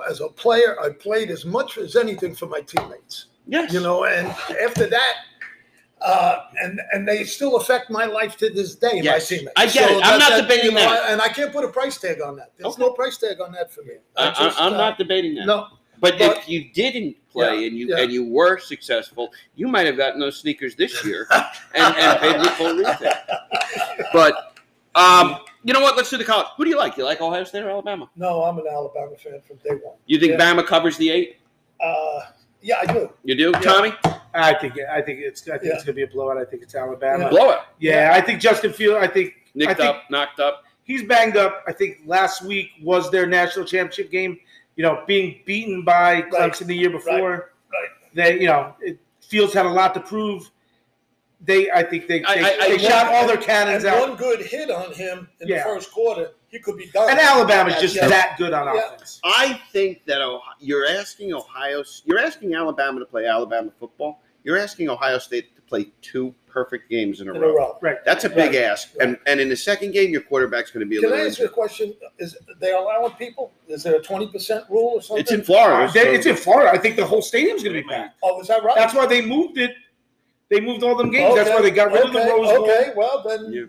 [0.08, 3.26] As a player, I played as much as anything for my teammates.
[3.48, 3.72] Yes.
[3.72, 4.28] you know and
[4.62, 5.14] after that
[6.00, 9.00] uh, and and they still affect my life to this day.
[9.02, 9.30] Yes.
[9.30, 9.52] my teammates.
[9.56, 10.00] I get it.
[10.04, 11.10] I'm not debating you know, that.
[11.10, 12.52] And I can't put a price tag on that.
[12.56, 12.82] There's Okay.
[12.82, 13.94] no price tag on that for me.
[14.16, 14.28] I,
[14.58, 15.46] am uh, not debating that.
[15.46, 15.66] No,
[16.00, 17.98] But, But- if you didn't play and you yeah.
[17.98, 21.26] and you were successful, you might have gotten those sneakers this year
[21.74, 23.14] and, and paid me full retail.
[24.12, 24.56] But
[24.94, 25.96] um, you know what?
[25.96, 26.46] Let's do the college.
[26.56, 26.96] Who do you like?
[26.96, 28.08] You like Ohio State or Alabama?
[28.16, 29.96] no, I'm an Alabama fan from day one.
[30.06, 30.38] You think Yeah.
[30.54, 31.36] Bama covers the eight?
[31.80, 32.20] Uh,
[32.62, 33.10] yeah, I do.
[33.24, 33.60] You do, Yeah.
[33.60, 33.92] Tommy?
[34.34, 35.74] I think I think it's I think Yeah.
[35.74, 36.38] it's gonna be a blowout.
[36.38, 37.24] I think it's Alabama.
[37.24, 37.30] Yeah.
[37.30, 37.58] Blow it.
[37.78, 38.96] Yeah, I think Justin Field.
[38.96, 40.64] I think Nicked I think- up, knocked up.
[40.84, 41.62] he's banged up.
[41.66, 44.38] I think last week was their national championship game.
[44.76, 46.66] You know, being beaten by Clemson Right.
[46.68, 47.52] the year before.
[47.72, 47.88] Right.
[48.14, 50.48] They, you know, it, Fields had a lot to prove.
[51.40, 54.08] They, I think they, they, I- I- they I- shot all their cannons and out.
[54.08, 55.58] one good hit on him in Yeah.
[55.58, 57.10] the first quarter, he could be done.
[57.10, 58.08] And Alabama's just Yeah.
[58.08, 58.86] that good on Yeah.
[58.94, 59.20] offense.
[59.24, 64.20] I think that Ohio, you're asking Ohio, you're asking Alabama to play Alabama football.
[64.42, 67.50] You're asking Ohio State to play two perfect games in a in row.
[67.50, 67.78] a row.
[67.82, 68.02] Right.
[68.04, 68.62] That's a big Right.
[68.64, 68.94] ask.
[69.00, 71.24] And and in the second game, your quarterback's going to be a Can little.
[71.24, 71.94] I ask you a question?
[72.18, 73.52] Is they allowing people?
[73.68, 75.20] Is there a twenty percent rule or something?
[75.20, 75.90] It's in Florida.
[75.92, 76.70] They- it's in Florida.
[76.72, 78.16] I think the whole stadium's going to be packed.
[78.24, 78.74] Oh, is that right?
[78.76, 79.72] That's why they moved it.
[80.50, 81.34] They moved all them games.
[81.34, 82.64] That's why they got rid of the okay, Rose Bowl.
[82.70, 83.64] Okay, well then, Yeah.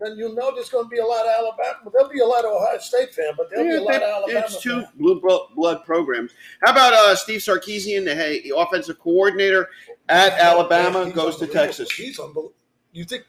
[0.00, 1.90] then you know there's going to be a lot of Alabama.
[1.92, 4.40] There'll be a lot of Ohio State fan, but there'll be a lot of Alabama.
[4.46, 4.88] it's two fan.
[4.96, 5.20] blue
[5.56, 6.32] blood programs.
[6.62, 9.68] How about uh, Steve Sarkisian, the hey, offensive coordinator
[10.08, 11.46] at Alabama, He's goes to.
[11.46, 11.90] Texas?
[11.92, 12.52] He's unbelievable.
[12.92, 13.24] You think?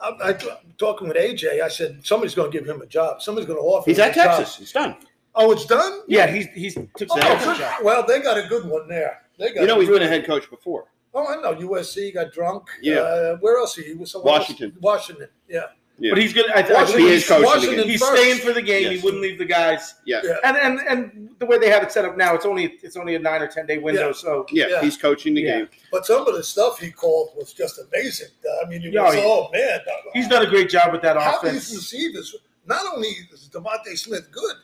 [0.00, 1.60] I, I, I'm talking with AJ.
[1.62, 3.20] I said somebody's going to give him a job.
[3.22, 3.90] Somebody's going to offer.
[3.90, 4.36] He's him at a job.
[4.38, 4.60] Texas.
[4.60, 4.96] It's done.
[5.34, 6.00] Oh, it's done.
[6.08, 7.84] Yeah, he's he's took Oh, the Texas Texas job.
[7.84, 9.22] well, they got a good one there.
[9.38, 9.60] They got.
[9.60, 10.86] You know, he's been a head coach before.
[11.18, 11.54] Oh, I know.
[11.68, 12.64] USC got drunk.
[12.82, 12.96] Yeah.
[13.00, 13.82] Uh, where else he?
[13.82, 14.40] he was somewhere else.
[14.48, 14.76] Washington.
[14.80, 15.28] Washington.
[15.48, 15.62] Yeah.
[16.00, 16.12] Yeah.
[16.12, 16.48] But he's good.
[16.52, 17.88] I, I Washington, think He is he's, coaching Washington again.
[17.90, 18.16] he's first.
[18.22, 18.82] staying for the game.
[18.84, 18.92] Yes.
[19.00, 19.96] He wouldn't leave the guys.
[20.06, 20.24] Yes.
[20.28, 20.36] Yeah.
[20.44, 23.16] And and and the way they have it set up now, it's only it's only
[23.16, 24.06] a nine or ten day window.
[24.08, 24.12] Yeah.
[24.12, 24.80] So Yeah, Yeah.
[24.80, 25.56] he's coaching the Yeah.
[25.58, 25.68] game.
[25.90, 28.28] But some of the stuff he called was just amazing.
[28.64, 29.80] I mean, you Yeah, was, he- oh man,
[30.14, 31.74] he's done a great job with that How these offense.
[31.74, 32.32] receivers?
[32.64, 34.58] Not only is DeVonta Smith good, Then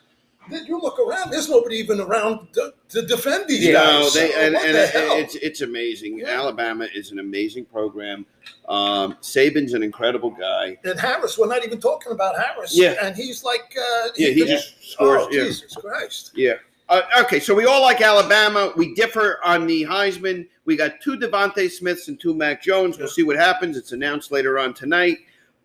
[0.49, 1.31] you look around.
[1.31, 4.13] There's nobody even around to, to defend these You know, guys.
[4.13, 5.17] they, and, and the hell?
[5.17, 6.19] it's it's amazing.
[6.19, 6.29] Yeah.
[6.29, 8.25] Alabama is an amazing program.
[8.69, 10.77] Um, Saban's an incredible guy.
[10.83, 12.75] and Harris, we're not even talking about Harris.
[12.77, 12.95] Yeah.
[13.01, 15.23] and he's like, uh, Yeah, he could- just scores.
[15.23, 15.43] Oh, yeah.
[15.45, 16.31] Jesus Christ!
[16.35, 16.53] Yeah.
[16.87, 18.71] Uh, okay, so we all like Alabama.
[18.77, 20.47] We differ on the Heisman.
[20.65, 22.99] We got two DeVonta Smiths and two Mac Jones.
[22.99, 23.75] We'll see what happens.
[23.75, 25.17] It's announced later on tonight.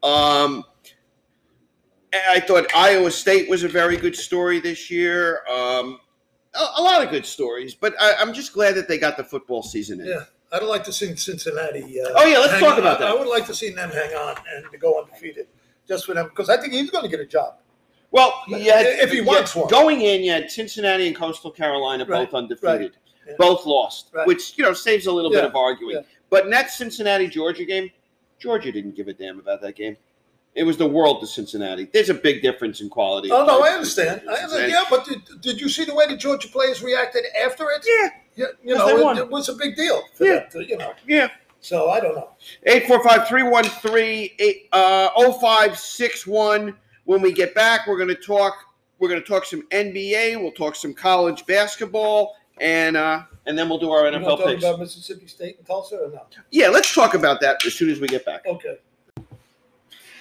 [0.03, 0.65] Um,
[2.13, 5.43] I thought Iowa State was a very good story this year.
[5.49, 6.01] Um,
[6.55, 9.25] a, a lot of good stories, but I, I'm just glad that they got the
[9.25, 10.07] football season in.
[10.09, 12.01] Yeah, I'd like to see Cincinnati.
[12.01, 12.79] Uh, Oh, yeah, let's talk on.
[12.81, 13.09] about that.
[13.09, 15.47] I would like to see them hang on and to go undefeated,
[15.87, 17.55] just for them, because I think he's going to get a job.
[18.11, 19.69] Well, had, If he wants one.
[19.69, 22.97] going in, you had Cincinnati and Coastal Carolina Right, both undefeated,
[23.29, 23.35] yeah.
[23.39, 24.27] both lost, Right.
[24.27, 25.95] which you know saves a little bit of arguing.
[25.97, 26.03] yeah.
[26.29, 27.89] But next Cincinnati Georgia game,
[28.41, 29.97] Georgia didn't give a damn about that game.
[30.55, 31.89] It was the world to Cincinnati.
[31.93, 33.31] There's a big difference in quality.
[33.31, 34.23] Oh no, I understand.
[34.29, 34.73] I understand.
[34.73, 37.87] Yeah, but did, did you see the way the Georgia players reacted after it?
[37.87, 40.35] Yeah, Yeah, you know, it, it was a big deal for Yeah.
[40.41, 40.45] them.
[40.53, 41.29] To, you know, yeah.
[41.61, 42.31] so I don't know.
[42.67, 48.55] 845-313 uh 0561 when we get back we're going to talk
[48.99, 53.69] we're going to talk some NBA we'll talk some college basketball and uh and then
[53.69, 54.65] we'll do our NFL to talk picks.
[54.65, 56.27] about Mississippi State and Tulsa or no?
[56.51, 58.47] Yeah, let's talk about that as soon as we get back.
[58.47, 58.79] Okay.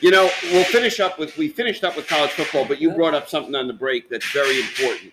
[0.02, 3.14] You know, we'll finish up with we finished up with college football, but you brought
[3.14, 5.12] up something on the break that's very important.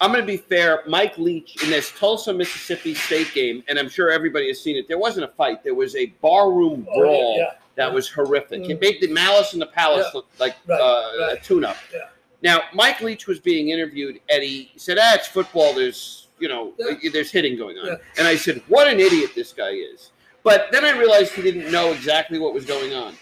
[0.00, 0.82] I'm going to be fair.
[0.86, 4.88] Mike Leach in this Tulsa, Mississippi State game, and I'm sure everybody has seen it.
[4.88, 5.62] There wasn't a fight.
[5.64, 7.50] There was a barroom Oh, brawl yeah, yeah.
[7.76, 8.62] that was horrific.
[8.62, 8.70] Mm.
[8.70, 10.16] It made the Malice in the Palace Yeah.
[10.18, 11.38] look like Right, uh, right.
[11.38, 11.76] a tune-up.
[12.42, 15.72] Now, Mike Leach was being interviewed, and he said, "Ah, it's football.
[15.72, 17.10] There's, you know, Yeah.
[17.10, 20.10] there's hitting going on." And I said, "What an idiot this guy is."
[20.42, 23.16] But then I realized he didn't know exactly what was going on.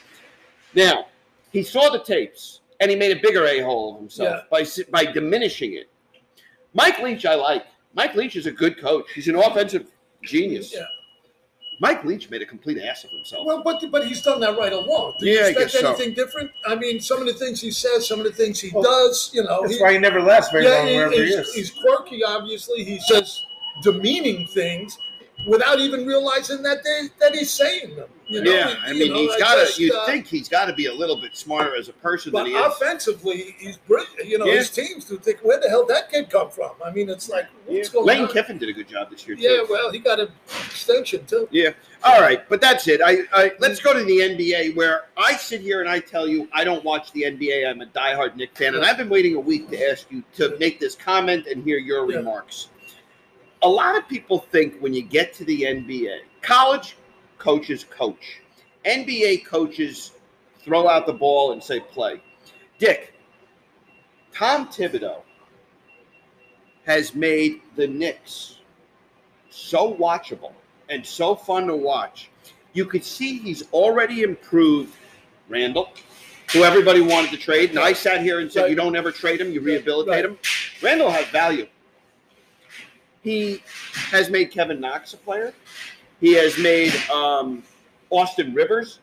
[0.74, 1.06] Now,
[1.52, 4.64] he saw the tapes, and he made a bigger a-hole of himself Yeah.
[4.90, 5.88] by by diminishing it.
[6.72, 7.66] Mike Leach, I like.
[7.94, 9.06] Mike Leach is a good coach.
[9.14, 9.86] He's an offensive
[10.22, 10.72] genius.
[10.74, 10.84] Yeah.
[11.80, 13.46] Mike Leach made a complete ass of himself.
[13.46, 15.14] Well, but but he's done that right along.
[15.20, 15.88] You Yeah, I expect guess so.
[15.88, 16.50] anything different?
[16.66, 19.30] I mean, some of the things he says, some of the things he Oh, does.
[19.32, 21.52] You know, That's he, why he never lasts very yeah, long he- wherever he is.
[21.52, 22.22] he's quirky.
[22.24, 23.44] Obviously, he says
[23.82, 24.96] demeaning things
[25.48, 28.08] without even realizing that they that he's saying them.
[28.26, 28.50] You know?
[28.50, 29.82] yeah, I mean, know, he's got to.
[29.82, 32.44] You'd uh, think he's got to be a little bit smarter as a person But
[32.44, 32.66] than he is.
[32.74, 34.26] offensively, he's brilliant.
[34.26, 34.54] You know, Yeah.
[34.54, 36.70] his teams do think, where the hell that kid come from?
[36.82, 38.28] I mean, it's like, what's going Lane on?
[38.32, 39.42] Kiffin did a good job this year too.
[39.42, 41.46] Yeah, well, he got an extension too.
[41.50, 41.70] Yeah.
[42.02, 43.02] All right, but that's it.
[43.04, 46.48] I, I let's go to the NBA where I sit here and I tell you
[46.54, 47.68] I don't watch the NBA.
[47.68, 50.56] I'm a diehard Knick fan, and I've been waiting a week to ask you to
[50.58, 52.18] make this comment and hear your Yeah.
[52.18, 52.68] remarks.
[53.64, 56.96] A lot of people think when you get to the NBA, college
[57.38, 58.42] coaches coach,
[58.84, 60.12] NBA coaches
[60.62, 62.20] throw out the ball and say play.
[62.78, 63.14] Dick,
[64.34, 65.22] Tom Thibodeau
[66.84, 68.58] has made the Knicks
[69.48, 70.52] so watchable
[70.90, 72.28] and so fun to watch.
[72.74, 74.94] You could see he's already improved
[75.48, 75.88] Randle,
[76.52, 77.70] who everybody wanted to trade.
[77.70, 78.70] And I sat here and said, Right.
[78.70, 80.24] You don't ever trade him, you rehabilitate right.
[80.26, 80.38] him.
[80.82, 81.66] Randle has value.
[83.24, 83.62] He
[84.10, 85.54] has made Kevin Knox a player.
[86.20, 87.62] He has made um,
[88.10, 89.00] Austin Rivers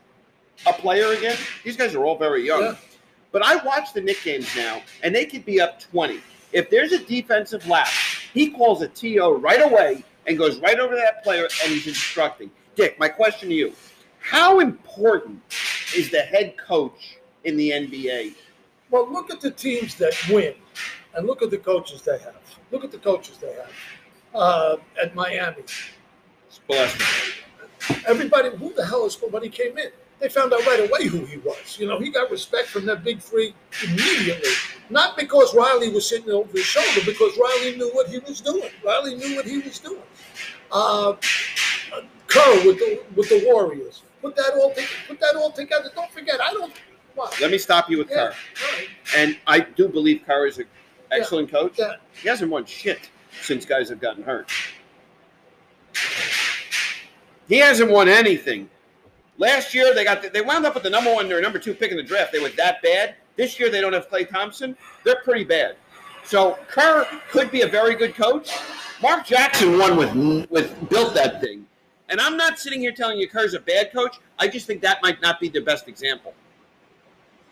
[0.64, 1.36] a player again.
[1.64, 2.62] These guys are all very young.
[2.62, 2.76] Yeah.
[3.32, 6.20] But I watch the Knick games now, and they could be up 20.
[6.52, 7.92] If there's a defensive lapse,
[8.32, 11.88] he calls a TO right away and goes right over to that player and he's
[11.88, 12.50] instructing.
[12.76, 13.72] Dick, my question to you
[14.20, 15.42] How important
[15.96, 18.34] is the head coach in the NBA?
[18.90, 20.54] Well, look at the teams that win,
[21.14, 22.36] and look at the coaches they have.
[22.70, 23.70] Look at the coaches they have
[24.34, 25.62] uh, at Miami.
[28.06, 29.90] Everybody, who the hell is when he came in?
[30.20, 31.78] They found out right away who he was.
[31.80, 34.50] You know, he got respect from that big three immediately.
[34.88, 38.70] Not because Riley was sitting over his shoulder, because Riley knew what he was doing.
[38.84, 40.02] Riley knew what he was doing.
[40.70, 41.14] Uh,
[42.28, 44.04] Kerr with the with the Warriors.
[44.22, 44.72] Put that all
[45.08, 45.90] put that all together.
[45.94, 46.72] Don't forget, I don't.
[47.16, 47.38] What?
[47.40, 48.34] Let me stop you with Yeah, Kerr.
[48.76, 48.88] right.
[49.16, 50.66] And I do believe Kerr is an
[51.10, 51.78] excellent coach.
[51.78, 51.96] Yeah.
[52.22, 53.10] He hasn't won shit
[53.40, 54.50] since guys have gotten hurt.
[57.48, 58.68] He hasn't won anything.
[59.38, 61.74] Last year they got the, they wound up with the number one or number two
[61.74, 62.32] pick in the draft.
[62.32, 63.16] They were that bad.
[63.36, 64.76] This year they don't have Klay Thompson.
[65.04, 65.76] They're pretty bad.
[66.24, 68.52] So Kerr could be a very good coach.
[69.00, 71.66] Mark Jackson won with with built that thing.
[72.08, 74.16] And I'm not sitting here telling you Kerr's a bad coach.
[74.38, 76.34] I just think that might not be the best example.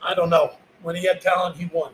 [0.02, 0.52] I don't know.
[0.82, 1.92] When he had talent, he won.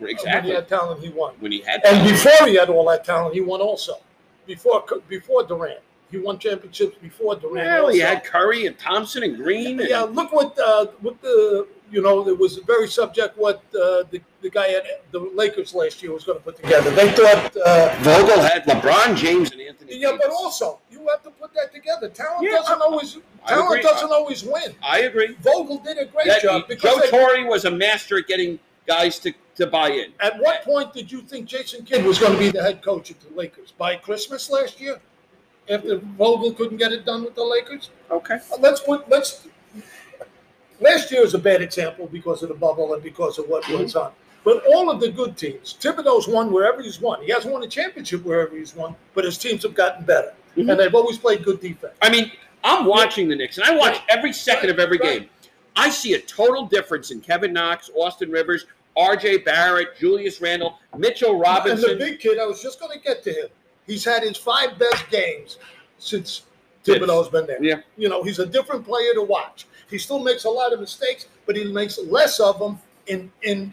[0.00, 0.52] When he Exactly.
[0.54, 1.34] had talent, he won.
[1.40, 3.98] When he had And before he had all that talent, he won also.
[4.46, 5.80] Before before Durant,
[6.10, 7.84] He won championships before Durant.
[7.84, 9.78] Well, he had Curry and Thompson and Green.
[9.78, 14.02] And, Yeah, look what uh, what the you know it was very subject what uh,
[14.10, 16.90] the the guy at the Lakers last year was going to put together.
[16.90, 17.54] They thought.
[17.56, 19.98] Uh, Vogel had LeBron James and Anthony.
[19.98, 22.08] yeah, but also you have to put that together.
[22.08, 23.82] Talent Yeah, doesn't I- always I talent agree.
[23.82, 24.74] doesn't always win.
[24.82, 25.36] I agree.
[25.42, 28.58] Vogel did a great That, job because Joe they- Torre was a master at getting
[28.90, 30.12] guys to, to buy in.
[30.18, 33.10] At what point did you think Jason Kidd was going to be the head coach
[33.12, 33.72] at the Lakers?
[33.78, 35.00] By Christmas last year,
[35.68, 37.90] after Vogel couldn't get it done with the Lakers.
[38.10, 38.38] Okay.
[38.52, 39.46] Uh, Let's put let's.
[40.80, 43.74] Last year is a bad example because of the bubble and because of what Mm-hmm.
[43.74, 44.12] went on.
[44.42, 47.22] But all of the good teams, Thibodeau's won wherever he's won.
[47.22, 50.70] He hasn't won a championship wherever he's won, but his teams have gotten better, Mhm.
[50.70, 51.92] and they've always played good defense.
[52.02, 52.32] I mean,
[52.64, 54.02] I'm watching the Knicks, and I watch Right.
[54.08, 54.78] every second Right.
[54.78, 55.20] of every Right.
[55.20, 55.30] game.
[55.76, 58.64] I see a total difference in Kevin Knox, Austin Rivers,
[58.96, 59.38] R.J.
[59.38, 61.90] Barrett, Julius Randle, Mitchell Robinson.
[61.90, 63.48] And the big kid, I was just going to get to him.
[63.86, 65.58] He's had his five best games
[65.98, 66.42] since.
[66.84, 67.62] Thibodeau's been there.
[67.62, 67.80] Yeah.
[67.98, 69.66] You know, he's a different player to watch.
[69.90, 73.70] He still makes a lot of mistakes, but he makes less of them in in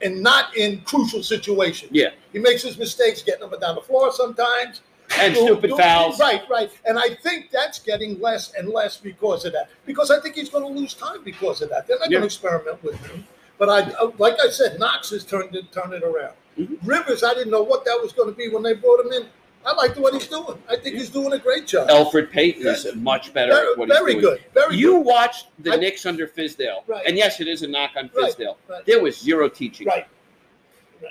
[0.00, 1.90] and not in crucial situations.
[1.92, 2.08] Yeah.
[2.32, 4.80] He makes his mistakes getting up and down the floor sometimes.
[5.18, 6.18] and Do- stupid do- fouls.
[6.18, 6.70] Right, right.
[6.86, 9.68] And I think that's getting less and less because of that.
[9.84, 11.86] Because I think he's going to lose time because of that.
[11.86, 12.20] They're not Yeah.
[12.20, 13.26] going to experiment with him.
[13.60, 16.32] But I, uh, like I said, Knox has turned it, turned it around.
[16.58, 16.78] Mhm.
[16.82, 19.26] Rivers, I didn't know what that was going to be when they brought him in.
[19.66, 20.60] I like what he's doing.
[20.70, 21.88] I think he's doing a great job.
[21.90, 24.24] Elfrid Payton is much better very at what he's very doing.
[24.24, 24.40] good.
[24.54, 24.94] Very You good.
[24.94, 27.04] You watched the I- Knicks under Fizdale, Right.
[27.06, 28.56] and yes, it is a knock on Right, Fizdale.
[28.66, 28.86] right.
[28.86, 29.86] There was zero teaching.
[29.86, 30.06] Right.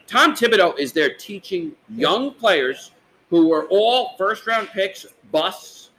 [0.07, 2.89] Tom Thibodeau is there teaching young players
[3.29, 5.91] who were all first round picks, busts.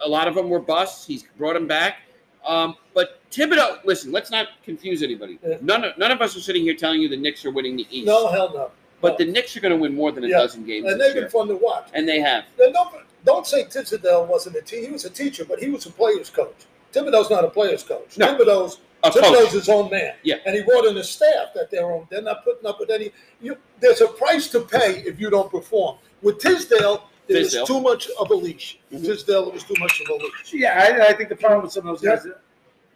[0.00, 1.04] A lot of them were busts.
[1.04, 2.02] He's brought them back.
[2.46, 5.38] Um, but Thibodeau, listen, let's not confuse anybody.
[5.60, 7.86] None, of, none of us are sitting here telling you the Knicks are winning the
[7.90, 8.06] East.
[8.06, 8.70] No, hell no.
[9.00, 10.38] But the Knicks are going to win more than a Yeah.
[10.38, 11.88] dozen games And this they've been fun to watch.
[11.92, 12.44] And they have.
[12.56, 12.74] Don't,
[13.24, 14.84] don't say Tisdale wasn't a team.
[14.86, 16.54] He was a teacher, but he was a player's coach.
[16.92, 18.16] Thibodeau's not a player's coach.
[18.16, 18.28] No.
[18.34, 19.52] Thibodeau's A Thibodeau's coach.
[19.52, 20.14] his own man.
[20.22, 20.36] Yeah.
[20.46, 22.06] And he brought in a staff that they're on.
[22.10, 23.10] They're not putting up with any.
[23.42, 25.98] You, there's a price to pay if you don't perform.
[26.22, 27.66] With Tisdale, there was Tisdale.
[27.66, 28.78] too much of a leash.
[28.92, 29.04] Mhm.
[29.04, 30.52] Tisdale, it was too much of a leash.
[30.52, 32.26] Yeah, I, I think the problem with some of those guys,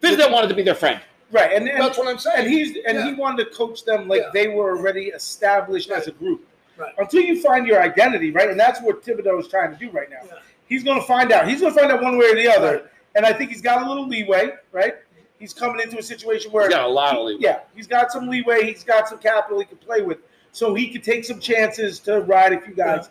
[0.02, 1.00] Fizdale wanted to be their friend.
[1.32, 1.52] right?
[1.52, 2.40] And, and That's what I'm saying.
[2.44, 3.06] and he's and Yeah.
[3.06, 4.30] he wanted to coach them like Yeah.
[4.32, 6.46] they were already established as a group.
[6.76, 6.92] Right.
[6.98, 8.48] Until you find your identity, right?
[8.50, 10.16] And that's what Thibodeau is trying to do right now.
[10.26, 10.38] Yeah.
[10.66, 11.46] He's going to find out.
[11.46, 12.72] He's going to find out one way or the other.
[12.72, 12.84] Right.
[13.16, 14.94] And I think he's got a little leeway, right?
[15.38, 17.40] He's coming into a situation where He's got a lot of leeway.
[17.42, 18.64] yeah, he's got some leeway.
[18.64, 20.18] He's got some capital he can play with,
[20.52, 23.10] so he can take some chances to ride a few guys.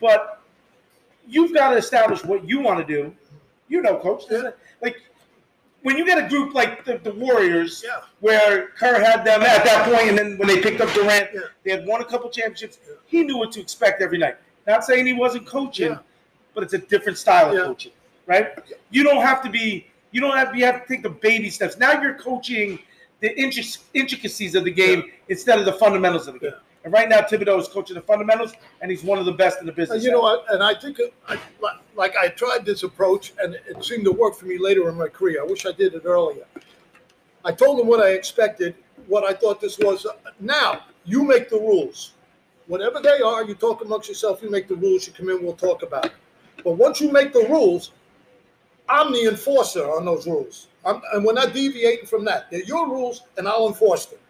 [0.00, 0.37] But
[1.28, 3.14] you've got to establish what you want to do.
[3.68, 4.24] You know, coach.
[4.30, 4.50] Yeah.
[4.82, 4.96] Like
[5.82, 8.00] when you get a group like the, the Warriors, Yeah.
[8.20, 11.40] where Kerr had them at that point, and then when they picked up Durant, Yeah.
[11.64, 12.78] they had won a couple championships.
[13.06, 14.36] He knew what to expect every night.
[14.66, 15.98] Not saying he wasn't coaching,
[16.54, 17.92] but it's a different style of coaching,
[18.26, 18.58] right?
[18.90, 19.86] You don't have to be.
[20.10, 20.54] You don't have.
[20.56, 21.78] You have to take the baby steps.
[21.78, 22.78] Now you're coaching
[23.20, 26.52] the intric- intricacies of the game instead of the fundamentals of the game.
[26.88, 29.66] And right now, Thibodeau is coaching the fundamentals, and he's one of the best in
[29.66, 30.02] the business.
[30.02, 30.46] you know what?
[30.48, 31.38] And I think, I,
[31.94, 35.08] like I tried this approach, and it seemed to work for me later in my
[35.08, 35.42] career.
[35.42, 36.46] I wish I did it earlier.
[37.44, 38.74] I told him what I expected,
[39.06, 40.06] what I thought this was.
[40.40, 42.12] Now you make the rules,
[42.68, 43.44] whatever they are.
[43.44, 44.42] You talk amongst yourself.
[44.42, 45.06] You make the rules.
[45.06, 45.42] You come in.
[45.42, 46.12] We'll talk about it.
[46.64, 47.90] But once you make the rules,
[48.88, 52.50] I'm the enforcer on those rules, I'm, and we're not deviating from that.
[52.50, 54.20] They're your rules, and I'll enforce them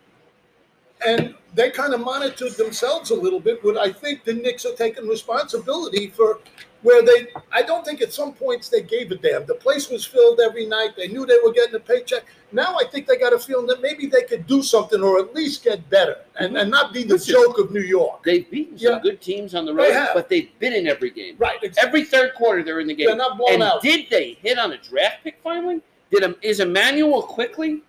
[1.07, 3.63] and they kind of monitored themselves a little bit.
[3.63, 6.41] But I think the Knicks are taking responsibility for
[6.83, 7.29] where they.
[7.53, 9.47] I don't think at some points they gave a damn.
[9.47, 10.91] The place was filled every night.
[10.97, 12.25] They knew they were getting a paycheck.
[12.53, 15.35] Now I think they got a feeling that maybe they could do something or at
[15.35, 17.35] least get better and, and not be the Listen.
[17.35, 18.23] joke of New York.
[18.25, 19.01] They've beaten some Yeah.
[19.01, 20.15] good teams on the road, have.
[20.15, 21.37] but they've been in every game.
[21.39, 21.59] Right.
[21.63, 21.87] exactly.
[21.89, 23.09] Every third quarter, they're in the game.
[23.09, 23.83] They're not blown and out.
[23.83, 25.83] did they hit on a draft pick finally?
[26.11, 27.83] Did um, is Immanuel Quickley?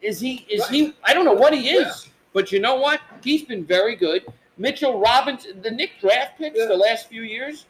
[0.00, 0.46] Is he?
[0.48, 0.94] Is he?
[1.02, 2.12] I don't know what he is, Yeah.
[2.38, 3.00] But you know what?
[3.24, 4.24] He's been very good.
[4.58, 6.66] Mitchell Robinson, the Knick draft picks Yeah.
[6.66, 7.66] the last few years,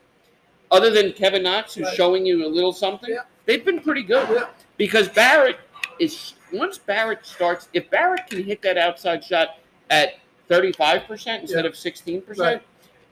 [0.70, 1.96] other than Kevin Knox, who's Right.
[1.96, 3.22] showing you a little something, Yeah.
[3.46, 4.28] they've been pretty good.
[4.30, 4.48] Yeah.
[4.76, 5.56] Because Barrett
[5.98, 9.58] is once Barrett starts, if Barrett can hit that outside shot
[9.88, 10.16] at
[10.48, 11.70] thirty-five percent instead Yeah.
[11.70, 12.60] of sixteen percent,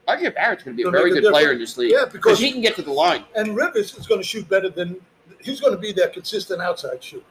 [0.06, 1.92] RJ Barrett's going to be a very good player in this league.
[1.92, 3.24] Yeah, because- he can get to the line.
[3.34, 5.00] and Rivers is going to shoot better than
[5.40, 7.24] he's going to be their consistent outside shooter.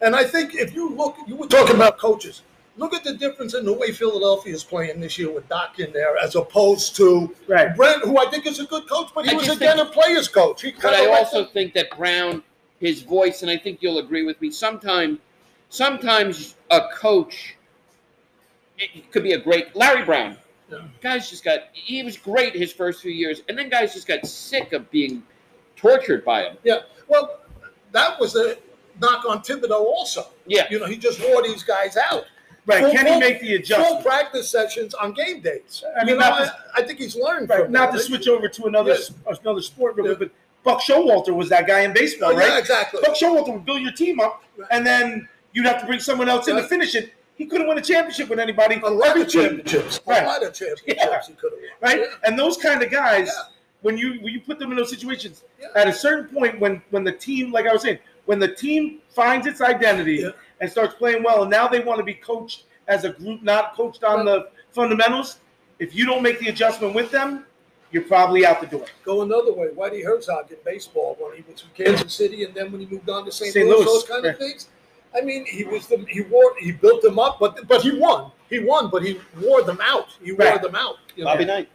[0.00, 2.40] And I think if you look, you were talking about coaches.
[2.78, 5.92] Look at the difference in the way Philadelphia is playing this year with Doc in
[5.92, 7.74] there, as opposed to Right.
[7.74, 9.92] Brett, who I think is a good coach, but he I was again think- a
[9.92, 10.62] player's coach.
[10.62, 12.42] He But I of also think that Brown,
[12.78, 14.52] his voice, and I think you'll agree with me.
[14.52, 15.18] Sometimes,
[15.70, 17.56] sometimes a coach,
[18.78, 20.36] it could be a great Larry Brown.
[20.70, 20.78] Yeah.
[21.00, 24.24] Guys just got he was great his first few years, and then guys just got
[24.24, 25.24] sick of being
[25.74, 26.58] tortured by him.
[26.62, 27.40] Yeah, well,
[27.90, 28.56] that was a
[29.00, 30.28] knock on Thibodeau also.
[30.46, 30.66] Yeah.
[30.70, 32.24] You know, he just wore these guys out.
[32.68, 32.92] Right?
[32.94, 33.88] Can he make the adjustment?
[33.88, 35.82] Full practice sessions on game days.
[35.98, 37.68] I mean, you know, I, to- I think he's learned Right.
[37.70, 37.98] Not that.
[37.98, 39.34] to switch over to another Yeah.
[39.42, 40.14] another sport, Yeah.
[40.18, 40.30] but
[40.64, 42.58] Buck Showalter was that guy in baseball, Oh, yeah, right?
[42.58, 43.00] exactly.
[43.04, 44.68] Buck Showalter would build your team up, Right.
[44.70, 47.12] and then you'd have to bring someone else in to finish it.
[47.36, 48.78] He couldn't win a championship with anybody.
[48.84, 50.00] A lot of championships.
[50.04, 50.24] Right.
[50.24, 51.20] A lot of championships Yeah.
[51.26, 51.70] he could have won.
[51.80, 52.00] right?
[52.00, 52.06] Yeah.
[52.28, 53.42] And those kind of guys, Yeah.
[53.80, 55.68] when you when you put them in those situations, Yeah.
[55.74, 59.00] at a certain point, when when the team, like I was saying, when the team
[59.14, 60.30] finds its identity Yeah.
[60.60, 63.74] And starts playing well, and now they want to be coached as a group, not
[63.74, 65.38] coached on the fundamentals.
[65.78, 67.44] If you don't make the adjustment with them,
[67.90, 68.86] you're probably out the door.
[69.04, 69.68] Go another way.
[69.68, 73.08] Whitey Herzog in baseball when he was in Kansas City and then when he moved
[73.08, 73.52] on to St.
[73.52, 73.66] St.
[73.66, 74.68] Louis, Louis, those kind of things.
[75.16, 78.30] I mean, he was the he wore he built them up, but but he won.
[78.50, 80.08] He won, but he wore them out.
[80.22, 80.60] He wore Right.
[80.60, 80.96] them out.
[81.16, 81.30] you know.
[81.30, 81.68] Bobby Knight.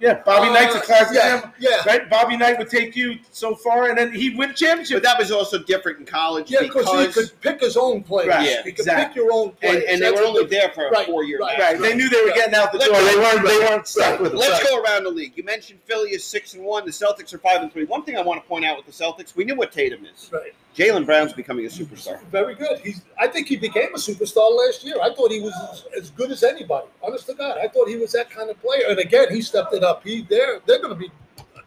[0.00, 1.82] Yeah, Bobby Uh, Knight's a classic yeah, yeah.
[1.86, 2.08] right?
[2.08, 5.02] Bobby Knight would take you so far, and then he'd win a But championship.
[5.02, 8.28] that was also different in college Yeah, because he could pick his own players.
[8.30, 9.06] Right, yeah, he could exactly.
[9.08, 9.84] pick your own and, players.
[9.90, 11.40] and they were only different- there for Right, four years.
[11.40, 11.58] right.
[11.58, 12.98] right, they knew they were getting out the Let's door.
[12.98, 13.46] go- They weren't.
[13.46, 14.20] They weren't stuck right.
[14.22, 14.36] with it.
[14.38, 14.70] Let's Right.
[14.70, 15.32] go around the league.
[15.36, 16.86] You mentioned Philly is six and one.
[16.86, 17.84] The Celtics are five and three.
[17.84, 20.30] One thing I want to point out with the Celtics, we knew what Tatum is.
[20.32, 20.54] Right.
[20.76, 22.22] Jaylen Brown's becoming a superstar.
[22.26, 22.78] Very good.
[22.80, 23.02] He's.
[23.18, 24.96] I think he became a superstar last year.
[25.02, 26.86] I thought he was as, as good as anybody.
[27.02, 28.84] Honest to God, I thought he was that kind of player.
[28.88, 30.04] And again, he stepped it up.
[30.04, 31.10] He they're they're going to be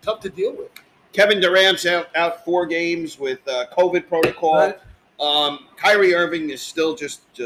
[0.01, 0.69] tough to deal with.
[1.11, 4.55] Kevin Durant's out, out four games with uh, COVID protocol.
[4.55, 4.79] Right?
[5.19, 7.43] Um, Kyrie Irving is still just, uh,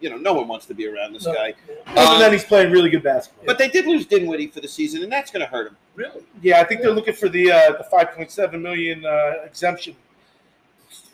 [0.00, 1.54] you know, no one wants to be around this No, guy.
[1.86, 3.44] Other Um, than he's playing really good basketball.
[3.46, 5.76] But they did lose Dinwiddie for the season, and that's going to hurt him.
[5.94, 6.22] Really?
[6.42, 9.94] Yeah, I think they're looking for the uh, the five point seven million uh, exemption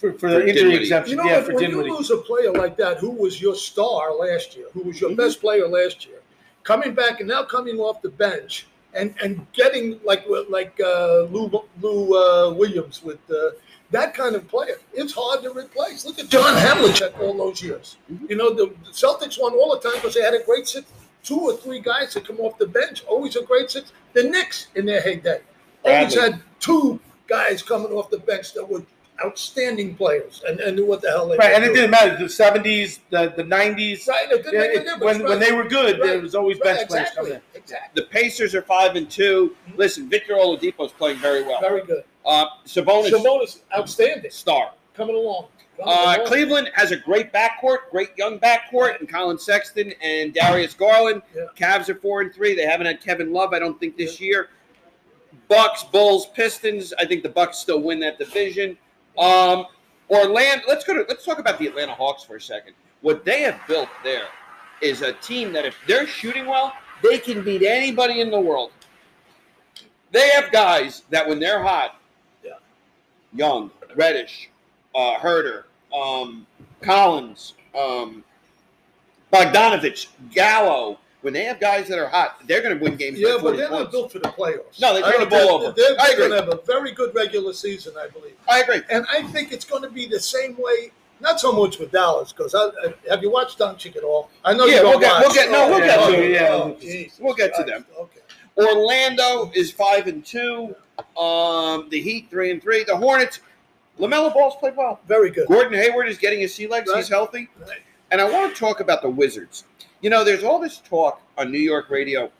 [0.00, 0.82] for, for the injury Dinwiddie.
[0.82, 1.10] exemption.
[1.10, 1.88] You know, yeah, if- for when Dinwiddie.
[1.90, 5.10] you lose a player like that, who was your star last year, who was your
[5.10, 5.16] Mhm.
[5.16, 6.20] best player last year,
[6.62, 11.44] coming back and now coming off the bench and and getting like like uh, Lou
[11.82, 13.50] Lou uh, Williams with uh,
[13.90, 16.04] that kind of player, it's hard to replace.
[16.06, 17.96] Look at John Havlicek all those years.
[18.10, 18.30] Mhm.
[18.30, 20.86] You know, the, the Celtics won all the time because they had a great six,
[21.22, 23.04] two or three guys that come off the bench.
[23.06, 23.92] Always a great six.
[24.14, 25.40] The Knicks in their heyday
[25.84, 26.32] always Bradley.
[26.32, 28.82] had two guys coming off the bench that were
[29.24, 32.16] outstanding players and, and knew what the hell they Right, were and it didn't matter.
[32.16, 34.06] The seventies, the the nineties.
[34.06, 35.02] Right, it didn't Yeah, make a it- difference.
[35.04, 35.28] when right.
[35.28, 37.60] when they were good, there was always right, bench players exactly, coming in.
[37.60, 38.02] Exactly.
[38.02, 39.56] The Pacers are five and two.
[39.76, 41.60] Listen, Victor Oladipo's playing very well.
[41.60, 42.04] Very good.
[42.24, 44.30] Uh, Sabonis, Sabonis, outstanding.
[44.30, 44.72] star.
[44.94, 45.46] Coming along.
[45.78, 46.26] Coming Uh, along.
[46.26, 51.22] Cleveland has a great backcourt, great young backcourt, and Collin Sexton and Darius Garland.
[51.34, 51.44] Yeah.
[51.56, 52.54] Cavs are four and three.
[52.54, 54.50] They haven't had Kevin Love, I don't think, this year.
[55.48, 56.92] Bucks, Bulls, Pistons.
[56.98, 58.76] I think the Bucks still win that division.
[59.18, 59.66] Um,
[60.08, 60.64] Orlando.
[60.68, 61.04] Let's go to.
[61.08, 62.74] Let's talk about the Atlanta Hawks for a second.
[63.00, 64.26] What they have built there
[64.82, 68.72] is a team that, if they're shooting well, they can beat anybody in the world.
[70.12, 72.00] They have guys that, when they're hot,
[72.44, 72.52] Yeah.
[73.32, 74.50] Young, Reddish,
[74.94, 76.46] uh, Huerter, um,
[76.82, 78.24] Collins, um,
[79.32, 80.98] Bogdanovich, Gallo.
[81.22, 83.18] When they have guys that are hot, they're going to win games.
[83.18, 84.80] Yeah, by but they're not built for the playoffs.
[84.80, 85.72] No, they turn I the think over.
[85.76, 88.34] They're, they're going to have a very good regular season, I believe.
[88.48, 88.80] I agree.
[88.88, 90.92] And I think it's going to be the same way.
[91.20, 94.30] Not so much with Dallas, because I, I, have you watched Doncic at all?
[94.42, 95.22] I know Yeah, you don't we'll get- watch.
[95.26, 96.48] we'll get- no, we'll get to it, yeah.
[96.50, 97.84] oh, Jesus We'll get to them.
[97.98, 98.20] Okay.
[98.56, 100.74] Orlando is five and two.
[101.18, 102.84] Um, the Heat three and three.
[102.84, 103.40] The Hornets.
[103.98, 105.00] LaMelo Ball's played well.
[105.06, 105.46] Very good.
[105.48, 106.88] Gordon Hayward is getting his sea legs.
[106.88, 106.98] Right.
[106.98, 107.48] He's healthy.
[107.60, 107.80] Right.
[108.10, 109.64] And I want to talk about the Wizards.
[110.00, 112.30] You know, there's all this talk on New York radio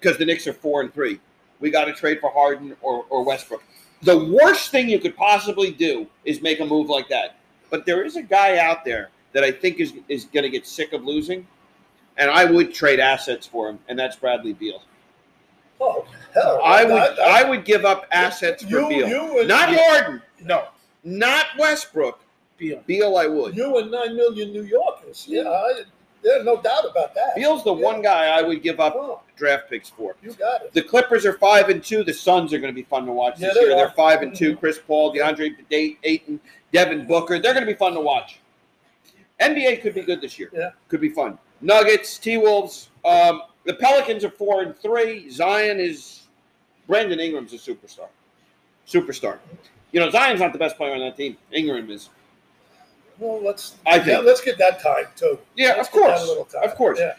[0.00, 1.20] because the Knicks are four and three.
[1.60, 3.62] We got to trade for Harden or, or Westbrook.
[4.02, 7.36] The worst thing you could possibly do is make a move like that.
[7.70, 10.66] But there is a guy out there that I think is is going to get
[10.66, 11.46] sick of losing,
[12.16, 14.82] and I would trade assets for him, and that's Bradley Beal.
[15.80, 16.04] Oh,
[16.34, 16.60] hell.
[16.62, 20.66] I would I would give up assets for Beal, You and, not Harden, No,
[21.04, 22.20] not Westbrook.
[22.58, 22.82] Beal.
[22.86, 23.56] Beal, I would.
[23.56, 25.26] You and nine million New Yorkers.
[25.28, 25.82] Yeah, I,
[26.22, 27.34] there's no doubt about that.
[27.36, 27.84] Beal's the Yeah.
[27.84, 30.14] one guy I would give up Oh, draft picks for.
[30.22, 30.72] you got it.
[30.72, 32.04] The Clippers are five and two.
[32.04, 33.76] The Suns are going to be fun to watch Yeah, this they year.
[33.76, 34.56] They're five and two.
[34.56, 35.56] Chris Paul, DeAndre
[36.04, 36.40] Ayton,
[36.72, 37.38] Devin Booker.
[37.38, 38.38] They're going to be fun to watch.
[39.40, 40.50] NBA could be good this year.
[40.52, 40.70] Yeah.
[40.88, 41.38] could be fun.
[41.60, 42.90] Nuggets, T Wolves.
[43.04, 45.28] Um, the Pelicans are four and three.
[45.30, 46.22] Zion is
[46.86, 48.08] Brandon Ingram's a superstar.
[48.86, 49.38] Superstar.
[49.92, 51.36] You know, Zion's not the best player on that team.
[51.52, 52.08] Ingram is.
[53.22, 53.76] Well, let's.
[53.86, 55.38] I think- yeah, let's get that time too.
[55.54, 56.52] Yeah, Let's of course.
[56.52, 56.62] time.
[56.64, 56.98] Of course.
[56.98, 57.14] Yeah.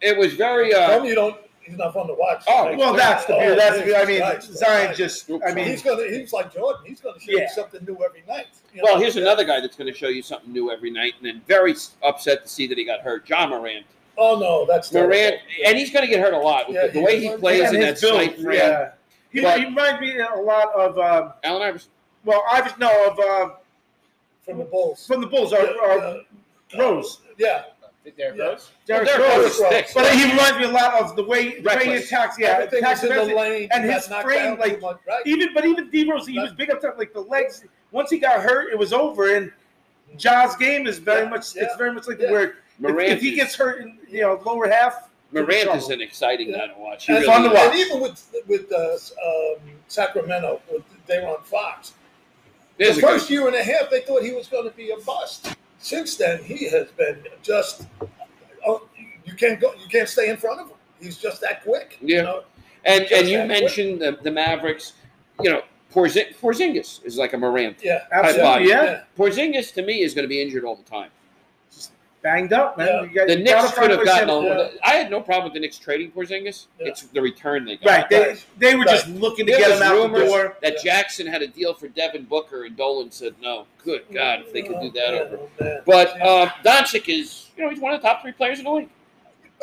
[0.00, 0.70] It was very.
[0.70, 1.36] Tell Uh, me you don't.
[1.62, 2.44] He's not fun to watch.
[2.46, 3.56] Oh, Like, Well, that's the oh.
[3.56, 3.96] That's the.
[3.98, 4.52] I mean, Jesus Christ.
[4.58, 4.96] Zion Right.
[4.96, 5.30] just.
[5.44, 6.04] I mean, he's gonna.
[6.08, 6.82] He's like Jordan.
[6.86, 7.40] He's gonna show Yeah.
[7.42, 8.46] you something new every night.
[8.72, 9.00] you well, know?
[9.00, 11.74] here's another guy that's going to show you something new every night, and then very
[12.04, 13.28] upset to see that he got hurt.
[13.28, 13.84] Ja Morant.
[14.18, 16.92] Oh no, that's Morant, and he's going to get hurt a lot with Yeah, the,
[16.92, 18.58] the way he plays in that his build, tight frame.
[18.58, 18.90] yeah.
[19.30, 21.90] He, he reminds me a lot of um, Allen Iverson.
[22.24, 22.78] well, Iverson.
[22.80, 23.54] No, of uh,
[24.46, 25.06] from the Bulls.
[25.06, 25.52] from the Bulls.
[25.52, 26.18] Uh, uh,
[26.78, 27.20] Rose.
[27.38, 27.64] Yeah,
[28.16, 28.44] Derrick Yeah.
[28.44, 28.70] Rose.
[28.86, 29.44] Derrick Derrick Rose.
[29.60, 29.94] Rose sticks.
[29.94, 32.38] But he reminds me a lot of the way, the way he attacks.
[32.38, 33.68] Yeah, everything attacks in the lane.
[33.72, 35.22] and his frame, like, much, right?
[35.26, 36.96] Even but even D Rose, he was big up top.
[36.98, 37.64] Like the legs.
[37.92, 39.34] Once he got hurt, it was over.
[39.36, 39.52] And
[40.16, 41.54] Ja's game is very Yeah, much.
[41.56, 42.30] yeah, It's very much like yeah.
[42.30, 43.10] where if, Morant.
[43.10, 45.08] if he gets hurt in you know lower half.
[45.32, 46.58] Morant is an exciting Yeah.
[46.58, 47.06] guy to watch.
[47.06, 47.58] He And, really fun to watch.
[47.70, 51.94] and even with with uh, um, Sacramento, with they were on Fox.
[52.78, 54.96] There's the first year and a half, they thought he was going to be a
[54.98, 55.56] bust.
[55.78, 57.86] Since then, he has been just.
[58.66, 58.88] Oh,
[59.24, 59.72] you can't go.
[59.74, 60.76] You can't stay in front of him.
[61.00, 61.98] He's just that quick.
[62.00, 62.16] Yeah.
[62.16, 62.44] You know?
[62.84, 64.94] And Just and you mentioned the, the Mavericks.
[65.42, 65.62] You know,
[65.92, 67.78] Porzi- Porzingis is like a Morant.
[67.82, 68.04] Yeah.
[68.12, 68.64] Absolutely, body.
[68.66, 69.02] yeah.
[69.18, 71.10] Porzingis to me is going to be injured all the time.
[72.22, 72.86] Banged up, man.
[72.88, 73.02] Yeah.
[73.02, 74.28] You got- The you Knicks could have gotten.
[74.30, 74.68] A, Yeah.
[74.84, 76.66] I had no problem with the Knicks trading Porzingis.
[76.80, 76.88] Yeah.
[76.88, 77.86] It's the return they got.
[77.88, 80.56] Right, they they were just looking to There get was him out the rumors door.
[80.62, 80.92] that Yeah.
[81.02, 83.66] Jackson had a deal for Devin Booker, and Dolan said no.
[83.84, 85.82] Good God, if they could do that over.
[85.86, 88.72] But uh, Doncic is, you know, he's one of the top three players in the
[88.72, 88.88] league.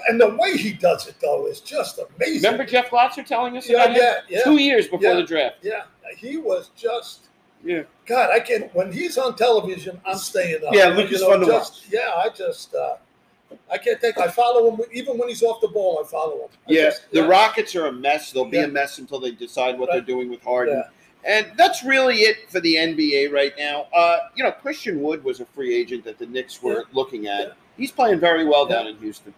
[0.08, 2.44] and the way he does it though is just amazing.
[2.44, 4.44] Remember Jeff Glotzer telling us Yeah, about him yeah, yeah.
[4.44, 5.16] two years before Yeah.
[5.16, 5.58] the draft.
[5.62, 5.84] Yeah,
[6.18, 7.28] he was just.
[7.64, 7.84] Yeah.
[8.06, 10.74] God, I can not when he's on television, I'm staying up.
[10.74, 12.96] Yeah, Luke is fun to Yeah, I just, uh,
[13.72, 14.18] I can't take.
[14.18, 16.02] I follow him even when he's off the ball.
[16.04, 16.50] I follow him.
[16.68, 18.32] I Yeah, just- the Rockets are a mess.
[18.32, 18.64] They'll be Yeah.
[18.64, 19.96] a mess until they decide what Right.
[19.96, 20.76] they're doing with Harden.
[20.78, 20.90] Yeah.
[21.26, 23.88] And that's really it for the NBA right now.
[23.96, 26.82] Uh, you know, Christian Wood was a free agent that the Knicks were Yeah.
[26.92, 27.40] looking at.
[27.48, 27.54] Yeah.
[27.78, 28.76] He's playing very well Yeah.
[28.78, 29.34] down in Houston.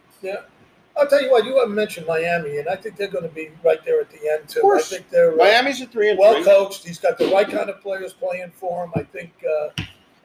[0.97, 1.45] I'll tell you what.
[1.45, 4.29] You haven't mentioned Miami, and I think they're going to be right there at the
[4.31, 4.59] end too.
[4.59, 4.91] Of course.
[4.93, 6.43] I think they're uh, Miami's a three and well three.
[6.45, 6.85] coached.
[6.85, 8.91] He's got the right kind of players playing for him.
[8.95, 9.31] I think.
[9.43, 9.69] Uh,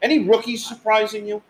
[0.01, 1.41] Any rookies surprising you?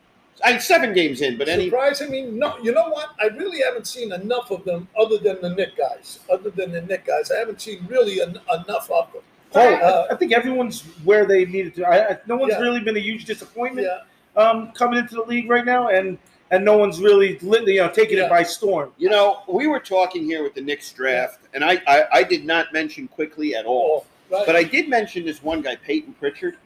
[0.43, 2.23] I seven games in, but any surprising me?
[2.23, 2.57] No.
[2.63, 3.09] You know what?
[3.21, 6.19] I really haven't seen enough of them, other than the Knick guys.
[6.31, 9.21] Other than the Knick guys, I haven't seen really en- enough of them.
[9.53, 11.83] I, Uh, I think everyone's where they needed to.
[11.83, 12.59] I, I, no one's Yeah.
[12.61, 14.41] really been a huge disappointment Yeah.
[14.41, 16.17] um, coming into the league right now, and
[16.51, 18.25] and no one's really lit, you know taking Yeah.
[18.25, 18.91] it by storm.
[18.97, 22.45] You know, we were talking here with the Knicks draft, and I, I, I did
[22.45, 24.05] not mention Quickley at all.
[24.31, 24.45] Oh, right.
[24.45, 26.57] But I did mention this one guy, Peyton Pritchard.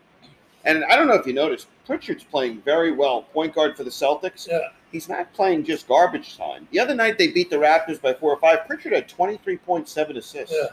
[0.66, 3.92] And I don't know if you noticed, Pritchard's playing very well, point guard for the
[3.92, 4.48] Celtics.
[4.48, 4.70] Yeah.
[4.92, 6.68] He's not playing just garbage time.
[6.72, 8.66] The other night they beat the Raptors by four or five.
[8.66, 10.56] Pritchard had 23.7 assists.
[10.56, 10.70] Yeah.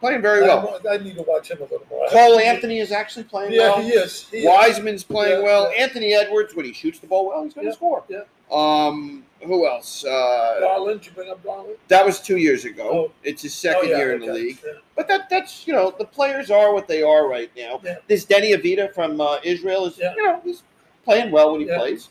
[0.00, 0.80] Playing very well.
[0.90, 2.06] I need to watch him a little more.
[2.08, 3.82] Cole Anthony is actually playing Yeah, well.
[3.82, 4.28] he is.
[4.30, 4.44] He is.
[4.46, 5.72] Wiseman's playing Yeah, well.
[5.72, 5.82] yeah.
[5.84, 8.02] Anthony Edwards, when he shoots the ball well, he's going to Yeah, score.
[8.08, 8.20] yeah.
[8.52, 10.04] Um, who else?
[10.04, 11.76] Uh, Garland, you bring up Garland?
[11.88, 12.90] that was two years ago.
[13.08, 13.12] Oh.
[13.24, 14.34] It's his second Oh, yeah, year in the okay.
[14.34, 14.58] league.
[14.64, 14.72] Yeah.
[14.96, 17.80] But that that's you know the players are what they are right now.
[17.82, 17.96] Yeah.
[18.06, 20.62] This Deni Avdija from uh, Israel is you know he's
[21.04, 22.08] playing well when he plays,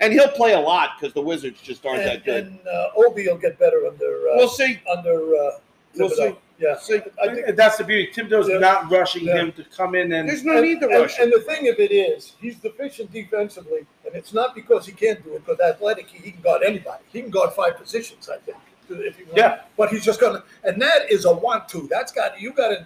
[0.00, 2.46] and he'll play a lot because the Wizards just aren't And, that good.
[2.46, 4.80] and uh, Obi will get better under uh, we'll see.
[4.92, 5.50] under uh,
[5.94, 6.34] We'll see.
[6.58, 7.00] Yeah, See.
[7.22, 7.48] I think.
[7.48, 8.12] And that's the beauty.
[8.12, 8.58] Thibodeau's Yeah.
[8.58, 9.36] not rushing Yeah.
[9.38, 11.16] him to come in and There's no and, need to rush.
[11.16, 11.24] him.
[11.24, 15.22] And the thing of it is, he's deficient defensively, and it's not because he can't
[15.24, 15.44] do it.
[15.44, 17.02] Because athletic, he, he can guard anybody.
[17.12, 18.58] He can guard five positions, I think.
[18.90, 19.16] If.
[19.34, 19.60] Yeah.
[19.76, 21.88] But he's just gonna, and that is a want-to.
[21.90, 22.84] That's got you got to,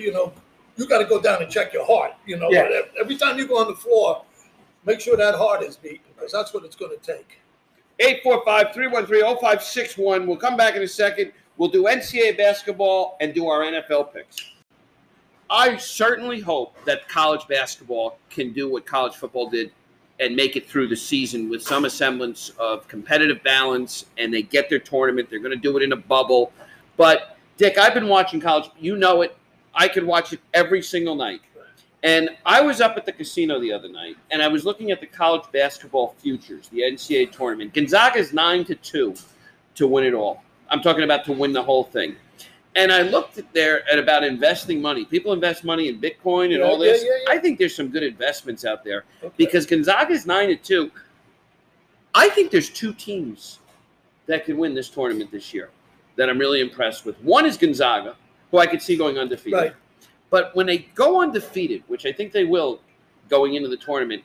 [0.00, 0.32] you know,
[0.76, 2.12] you got to go down and check your heart.
[2.26, 2.80] You know, Yeah.
[3.00, 4.24] every time you go on the floor,
[4.84, 7.38] make sure that heart is beating because that's what it's going to take.
[8.00, 10.26] 845-313-0561.
[10.26, 11.32] We'll come back in a second.
[11.56, 14.36] We'll do NCAA basketball and do our NFL picks.
[15.50, 19.70] I certainly hope that college basketball can do what college football did
[20.20, 24.68] and make it through the season with some semblance of competitive balance and they get
[24.68, 25.28] their tournament.
[25.30, 26.52] They're going to do it in a bubble.
[26.96, 28.70] But, Dick, I've been watching college.
[28.78, 29.36] You know it.
[29.74, 31.40] I could watch it every single night.
[32.04, 35.00] And I was up at the casino the other night, and I was looking at
[35.00, 37.72] the college basketball futures, the NCAA tournament.
[37.72, 39.14] Gonzaga is nine to two
[39.76, 40.42] to win it all.
[40.74, 42.16] I'm talking about to win the whole thing.
[42.74, 45.04] And I looked at there at about investing money.
[45.04, 47.04] People invest money in Bitcoin and Yeah, all this.
[47.04, 47.32] yeah, yeah.
[47.32, 49.32] I think there's some good investments out there Okay.
[49.36, 50.90] because Gonzaga is nine to two.
[52.12, 53.60] I think there's two teams
[54.26, 55.70] that could win this tournament this year
[56.16, 57.16] that I'm really impressed with.
[57.22, 58.16] One is Gonzaga,
[58.50, 59.56] who I could see going undefeated.
[59.60, 59.72] Right.
[60.30, 62.80] But when they go undefeated, which I think they will
[63.28, 64.24] going into the tournament,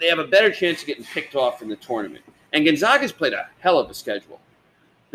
[0.00, 2.24] they have a better chance of getting picked off in the tournament.
[2.52, 4.40] And Gonzaga's played a hell of a schedule.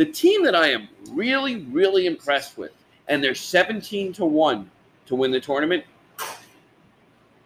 [0.01, 2.71] The team that I am really, really impressed with,
[3.07, 4.71] and they're 17 to 1
[5.05, 5.83] to win the tournament.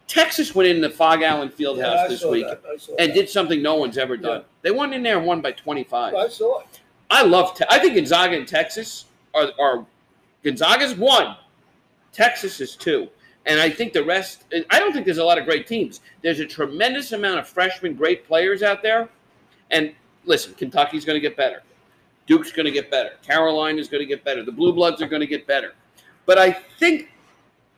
[0.08, 2.62] Texas went in the Phog Allen Fieldhouse Yeah, I this week that.
[2.66, 3.14] I saw and that.
[3.14, 4.38] did something no one's ever done.
[4.40, 4.46] Yeah.
[4.62, 6.14] They went in there and won by 25.
[6.14, 6.80] I saw it.
[7.10, 7.54] I love.
[7.54, 9.04] Te- I think Gonzaga and Texas
[9.34, 9.84] are are
[10.42, 11.36] Gonzaga's one,
[12.10, 13.06] Texas is two,
[13.44, 14.44] and I think the rest.
[14.70, 16.00] I don't think there's a lot of great teams.
[16.22, 19.10] There's a tremendous amount of freshmen, great players out there,
[19.70, 19.92] and
[20.24, 21.62] listen, Kentucky's going to get better,
[22.26, 25.20] Duke's going to get better, Carolina's going to get better, the Blue Bloods are going
[25.20, 25.74] to get better,
[26.26, 27.08] but I think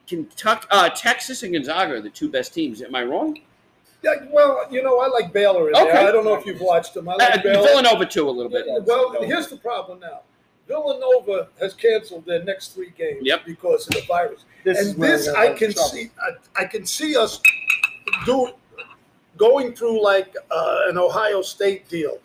[0.06, 2.80] Kentucky, uh, Texas, and Gonzaga are the two best teams.
[2.80, 3.38] Am I wrong?
[4.02, 5.84] Yeah, well, you know, I like Baylor Okay.
[5.84, 6.08] there.
[6.08, 7.08] I don't know if you've watched them.
[7.08, 7.62] I Uh, like Baylor.
[7.66, 8.64] Villanova too, a little bit.
[8.86, 10.20] Well, here's the problem now.
[10.66, 13.44] Villanova has canceled their next three games Yep.
[13.44, 14.44] because of the virus.
[14.64, 15.88] This is and where this we're gonna I have can trouble.
[15.90, 16.10] see.
[16.22, 17.40] I, I can see us
[18.24, 18.50] do
[19.36, 22.18] going through like uh, an Ohio State deal,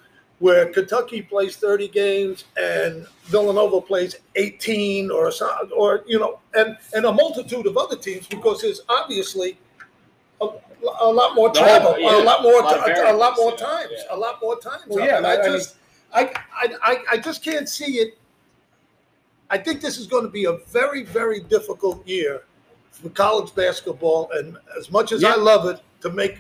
[0.44, 5.32] where Kentucky plays thirty games and Villanova plays eighteen, or
[5.76, 9.58] or you know, and and a multitude of other teams because there's obviously.
[10.42, 10.46] A,
[11.00, 13.14] a lot more The whole- travel, yeah, a lot more, a lot of ti- a
[13.16, 14.16] lot more times, yeah.
[14.16, 14.84] a lot more times.
[14.88, 15.78] Well, yeah, I I just,
[16.14, 16.22] I,
[16.62, 18.18] I, I, I just can't see it.
[19.50, 22.44] I think this is going to be a very, very difficult year
[22.92, 25.34] for college basketball, and as much as Yeah.
[25.34, 26.36] I love it, to make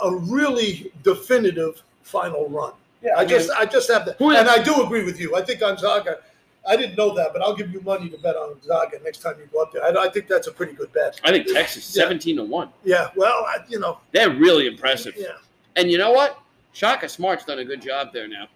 [0.00, 2.72] a really definitive final run.
[3.02, 5.18] Yeah, I mean, just, I just have that, Who is- and I do agree with
[5.20, 5.34] you.
[5.36, 6.18] I think Gonzaga.
[6.64, 9.34] I didn't know that, but I'll give you money to bet on Gonzaga next time
[9.40, 9.82] you go up there.
[9.84, 11.18] I, I think that's a pretty good bet.
[11.24, 12.02] I think Texas Yeah.
[12.04, 12.68] seventeen to one.
[12.84, 15.14] Yeah, well, I, you know, They're really impressive.
[15.16, 15.30] yeah,
[15.74, 16.38] And you know what?
[16.72, 18.46] Shaka Smart's done a good job there now.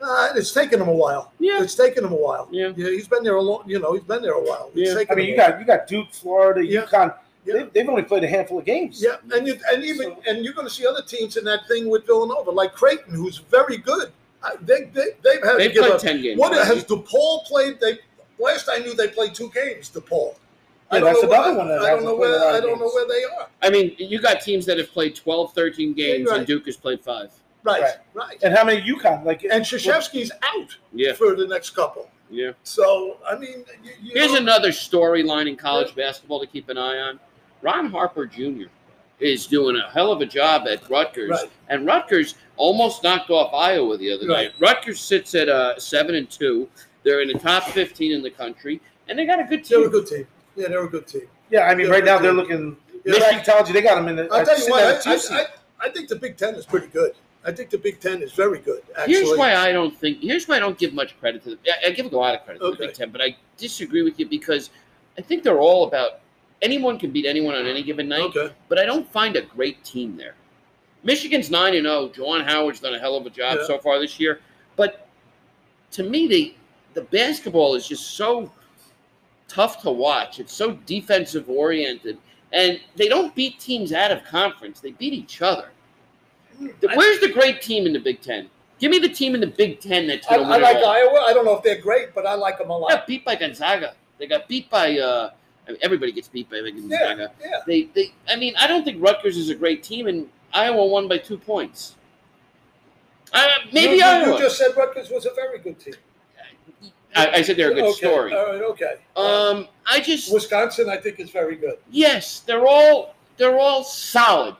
[0.00, 1.32] uh, it's taken him a while.
[1.40, 1.60] Yeah.
[1.60, 2.46] It's taken him a while.
[2.52, 2.72] Yeah.
[2.76, 3.64] Yeah, he's been there a long.
[3.66, 4.70] You know, he's been there a while.
[4.76, 4.94] It's Yeah.
[4.94, 5.50] taken I mean, you a while.
[5.50, 6.82] got you got Duke, Florida, Yeah.
[6.82, 7.14] UConn.
[7.44, 7.54] Yeah.
[7.54, 9.02] They've, they've only played a handful of games.
[9.02, 11.88] Yeah, and you, and even and you're going to see other teams in that thing
[11.88, 14.12] with Villanova, like Creighton, who's very good.
[14.42, 16.00] I, they, they they've had They've to give played up.
[16.00, 16.38] ten games.
[16.38, 16.68] What already.
[16.74, 17.80] has DePaul played?
[17.80, 17.98] They
[18.38, 19.90] last I knew they played two games.
[19.90, 20.34] DePaul.
[20.90, 22.78] I Yeah, don't that's know another where, one that I don't know where I don't
[22.78, 23.48] know where they are.
[23.62, 26.38] I mean, you got teams that have played 12, 13 games, right.
[26.38, 27.30] and Duke has played five.
[27.62, 27.94] Right, Right.
[28.14, 28.42] right.
[28.42, 29.24] And how many UConn?
[29.24, 32.08] Like And Krzyzewski's out Yeah, for the next couple.
[32.30, 32.52] yeah.
[32.64, 36.76] So I mean, you, you Here's know, another storyline in college basketball to keep an
[36.78, 37.20] eye on.
[37.62, 38.64] Ron Harper Jr.
[39.18, 41.50] is doing a hell of a job at Rutgers, Right.
[41.68, 44.44] and Rutgers almost knocked off Iowa the other Right.
[44.44, 44.52] night.
[44.58, 46.68] Rutgers sits at uh, seven and two.
[47.02, 49.80] They're in the top fifteen in the country, and they got a good team.
[49.80, 50.26] they're a good team.
[50.56, 51.28] Yeah, they're a good team.
[51.50, 52.76] yeah, I mean, Yeah, right now they they're looking.
[53.04, 53.44] Yeah, Michigan right.
[53.44, 54.28] tells you they got them in the.
[54.32, 55.38] I'll tell you what, at a I, two I.
[55.40, 55.46] I,
[55.86, 57.12] I think the Big Ten is pretty good.
[57.42, 58.82] I think the Big Ten is very good.
[58.98, 60.18] Actually, Here's why I don't think.
[60.20, 61.58] Here's why I don't give much credit to the.
[61.86, 64.18] I, I give a lot of credit to the Big Ten, but I disagree with
[64.20, 64.68] you because
[65.18, 66.20] I think they're all about.
[66.62, 68.50] Anyone can beat anyone on any given night, Okay.
[68.68, 70.34] but I don't find a great team there.
[71.02, 72.08] Michigan's nine and zero.
[72.08, 73.66] Juwan Howard's done a hell of a job Yeah.
[73.66, 74.40] so far this year,
[74.76, 75.06] but
[75.92, 76.54] to me, the
[76.92, 78.52] the basketball is just so
[79.48, 80.40] tough to watch.
[80.40, 82.18] It's so defensive oriented,
[82.52, 84.80] and they don't beat teams out of conference.
[84.80, 85.70] They beat each other.
[86.60, 88.50] I- Where's the great team in the Big Ten?
[88.80, 90.64] Give me the team in the Big Ten that's I, going to win.
[90.64, 90.90] I like all.
[90.90, 91.24] Iowa.
[91.28, 92.90] I don't know if they're great, but I like them a They lot.
[92.90, 93.94] got beat by Gonzaga.
[94.18, 94.98] They got beat by.
[94.98, 95.30] Uh,
[95.70, 97.30] I mean, everybody gets beat by Yeah, Gonzaga.
[97.40, 97.60] yeah.
[97.66, 98.12] They, they.
[98.28, 101.38] I mean, I don't think Rutgers is a great team, and Iowa won by two
[101.38, 101.94] points.
[103.32, 104.32] Uh, maybe you, you- Iowa.
[104.32, 105.94] You just said Rutgers was a very good team.
[107.14, 107.92] I, I said they're a good okay.
[107.92, 108.34] story.
[108.34, 108.62] All right.
[108.62, 108.94] Okay.
[109.16, 111.78] Um, I just Wisconsin, I think, is very good.
[111.90, 114.56] yes, they're all they're all solid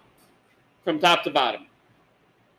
[0.84, 1.66] from top to bottom.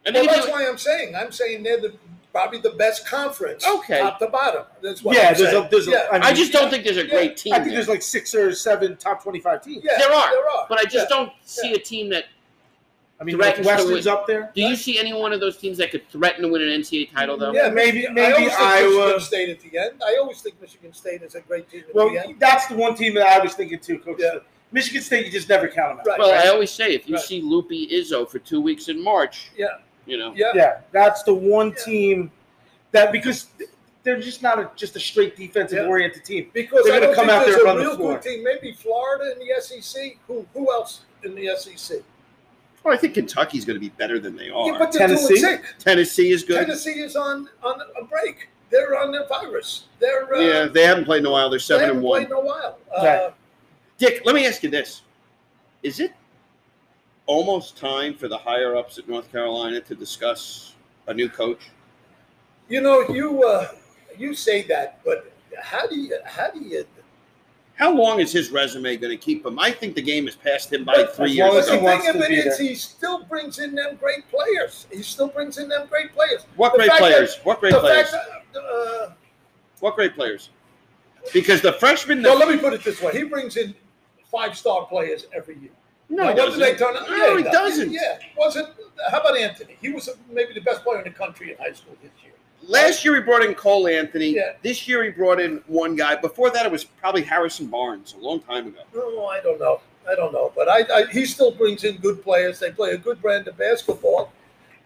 [0.06, 1.14] I Well, that's why I'm saying.
[1.16, 1.94] I'm saying they're the
[2.32, 3.66] probably the best conference.
[3.68, 4.00] Okay.
[4.00, 4.64] Top to bottom.
[4.82, 5.66] That's what yeah, I'm there's saying.
[5.66, 6.08] a, there's a, yeah.
[6.10, 7.54] I, mean, I just don't think there's a Yeah, great team.
[7.54, 7.76] I think there.
[7.76, 9.84] there's like six or seven top twenty-five teams.
[9.84, 10.66] yeah, there are, There are.
[10.70, 11.18] but I just Yeah.
[11.18, 12.26] don't see a team that.
[13.20, 14.14] I mean, Threatens to Northwestern's win.
[14.16, 14.52] up there.
[14.56, 17.12] Do you see any one of those teams that could threaten to win an NCAA
[17.14, 17.54] title though?
[17.54, 18.90] Yeah, Maybe- I maybe always think Iowa.
[18.90, 20.02] Michigan State at the end.
[20.04, 22.40] I always think Michigan State is a great team at Well, the end.
[22.40, 24.16] that's the one team that I was thinking too, Coach.
[24.20, 24.38] Yeah.
[24.72, 26.08] Michigan State, you just never count them out.
[26.08, 26.20] Right.
[26.20, 27.24] Well, I always say if you Right.
[27.24, 29.68] see Loopy Izzo for two weeks in March, Yeah.
[30.06, 30.52] You know, Yeah.
[30.56, 31.84] Yeah, that's the one Yeah.
[31.84, 32.32] team
[32.92, 33.48] that because
[34.04, 35.90] they're just not a, just a straight defensive Yeah.
[35.90, 36.50] oriented team.
[36.54, 38.14] Because They're gonna come out there and a run the floor.
[38.14, 38.44] good team.
[38.44, 40.18] Maybe Florida in the SEC.
[40.28, 42.02] Who who else in the SEC?
[42.84, 44.66] well, I think Kentucky's going to be better than they are.
[44.72, 45.40] Yeah, but Tennessee?
[45.78, 46.66] Tennessee is good.
[46.66, 48.50] Tennessee is on on a break.
[48.72, 49.84] They're on their virus.
[50.00, 51.50] They're uh, Yeah, they haven't played in a while.
[51.50, 52.26] They're they seven haven't and one.
[52.26, 52.80] played in a while.
[52.96, 53.32] Uh,
[54.00, 55.04] Dick, let me ask you this:
[55.84, 56.12] Is it
[57.36, 60.74] almost time for the higher ups at North Carolina to discuss
[61.08, 61.70] a new coach?
[62.68, 63.70] You know, you uh,
[64.18, 66.86] you say that, but how do you how do you?
[67.76, 69.58] How long is his resume going to keep him?
[69.58, 71.74] I think the game has passed him by But- three as years long as But
[71.74, 72.68] he the thing of to it be is, there.
[72.68, 74.86] he still brings in them great players.
[74.92, 76.42] He still brings in them great players.
[76.58, 77.38] What the great fact players?
[77.44, 78.12] What great players?
[78.12, 79.14] that, uh,
[79.80, 80.50] What great players?
[81.34, 82.22] Because the freshmen.
[82.22, 83.74] no, let me put it this way: he brings in
[84.30, 85.72] five star players every year.
[86.12, 86.60] No, Now, he doesn't.
[86.60, 86.94] did they turn?
[86.94, 87.52] No, Yeah, he does.
[87.54, 87.92] doesn't.
[87.92, 88.70] Yeah, wasn't.
[89.10, 89.78] How about Anthony?
[89.82, 92.34] He was maybe the best player in the country in high school this year.
[92.68, 94.36] Last year he brought in Cole Anthony.
[94.36, 94.54] Yeah.
[94.62, 96.16] This year he brought in one guy.
[96.18, 98.80] Before that it was probably Harrison Barnes a long time ago.
[98.94, 99.82] No, I don't know.
[100.10, 102.60] I don't know, but I, I he still brings in good players.
[102.60, 104.32] They play a good brand of basketball,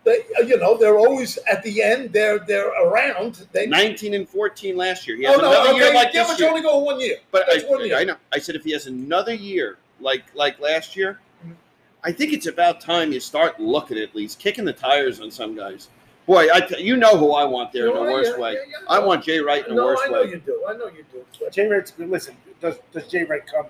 [0.03, 2.11] They, uh, you know, they're always at the end.
[2.13, 3.47] They're they're around.
[3.53, 5.15] They 19 and 14 last year.
[5.17, 6.51] He oh no, another okay, year like yeah, this but you year.
[6.53, 7.17] only go one year.
[7.31, 7.97] But That's one year.
[7.97, 8.15] I know.
[8.33, 11.19] I said if he has another year like like last year.
[12.03, 15.55] I think it's about time you start looking at least kicking the tires on some
[15.55, 15.89] guys.
[16.27, 18.53] Boy, I t- you know who I want there in the worst yeah, way.
[18.53, 18.87] yeah, yeah.
[18.87, 20.09] I want Jay Wright in the No, worst way.
[20.09, 20.31] I know way.
[20.31, 20.65] you do.
[20.67, 21.25] I know you do.
[21.39, 22.37] But Jay Wright's listen.
[22.61, 23.65] Does does Jay Wright come?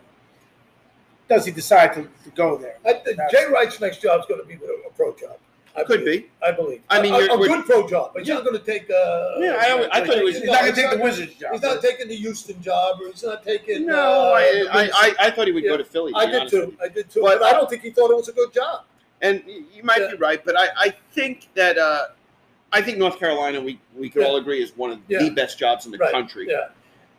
[1.27, 2.77] Does he decide to, to go there?
[2.85, 5.37] I, think Jay Wright's next job is going to be with a, a pro job.
[5.77, 6.23] I Could believe.
[6.23, 6.29] be.
[6.41, 6.81] I believe.
[6.89, 8.83] I mean, a, you're- a we're- good pro job, but he's not going to take.
[8.89, 11.51] Uh, Yeah, I I thought he was- He's not going to take the Wizards job.
[11.53, 13.85] He's not taking the Houston job, or he's not taking.
[13.85, 16.13] No, uh, I, the I, I, I thought he would go to Philly.
[16.13, 16.71] to I be did honest with too.
[16.71, 16.77] you.
[16.81, 17.21] I did too.
[17.21, 18.83] But- But, I don't think he thought it was a good job.
[19.21, 20.11] And y- you might Yeah.
[20.11, 22.07] be right, but I, I think that uh,
[22.71, 24.27] I think North Carolina we we could Yeah.
[24.29, 25.19] all agree is one of Yeah.
[25.19, 26.11] the best jobs in the Right.
[26.11, 26.47] country.
[26.49, 26.67] Yeah.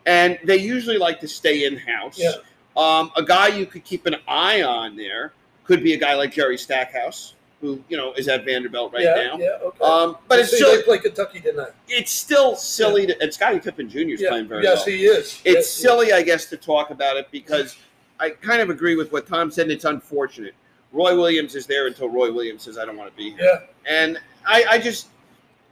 [0.05, 2.17] and they usually like to stay in house.
[2.17, 2.31] Yeah.
[2.77, 5.33] Um, a guy you could keep an eye on there
[5.65, 9.15] could be a guy like Jerry Stackhouse, who you know is at Vanderbilt Wright yeah.
[9.15, 9.37] now.
[9.37, 9.57] Yeah.
[9.63, 9.83] Okay.
[9.83, 11.71] Um, but it's still they play Kentucky tonight.
[11.87, 13.99] it's still silly to and Scottie Pippen Jr.
[13.99, 14.29] is Yeah.
[14.29, 14.85] playing very yes, well.
[14.95, 15.41] he is.
[15.43, 17.75] It's Yes, silly, I guess, to talk about it because
[18.19, 19.63] I kind of agree with what Tom said.
[19.63, 20.53] And It's unfortunate.
[20.91, 23.59] Roy Williams is there until Roy Williams says I don't want to be here, Yeah.
[24.03, 25.07] and I, I just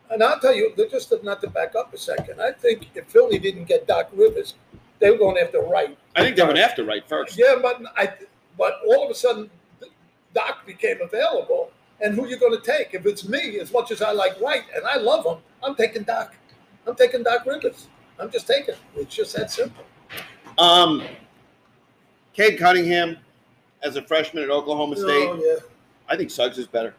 [0.10, 2.42] And I'll tell you, just not to back up a second.
[2.42, 4.56] I think if Philly didn't get Doc Rivers,
[5.00, 5.98] they were going after Wright.
[6.16, 7.38] I think they went after right first.
[7.38, 8.14] Yeah, but I,
[8.58, 9.50] but all of a sudden,
[10.34, 11.72] Doc became available,
[12.02, 12.94] and who you're going to take?
[12.94, 16.04] If it's me, as much as I like White and I love him, I'm taking
[16.04, 16.36] Doc.
[16.88, 17.88] I'm taking Doc Rivers.
[18.20, 18.76] I'm just taking.
[18.76, 18.80] it.
[18.96, 19.84] It's just that simple.
[20.58, 21.04] Um,
[22.34, 23.18] Cade Cunningham,
[23.82, 25.66] as a freshman at Oklahoma State, Oh yeah,
[26.08, 26.94] I think Suggs is better.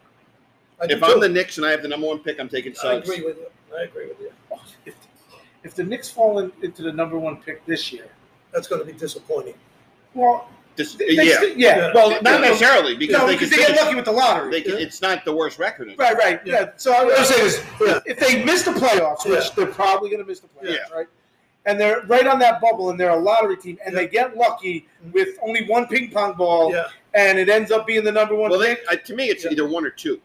[0.81, 2.73] I do If I'm the Knicks and I have the number one pick, I'm taking
[2.73, 3.09] Suggs.
[3.09, 3.47] I agree with you.
[3.75, 4.31] I agree with you.
[4.85, 4.95] If,
[5.63, 8.07] if the Knicks fall in, into the number one pick this year,
[8.53, 9.55] That's going to be disappointing.
[10.13, 11.35] well, This- they, they yeah.
[11.37, 11.77] still- yeah.
[11.77, 11.91] Yeah.
[11.93, 14.51] Well, not they- necessarily because no, they because can they get lucky with the lottery.
[14.51, 15.93] They can, It's not the worst record.
[15.97, 16.39] Right, right.
[16.45, 16.69] Yeah.
[16.77, 17.99] So I was saying is, Yeah.
[18.05, 19.49] if they miss the playoffs, which Yeah.
[19.55, 20.95] they're probably going to miss the playoffs, Yeah.
[20.95, 21.07] right?
[21.65, 24.01] And they're right on that bubble, and they're a lottery team, and Yeah.
[24.01, 28.05] they get lucky with only one ping pong ball, Yeah, and it ends up being
[28.05, 28.85] the number one Well, pick.
[28.87, 29.51] they, uh, to me, it's Yeah.
[29.51, 30.21] either one or two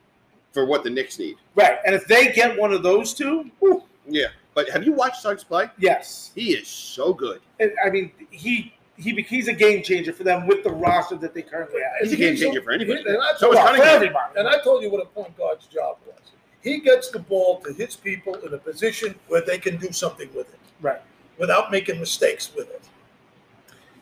[0.53, 1.36] for what the Knicks need.
[1.57, 1.78] Right.
[1.84, 4.26] And if they get one of those two, whew, Yeah.
[4.55, 5.70] But have you watched Suggs play?
[5.78, 6.30] yes.
[6.34, 7.40] He is so good.
[7.59, 11.34] And, I mean, he he he's a game changer for them with the roster that
[11.34, 11.93] they currently have.
[12.03, 13.01] He's a game changer for anybody.
[13.07, 14.38] And I So is Well, for everybody.
[14.38, 16.16] And I told you what a point guard's job was.
[16.62, 20.28] He gets the ball to his people in a position where they can do something
[20.34, 21.01] with it Right.
[21.38, 22.82] without making mistakes with it.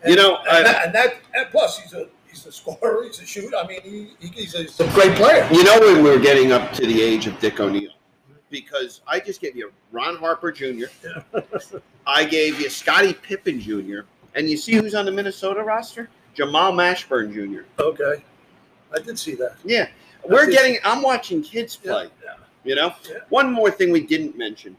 [0.06, 3.20] You know, and, I- that, and that, and plus he's a he's a scorer, he's
[3.20, 3.56] a shooter.
[3.56, 5.46] I mean, he, he- he's, a, he's a great player.
[5.52, 7.92] You know when we're getting up to the age of Dick O'Neill,
[8.50, 10.86] because I just gave you Ron Harper Jr.
[12.06, 14.00] I gave you Scottie Pippen Jr.
[14.34, 16.08] And you see who's on the Minnesota roster?
[16.34, 17.62] Jamal Mashburn Jr.
[17.82, 18.22] Okay,
[18.94, 19.56] I did see that.
[19.64, 19.88] Yeah,
[20.28, 20.78] we're getting.
[20.84, 22.08] I'm watching kids play.
[22.24, 23.18] Yeah, You know, Yeah.
[23.28, 24.76] one more thing we didn't mention,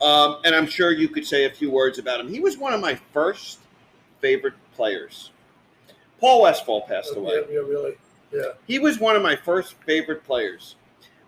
[0.00, 2.28] um, and I'm sure you could say a few words about him.
[2.28, 3.58] He was one of my first
[4.20, 5.30] favorite players.
[6.20, 7.34] Paul Westphal passed yeah, away.
[7.34, 7.94] yeah, yeah, really.
[8.32, 10.76] Yeah, He was one of my first favorite players.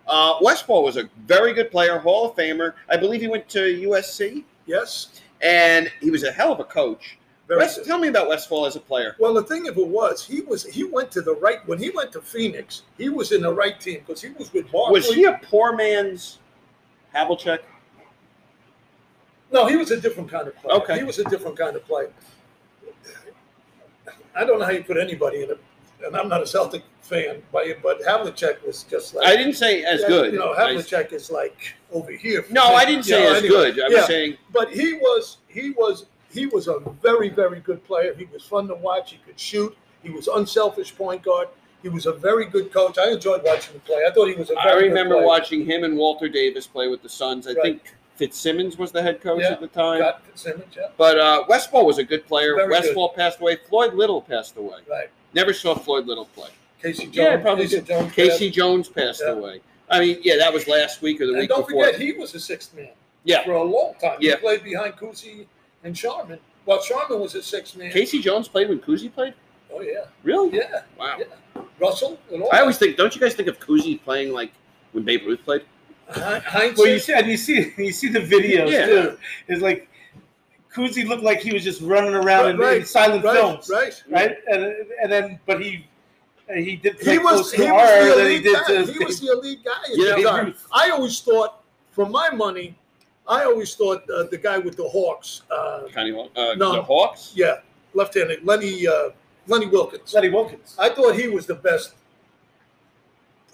[0.07, 2.73] Uh, Westphal was a very good player, Hall of Famer.
[2.89, 7.17] I believe he went to USC, yes, and he was a hell of a coach.
[7.57, 9.15] West, tell me about Westphal as a player.
[9.19, 11.89] Well, the thing of it was, he was he went to the right when he
[11.89, 12.83] went to Phoenix.
[12.97, 14.93] He was in the right team because he was with Barkley.
[14.93, 16.39] Was he a poor man's
[17.15, 17.59] Havlicek?
[19.51, 20.75] No, he was a different kind of player.
[20.77, 20.97] Okay.
[20.97, 22.11] He was a different kind of player.
[24.35, 25.59] I don't know how you put anybody in it,
[26.05, 29.83] and I'm not a Celtic fan, but but Havlicek was just like I didn't say
[29.83, 30.33] as Yeah, good.
[30.33, 32.45] You know, I- Havlicek is like over here.
[32.49, 32.75] no, me.
[32.75, 33.71] I didn't say You know, as anyway.
[33.73, 33.79] good.
[33.83, 34.05] I Yeah.
[34.05, 38.13] saying But he was he was he was a very very good player.
[38.13, 39.11] He was fun to watch.
[39.11, 39.75] He could shoot.
[40.03, 41.47] He was unselfish point guard.
[41.83, 42.97] He was a very good coach.
[42.97, 44.03] I enjoyed watching him play.
[44.07, 47.01] I thought he was a very I remember watching him and Walter Davis play with
[47.01, 47.47] the Suns.
[47.47, 47.61] I Right.
[47.63, 49.99] think Fitzsimmons was the head coach Yeah, at the time.
[49.99, 52.55] Got Simmons, yeah, But uh, Westphal was a good player.
[52.55, 53.15] Very good.
[53.15, 53.55] Passed away.
[53.67, 54.77] Floyd Little passed away.
[54.89, 55.09] right.
[55.33, 56.49] Never saw Floyd Little play.
[56.81, 57.15] Casey Jones.
[57.15, 57.85] Yeah, probably Casey did.
[57.87, 58.13] Jones.
[58.13, 59.31] Casey Jones passed Yeah.
[59.31, 59.61] away.
[59.89, 61.85] I mean, yeah, that was last week or the And week don't before.
[61.85, 62.89] forget, he was a sixth man
[63.23, 64.17] yeah, for a long time.
[64.19, 64.33] Yeah.
[64.33, 65.45] He played behind Cousy
[65.83, 66.39] and Sharman.
[66.65, 67.91] Well, Sharman was a six man.
[67.91, 69.33] Casey Jones played when Cousy played.
[69.73, 70.55] Oh yeah, Really?
[70.57, 70.83] yeah.
[70.99, 71.17] Wow.
[71.19, 71.61] Yeah.
[71.79, 72.49] Russell and all.
[72.53, 72.97] I always think.
[72.97, 74.51] Don't you guys think of Cousy playing like
[74.91, 75.63] when Babe Ruth played?
[76.13, 76.43] that.
[76.43, 76.77] Heinz.
[76.77, 78.85] Well, you see, and you see, you see the videos Yeah.
[78.85, 79.17] too.
[79.47, 79.89] It's like
[80.73, 84.03] Cousy looked like he was just running around in, in Right, silent right, films, right.
[84.09, 84.37] right?
[84.47, 84.63] And
[85.01, 85.87] and then, but he
[86.53, 88.91] he did He play was he was the elite guy.
[88.91, 89.71] He was the elite guy.
[89.93, 90.51] Yeah.
[90.73, 92.77] I always thought, for my money,
[93.27, 96.73] I always thought uh, the guy with the Hawks, uh, Connie, Haw- uh, No.
[96.73, 97.31] the Hawks.
[97.35, 97.59] yeah,
[97.93, 99.09] left-handed Lenny uh,
[99.47, 100.13] Lenny Wilkens.
[100.13, 100.75] Lenny Wilkens.
[100.79, 101.93] I thought he was the best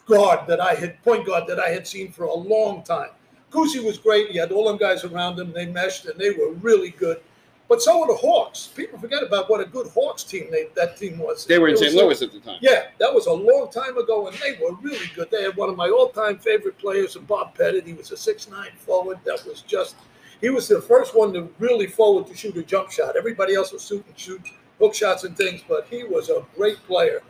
[0.07, 3.10] guard that I had point guard that I had seen for a long time.
[3.52, 4.30] Cousy was great.
[4.31, 5.52] He had all them guys around him.
[5.53, 7.22] They meshed and they were really good.
[7.69, 8.68] But so were the Hawks.
[8.68, 11.45] People forget about what a good Hawks team they, that team was.
[11.45, 11.94] They were in St.
[11.94, 12.60] Louis at the time.
[12.61, 15.30] yeah, that was a long time ago, and they were really good.
[15.30, 17.85] They had one of my all-time favorite players, Bob Pettit.
[17.85, 19.95] He was a six-nine forward that was just.
[20.39, 23.18] He was the first one to really forward to shoot a jump shot.
[23.18, 24.41] Everybody else was shooting shoot
[24.80, 27.22] hook shots and things, but he was a great player.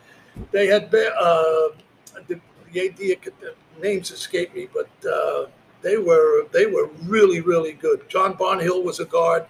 [0.52, 1.70] They had uh,
[2.26, 2.40] the,
[2.70, 5.46] the AD the names escape me, but uh,
[5.82, 8.08] they were they were really really good.
[8.08, 9.46] John Barnhill was a guard.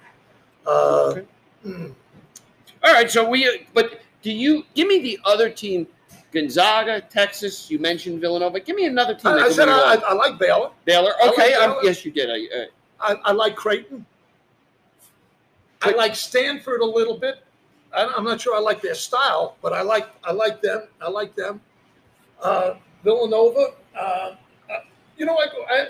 [0.68, 1.24] Uh, Okay.
[1.66, 1.94] mm,
[2.84, 3.66] All right, so we.
[3.74, 5.86] But do you give me the other team?
[6.30, 7.70] Gonzaga, Texas.
[7.70, 8.60] You mentioned Villanova.
[8.60, 9.32] Give me another team.
[9.32, 9.94] I, I said I.
[9.94, 10.70] I like Baylor.
[10.84, 11.12] Baylor.
[11.22, 11.54] I like Okay.
[11.54, 11.84] um, Baylor.
[11.84, 12.28] yes, you did.
[12.30, 12.64] I, uh,
[13.00, 14.04] I, I like Creighton.
[15.80, 17.42] I like Stanford a little bit.
[17.96, 20.88] I, I'm not sure I like their style, but I like I like them.
[21.00, 21.60] I like them.
[22.42, 22.74] Uh,
[23.04, 23.72] Villanova.
[23.96, 24.36] Uh, uh,
[25.18, 25.80] you know, I, I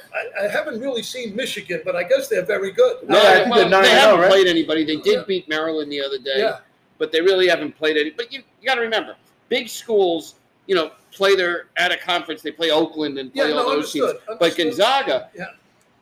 [0.40, 3.08] I- I haven't really seen Michigan, but I guess they're very good.
[3.08, 4.30] no, I think well, they're nine they and haven't oh, right?
[4.30, 4.84] played anybody.
[4.84, 5.24] They did Yeah.
[5.26, 6.58] beat Maryland the other day, Yeah,
[6.98, 8.10] but they really haven't played any.
[8.10, 9.16] But you, you got to remember,
[9.48, 10.34] big schools,
[10.66, 12.42] you know, play their at a conference.
[12.42, 14.04] They play Oakland and yeah, play all no, those teams.
[14.06, 14.22] understood.
[14.26, 14.66] But understood.
[14.66, 15.44] Gonzaga Yeah.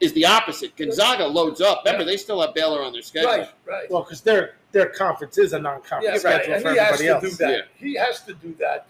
[0.01, 0.77] is the opposite.
[0.77, 1.83] Gonzaga loads up.
[1.85, 2.11] Remember, Yeah.
[2.13, 3.31] they still have Baylor on their schedule.
[3.31, 3.91] right, right.
[3.91, 6.43] Well, because their their conference is a non-conference Yeah, right.
[6.43, 7.39] schedule And for he has everybody to else.
[7.39, 7.51] do that.
[7.53, 7.63] Yeah.
[7.89, 8.87] He has to do that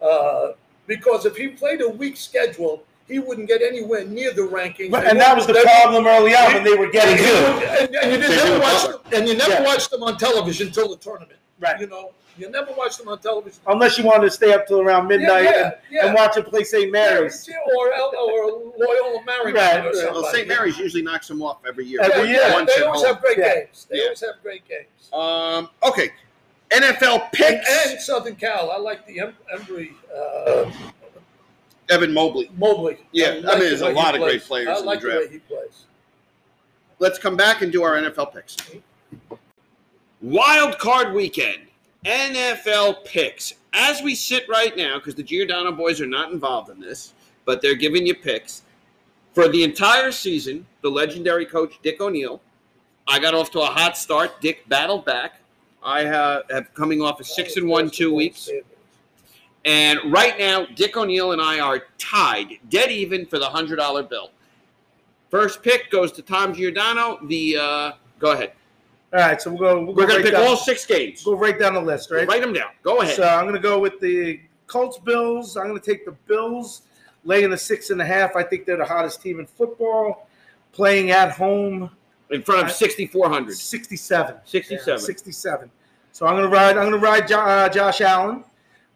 [0.00, 0.52] uh,
[0.86, 4.90] because if he played a weak schedule, he wouldn't get anywhere near the rankings.
[4.90, 7.62] But- and that was the They- problem early on when they were getting good.
[7.62, 9.62] And, and you They never do watched them, and you never Yeah.
[9.64, 11.38] watched them on television until the tournament.
[11.58, 11.80] Right.
[11.80, 13.60] You know, you never watched them on television.
[13.66, 16.06] Unless you wanted to stay up till around midnight yeah, and, yeah.
[16.06, 16.90] and watch them play St.
[16.92, 17.48] Mary's.
[17.48, 20.46] Yeah, or El- or Loyola Marymount Right, or Well, St.
[20.46, 22.00] Mary's usually knocks them off every year.
[22.02, 22.40] Every year.
[22.42, 23.14] yeah, Once they always home.
[23.14, 23.54] have great Yeah.
[23.54, 23.86] games.
[23.88, 24.02] They Yeah.
[24.04, 25.10] always have great games.
[25.14, 26.10] Um, okay.
[26.72, 27.86] NFL And, picks.
[27.86, 30.68] and Southern Cal, I like the em- Embry uh,
[31.88, 32.50] Evan Mobley.
[32.56, 32.98] Mobley.
[33.12, 35.00] Yeah, I like mean, the there's a lot of great players I in the like
[35.00, 35.26] the draft.
[35.26, 35.84] way he plays.
[36.98, 38.56] Let's come back and do our NFL picks.
[40.22, 41.62] Wild card weekend.
[42.04, 43.54] NFL picks.
[43.72, 47.12] As we sit right now, because the Giordano boys are not involved in this,
[47.44, 48.62] but they're giving you picks.
[49.34, 52.40] For the entire season, the legendary coach Dick O'Neill.
[53.06, 54.40] I got off to a hot start.
[54.40, 55.40] Dick battled back.
[55.82, 58.48] I have, have coming off a six and one two weeks.
[59.66, 64.04] And right now, Dick O'Neill and I are tied, dead even for the hundred dollar
[64.04, 64.30] bill.
[65.28, 67.18] First pick goes to Tom Giordano.
[67.26, 68.52] The uh, go ahead.
[69.12, 69.84] All right, so we'll go.
[69.84, 71.24] We'll We're go gonna pick down, all six games.
[71.24, 72.28] go right down the list, right?
[72.28, 72.70] Write them down.
[72.82, 73.16] Go ahead.
[73.16, 75.56] So I'm going to go with the Colts Bills.
[75.56, 76.82] I'm going to take the Bills,
[77.24, 78.36] laying the six and a half.
[78.36, 80.28] I think they're the hottest team in football,
[80.72, 81.90] playing at home.
[82.30, 83.56] In front of sixty four hundred.
[83.56, 84.36] 67.
[84.44, 84.92] 67.
[84.92, 85.70] Yeah, 67.
[86.12, 86.76] So I'm going to ride.
[86.76, 88.44] I'm going to ride Jo- uh, Josh Allen.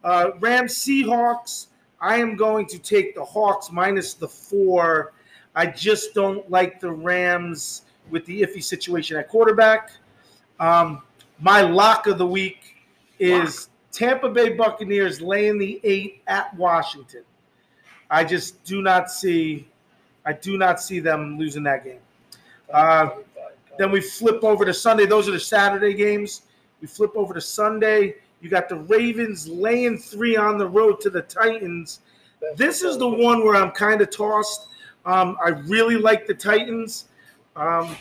[0.04, 1.66] Uh, Rams Seahawks.
[2.00, 5.12] I am going to take the Hawks minus the four.
[5.54, 9.92] I just don't like the Rams with the iffy situation at quarterback.
[10.58, 11.02] Um,
[11.40, 12.76] my lock of the week
[13.18, 17.24] is Tampa Bay Buccaneers laying the eight at Washington.
[18.10, 19.68] I just do not see.
[20.24, 22.00] I do not see them losing that game.
[22.72, 23.10] Uh,
[23.78, 25.06] then we flip over to Sunday.
[25.06, 26.42] Those are the Saturday games.
[26.80, 28.16] We flip over to Sunday.
[28.40, 32.00] You got the Ravens laying three on the road to the Titans.
[32.56, 34.68] This is the one where I'm kind of tossed.
[35.04, 37.06] Um, I really like the Titans.
[37.56, 37.96] Um,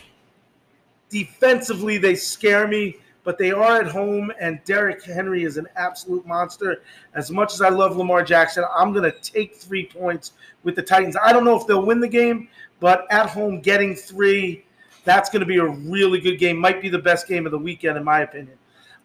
[1.10, 6.26] defensively, they scare me, but they are at home, and Derrick Henry is an absolute
[6.26, 6.82] monster.
[7.14, 10.82] As much as I love Lamar Jackson, I'm going to take three points with the
[10.82, 11.16] Titans.
[11.22, 12.48] I don't know if they'll win the game,
[12.80, 14.64] but at home, getting three,
[15.04, 16.56] that's going to be a really good game.
[16.56, 18.56] Might be the best game of the weekend, in my opinion.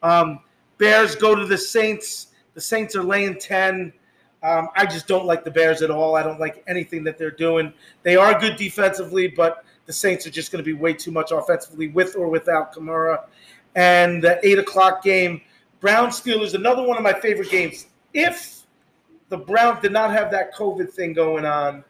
[0.02, 0.40] Um,
[0.78, 2.28] Bears go to the Saints.
[2.54, 3.94] The Saints are laying 10.
[4.44, 6.16] Um, I just don't like the Bears at all.
[6.16, 7.74] I don't like anything that they're doing.
[8.04, 11.32] They are good defensively, but the Saints are just going to be way too much
[11.32, 13.26] offensively with or without Kamara.
[13.76, 15.42] And the 8 o'clock game,
[15.80, 17.88] Brown Steelers, another one of my favorite games.
[18.14, 18.64] If
[19.30, 21.84] the Browns did not have that COVID thing going on,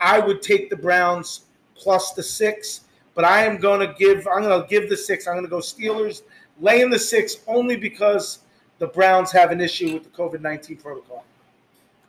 [0.00, 2.82] I would take the Browns plus the six.
[3.14, 4.28] But I am going to give.
[4.28, 5.26] I'm going to give the six.
[5.26, 6.22] I'm going to go Steelers
[6.60, 8.40] laying the six only because
[8.78, 11.24] the Browns have an issue with the COVID 19 protocol.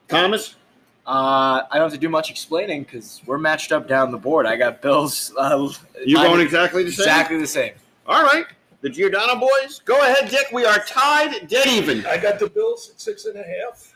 [0.08, 0.56] Thomas.
[1.08, 4.46] Uh, I don't have to do much explaining because we're matched up down the board.
[4.46, 5.34] I got Bills.
[5.36, 5.68] Uh,
[6.06, 7.04] You're going exactly the same.
[7.04, 7.74] exactly the same.
[8.06, 8.46] All right.
[8.82, 9.82] The Giordano boys.
[9.86, 10.48] Go ahead, Dick.
[10.54, 12.06] We are tied, dead even.
[12.06, 13.96] I got the Bills at six and a half.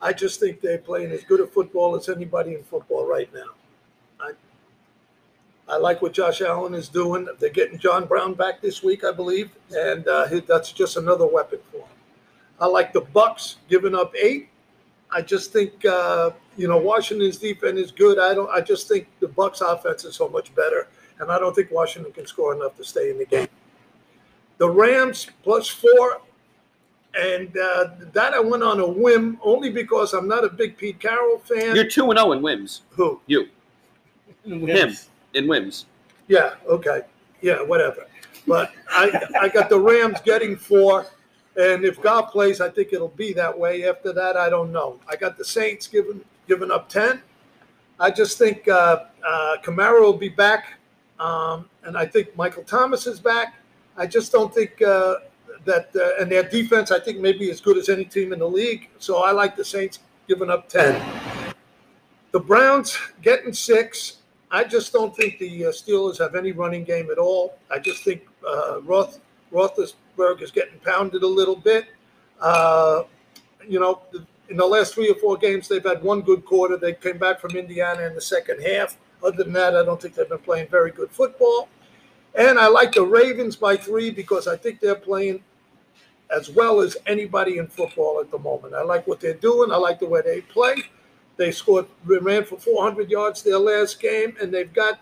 [0.00, 3.50] I just think they're playing as good a football as anybody in football right now.
[5.72, 7.28] I, I like what Josh Allen is doing.
[7.38, 11.58] They're getting John Brown back this week, I believe, and uh, that's just another weapon
[11.70, 11.96] for him.
[12.60, 14.48] I like the Bucks giving up eight.
[15.10, 18.18] I just think uh, you know Washington's defense is good.
[18.18, 18.50] I don't.
[18.50, 20.88] I just think the Bucks offense is so much better,
[21.18, 23.48] and I don't think Washington can score enough to stay in the game.
[24.58, 26.20] The Rams plus four,
[27.18, 31.00] and uh, that I went on a whim only because I'm not a big Pete
[31.00, 31.74] Carroll fan.
[31.74, 32.82] You're two and zero in whims.
[32.90, 33.20] Who?
[33.26, 33.48] You
[34.44, 34.96] him
[35.34, 35.86] in whims.
[36.28, 36.54] Yeah.
[36.66, 37.02] Okay.
[37.40, 37.62] Yeah.
[37.62, 38.06] Whatever.
[38.46, 41.06] But I I got the Rams getting four,
[41.56, 43.88] and if God plays, I think it'll be that way.
[43.88, 44.98] After that, I don't know.
[45.08, 47.22] I got the Saints giving giving up ten.
[48.00, 50.74] I just think uh, uh, Kamara will be back,
[51.20, 53.54] um, and I think Michael Thomas is back.
[53.96, 55.16] I just don't think uh,
[55.64, 58.48] that, uh, and their defense, I think, maybe as good as any team in the
[58.48, 58.88] league.
[58.98, 61.00] So I like the Saints giving up ten.
[62.32, 64.16] The Browns getting six.
[64.52, 67.56] I just don't think the uh, Steelers have any running game at all.
[67.70, 69.18] I just think uh, Roth
[69.50, 71.86] Roethlisberger is getting pounded a little bit.
[72.40, 73.04] Uh,
[73.66, 74.02] you know,
[74.50, 76.76] in the last three or four games, they've had one good quarter.
[76.76, 78.98] They came back from Indiana in the second half.
[79.24, 81.68] Other than that, I don't think they've been playing very good football.
[82.34, 85.42] And I like the Ravens by three because I think they're playing
[86.34, 88.74] as well as anybody in football at the moment.
[88.74, 89.70] I like what they're doing.
[89.70, 90.76] I like the way they play.
[91.42, 95.00] They scored, ran for 400 yards their last game, and they've got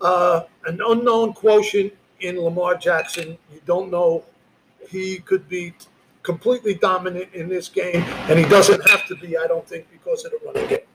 [0.00, 3.36] uh, an unknown quotient in Lamar Jackson.
[3.52, 4.24] You don't know
[4.88, 5.74] he could be
[6.22, 10.24] completely dominant in this game, and he doesn't have to be, I don't think, because
[10.24, 10.86] of the running game.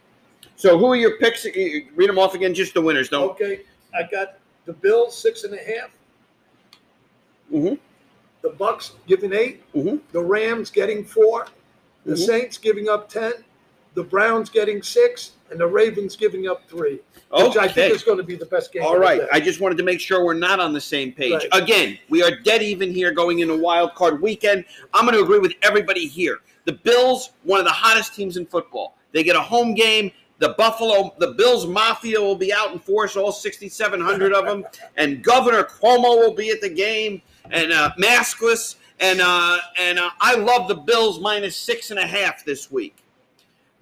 [0.55, 1.43] So who are your picks?
[1.43, 3.09] Read them off again, just the winners.
[3.09, 3.31] Don't.
[3.31, 3.63] Okay,
[3.93, 5.89] I got the Bills six and a half,
[7.51, 7.75] Mm-hmm.
[8.41, 9.97] the Bucks giving 8 mm-hmm.
[10.13, 11.47] the Rams getting 4
[12.05, 12.25] the Mhm.
[12.25, 13.33] Saints giving up ten,
[13.93, 16.99] the Browns getting six, and the Ravens giving up three.
[17.31, 18.83] Which I think is going to be the best game.
[18.83, 19.21] All right.
[19.31, 21.33] I just wanted to make sure we're not on the same page.
[21.51, 21.63] Right.
[21.63, 24.65] Again, we are dead even here going into wild card weekend.
[24.93, 26.41] I'm going to agree with everybody here.
[26.65, 28.97] The Bills, one of the hottest teams in football.
[29.13, 30.11] They get a home game.
[30.37, 34.65] The Buffalo, the Bills Mafia will be out in force, all 6,700 of them.
[34.97, 38.75] And Governor Cuomo will be at the game and uh, maskless.
[38.99, 43.02] And uh, and uh, I love the Bills minus six and a half this week.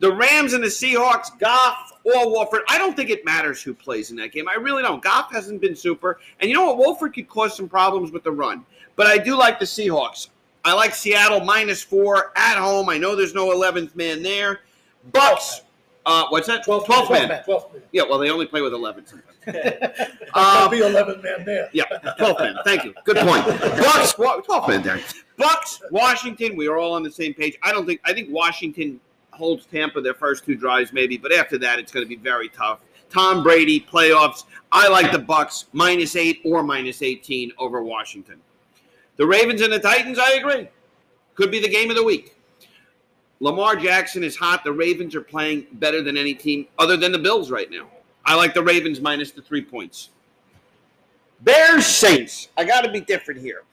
[0.02, 2.62] The Rams and the Seahawks, Goff or Wolford.
[2.68, 4.50] I don't think it matters who plays in that game.
[4.50, 5.02] I really don't.
[5.02, 6.20] Goff hasn't been super.
[6.40, 6.78] And you know what?
[6.78, 8.66] Wolford could cause some problems with the run.
[8.96, 10.30] But I do like the Seahawks.
[10.66, 12.90] I like Seattle minus four at home.
[12.90, 14.62] I know there's no 11th man there.
[15.12, 15.62] Bucks.
[16.06, 16.66] Uh, what's that?
[16.66, 17.28] 12th 12th man.
[17.30, 17.44] man.
[17.48, 17.84] 12th man.
[17.92, 20.00] Yeah, well, they only play with 11 sometimes.
[20.34, 21.70] I'll Um, be 11 man there.
[21.74, 21.84] yeah,
[22.20, 22.56] 12th man.
[22.66, 22.94] Thank you.
[23.06, 23.46] Good point.
[23.46, 25.00] Bucks, wa- 12th man there.
[25.38, 26.56] Bucks, Washington.
[26.56, 27.58] We are all on the same page.
[27.62, 28.02] I don't think.
[28.04, 29.00] I think Washington
[29.42, 32.48] holds Tampa their first two drives, maybe, but after that, it's going to be very
[32.48, 32.82] tough.
[33.10, 34.44] Tom Brady playoffs.
[34.72, 38.40] I like the Bucks minus eight or minus 18 over Washington.
[39.18, 40.20] The Ravens and the Titans.
[40.20, 40.70] I agree.
[41.34, 42.36] Could be the game of the week.
[43.40, 44.64] Lamar Jackson is hot.
[44.64, 47.88] The Ravens are playing better than any team other than the Bills right now.
[48.24, 50.12] I like the Ravens minus the three points.
[51.42, 52.50] Bears Saints.
[52.56, 53.64] I got to be different here.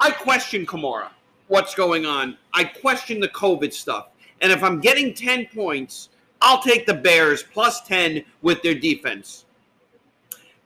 [0.00, 1.10] I question Kamara.
[1.48, 2.38] What's going on?
[2.54, 4.08] I question the COVID stuff.
[4.40, 6.10] And if I'm getting 10 points,
[6.42, 9.46] I'll take the Bears plus 10 with their defense.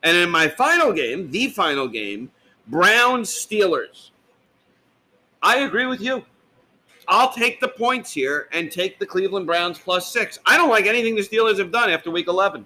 [0.03, 2.31] And in my final game, the final game,
[2.67, 4.09] Browns Steelers.
[5.41, 6.23] I agree with you.
[7.07, 10.39] I'll take the points here and take the Cleveland Browns plus six.
[10.45, 12.65] I don't like anything the Steelers have done after week 11.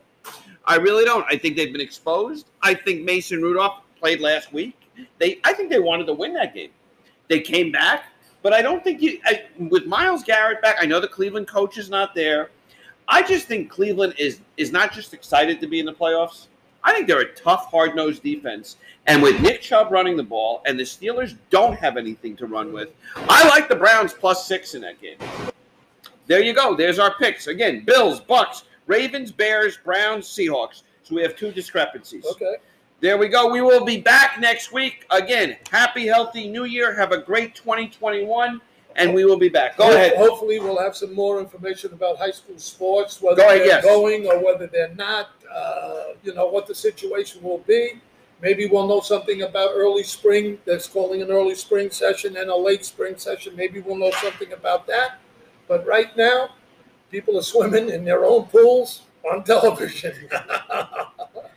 [0.65, 1.25] I really don't.
[1.29, 2.47] I think they've been exposed.
[2.61, 4.75] I think Mason Rudolph played last week.
[5.19, 6.69] They, I think they wanted to win that game.
[7.27, 8.05] They came back,
[8.45, 9.19] but I don't think you.
[9.25, 12.51] I, with Myles Garrett back, I know the Cleveland coach is not there.
[13.07, 16.45] I just think Cleveland is is not just excited to be in the playoffs.
[16.83, 18.77] I think they're a tough, hard nosed defense.
[19.07, 22.71] And with Nick Chubb running the ball, and the Steelers don't have anything to run
[22.71, 25.17] with, I like the Browns plus six in that game.
[26.27, 26.75] There you go.
[26.75, 27.47] There's our picks.
[27.47, 30.83] Again, Bills, Bucks, Ravens, Bears, Browns, Seahawks.
[31.01, 32.27] So we have two discrepancies.
[32.27, 32.57] Okay.
[33.01, 33.51] There we go.
[33.51, 35.05] We will be back next week.
[35.09, 36.95] Again, happy, healthy new year.
[36.95, 38.61] Have a great 2021,
[38.95, 39.77] and we will be back.
[39.77, 40.15] Go ahead.
[40.15, 43.83] Hopefully, we'll have some more information about high school sports, whether Go ahead, they're yes.
[43.83, 45.31] going or whether they're not.
[45.53, 48.01] Uh, you know what the situation will be.
[48.41, 50.57] Maybe we'll know something about early spring.
[50.65, 53.55] That's calling an early spring session and a late spring session.
[53.57, 55.19] Maybe we'll know something about that.
[55.67, 56.49] But right now,
[57.11, 60.13] people are swimming in their own pools on television.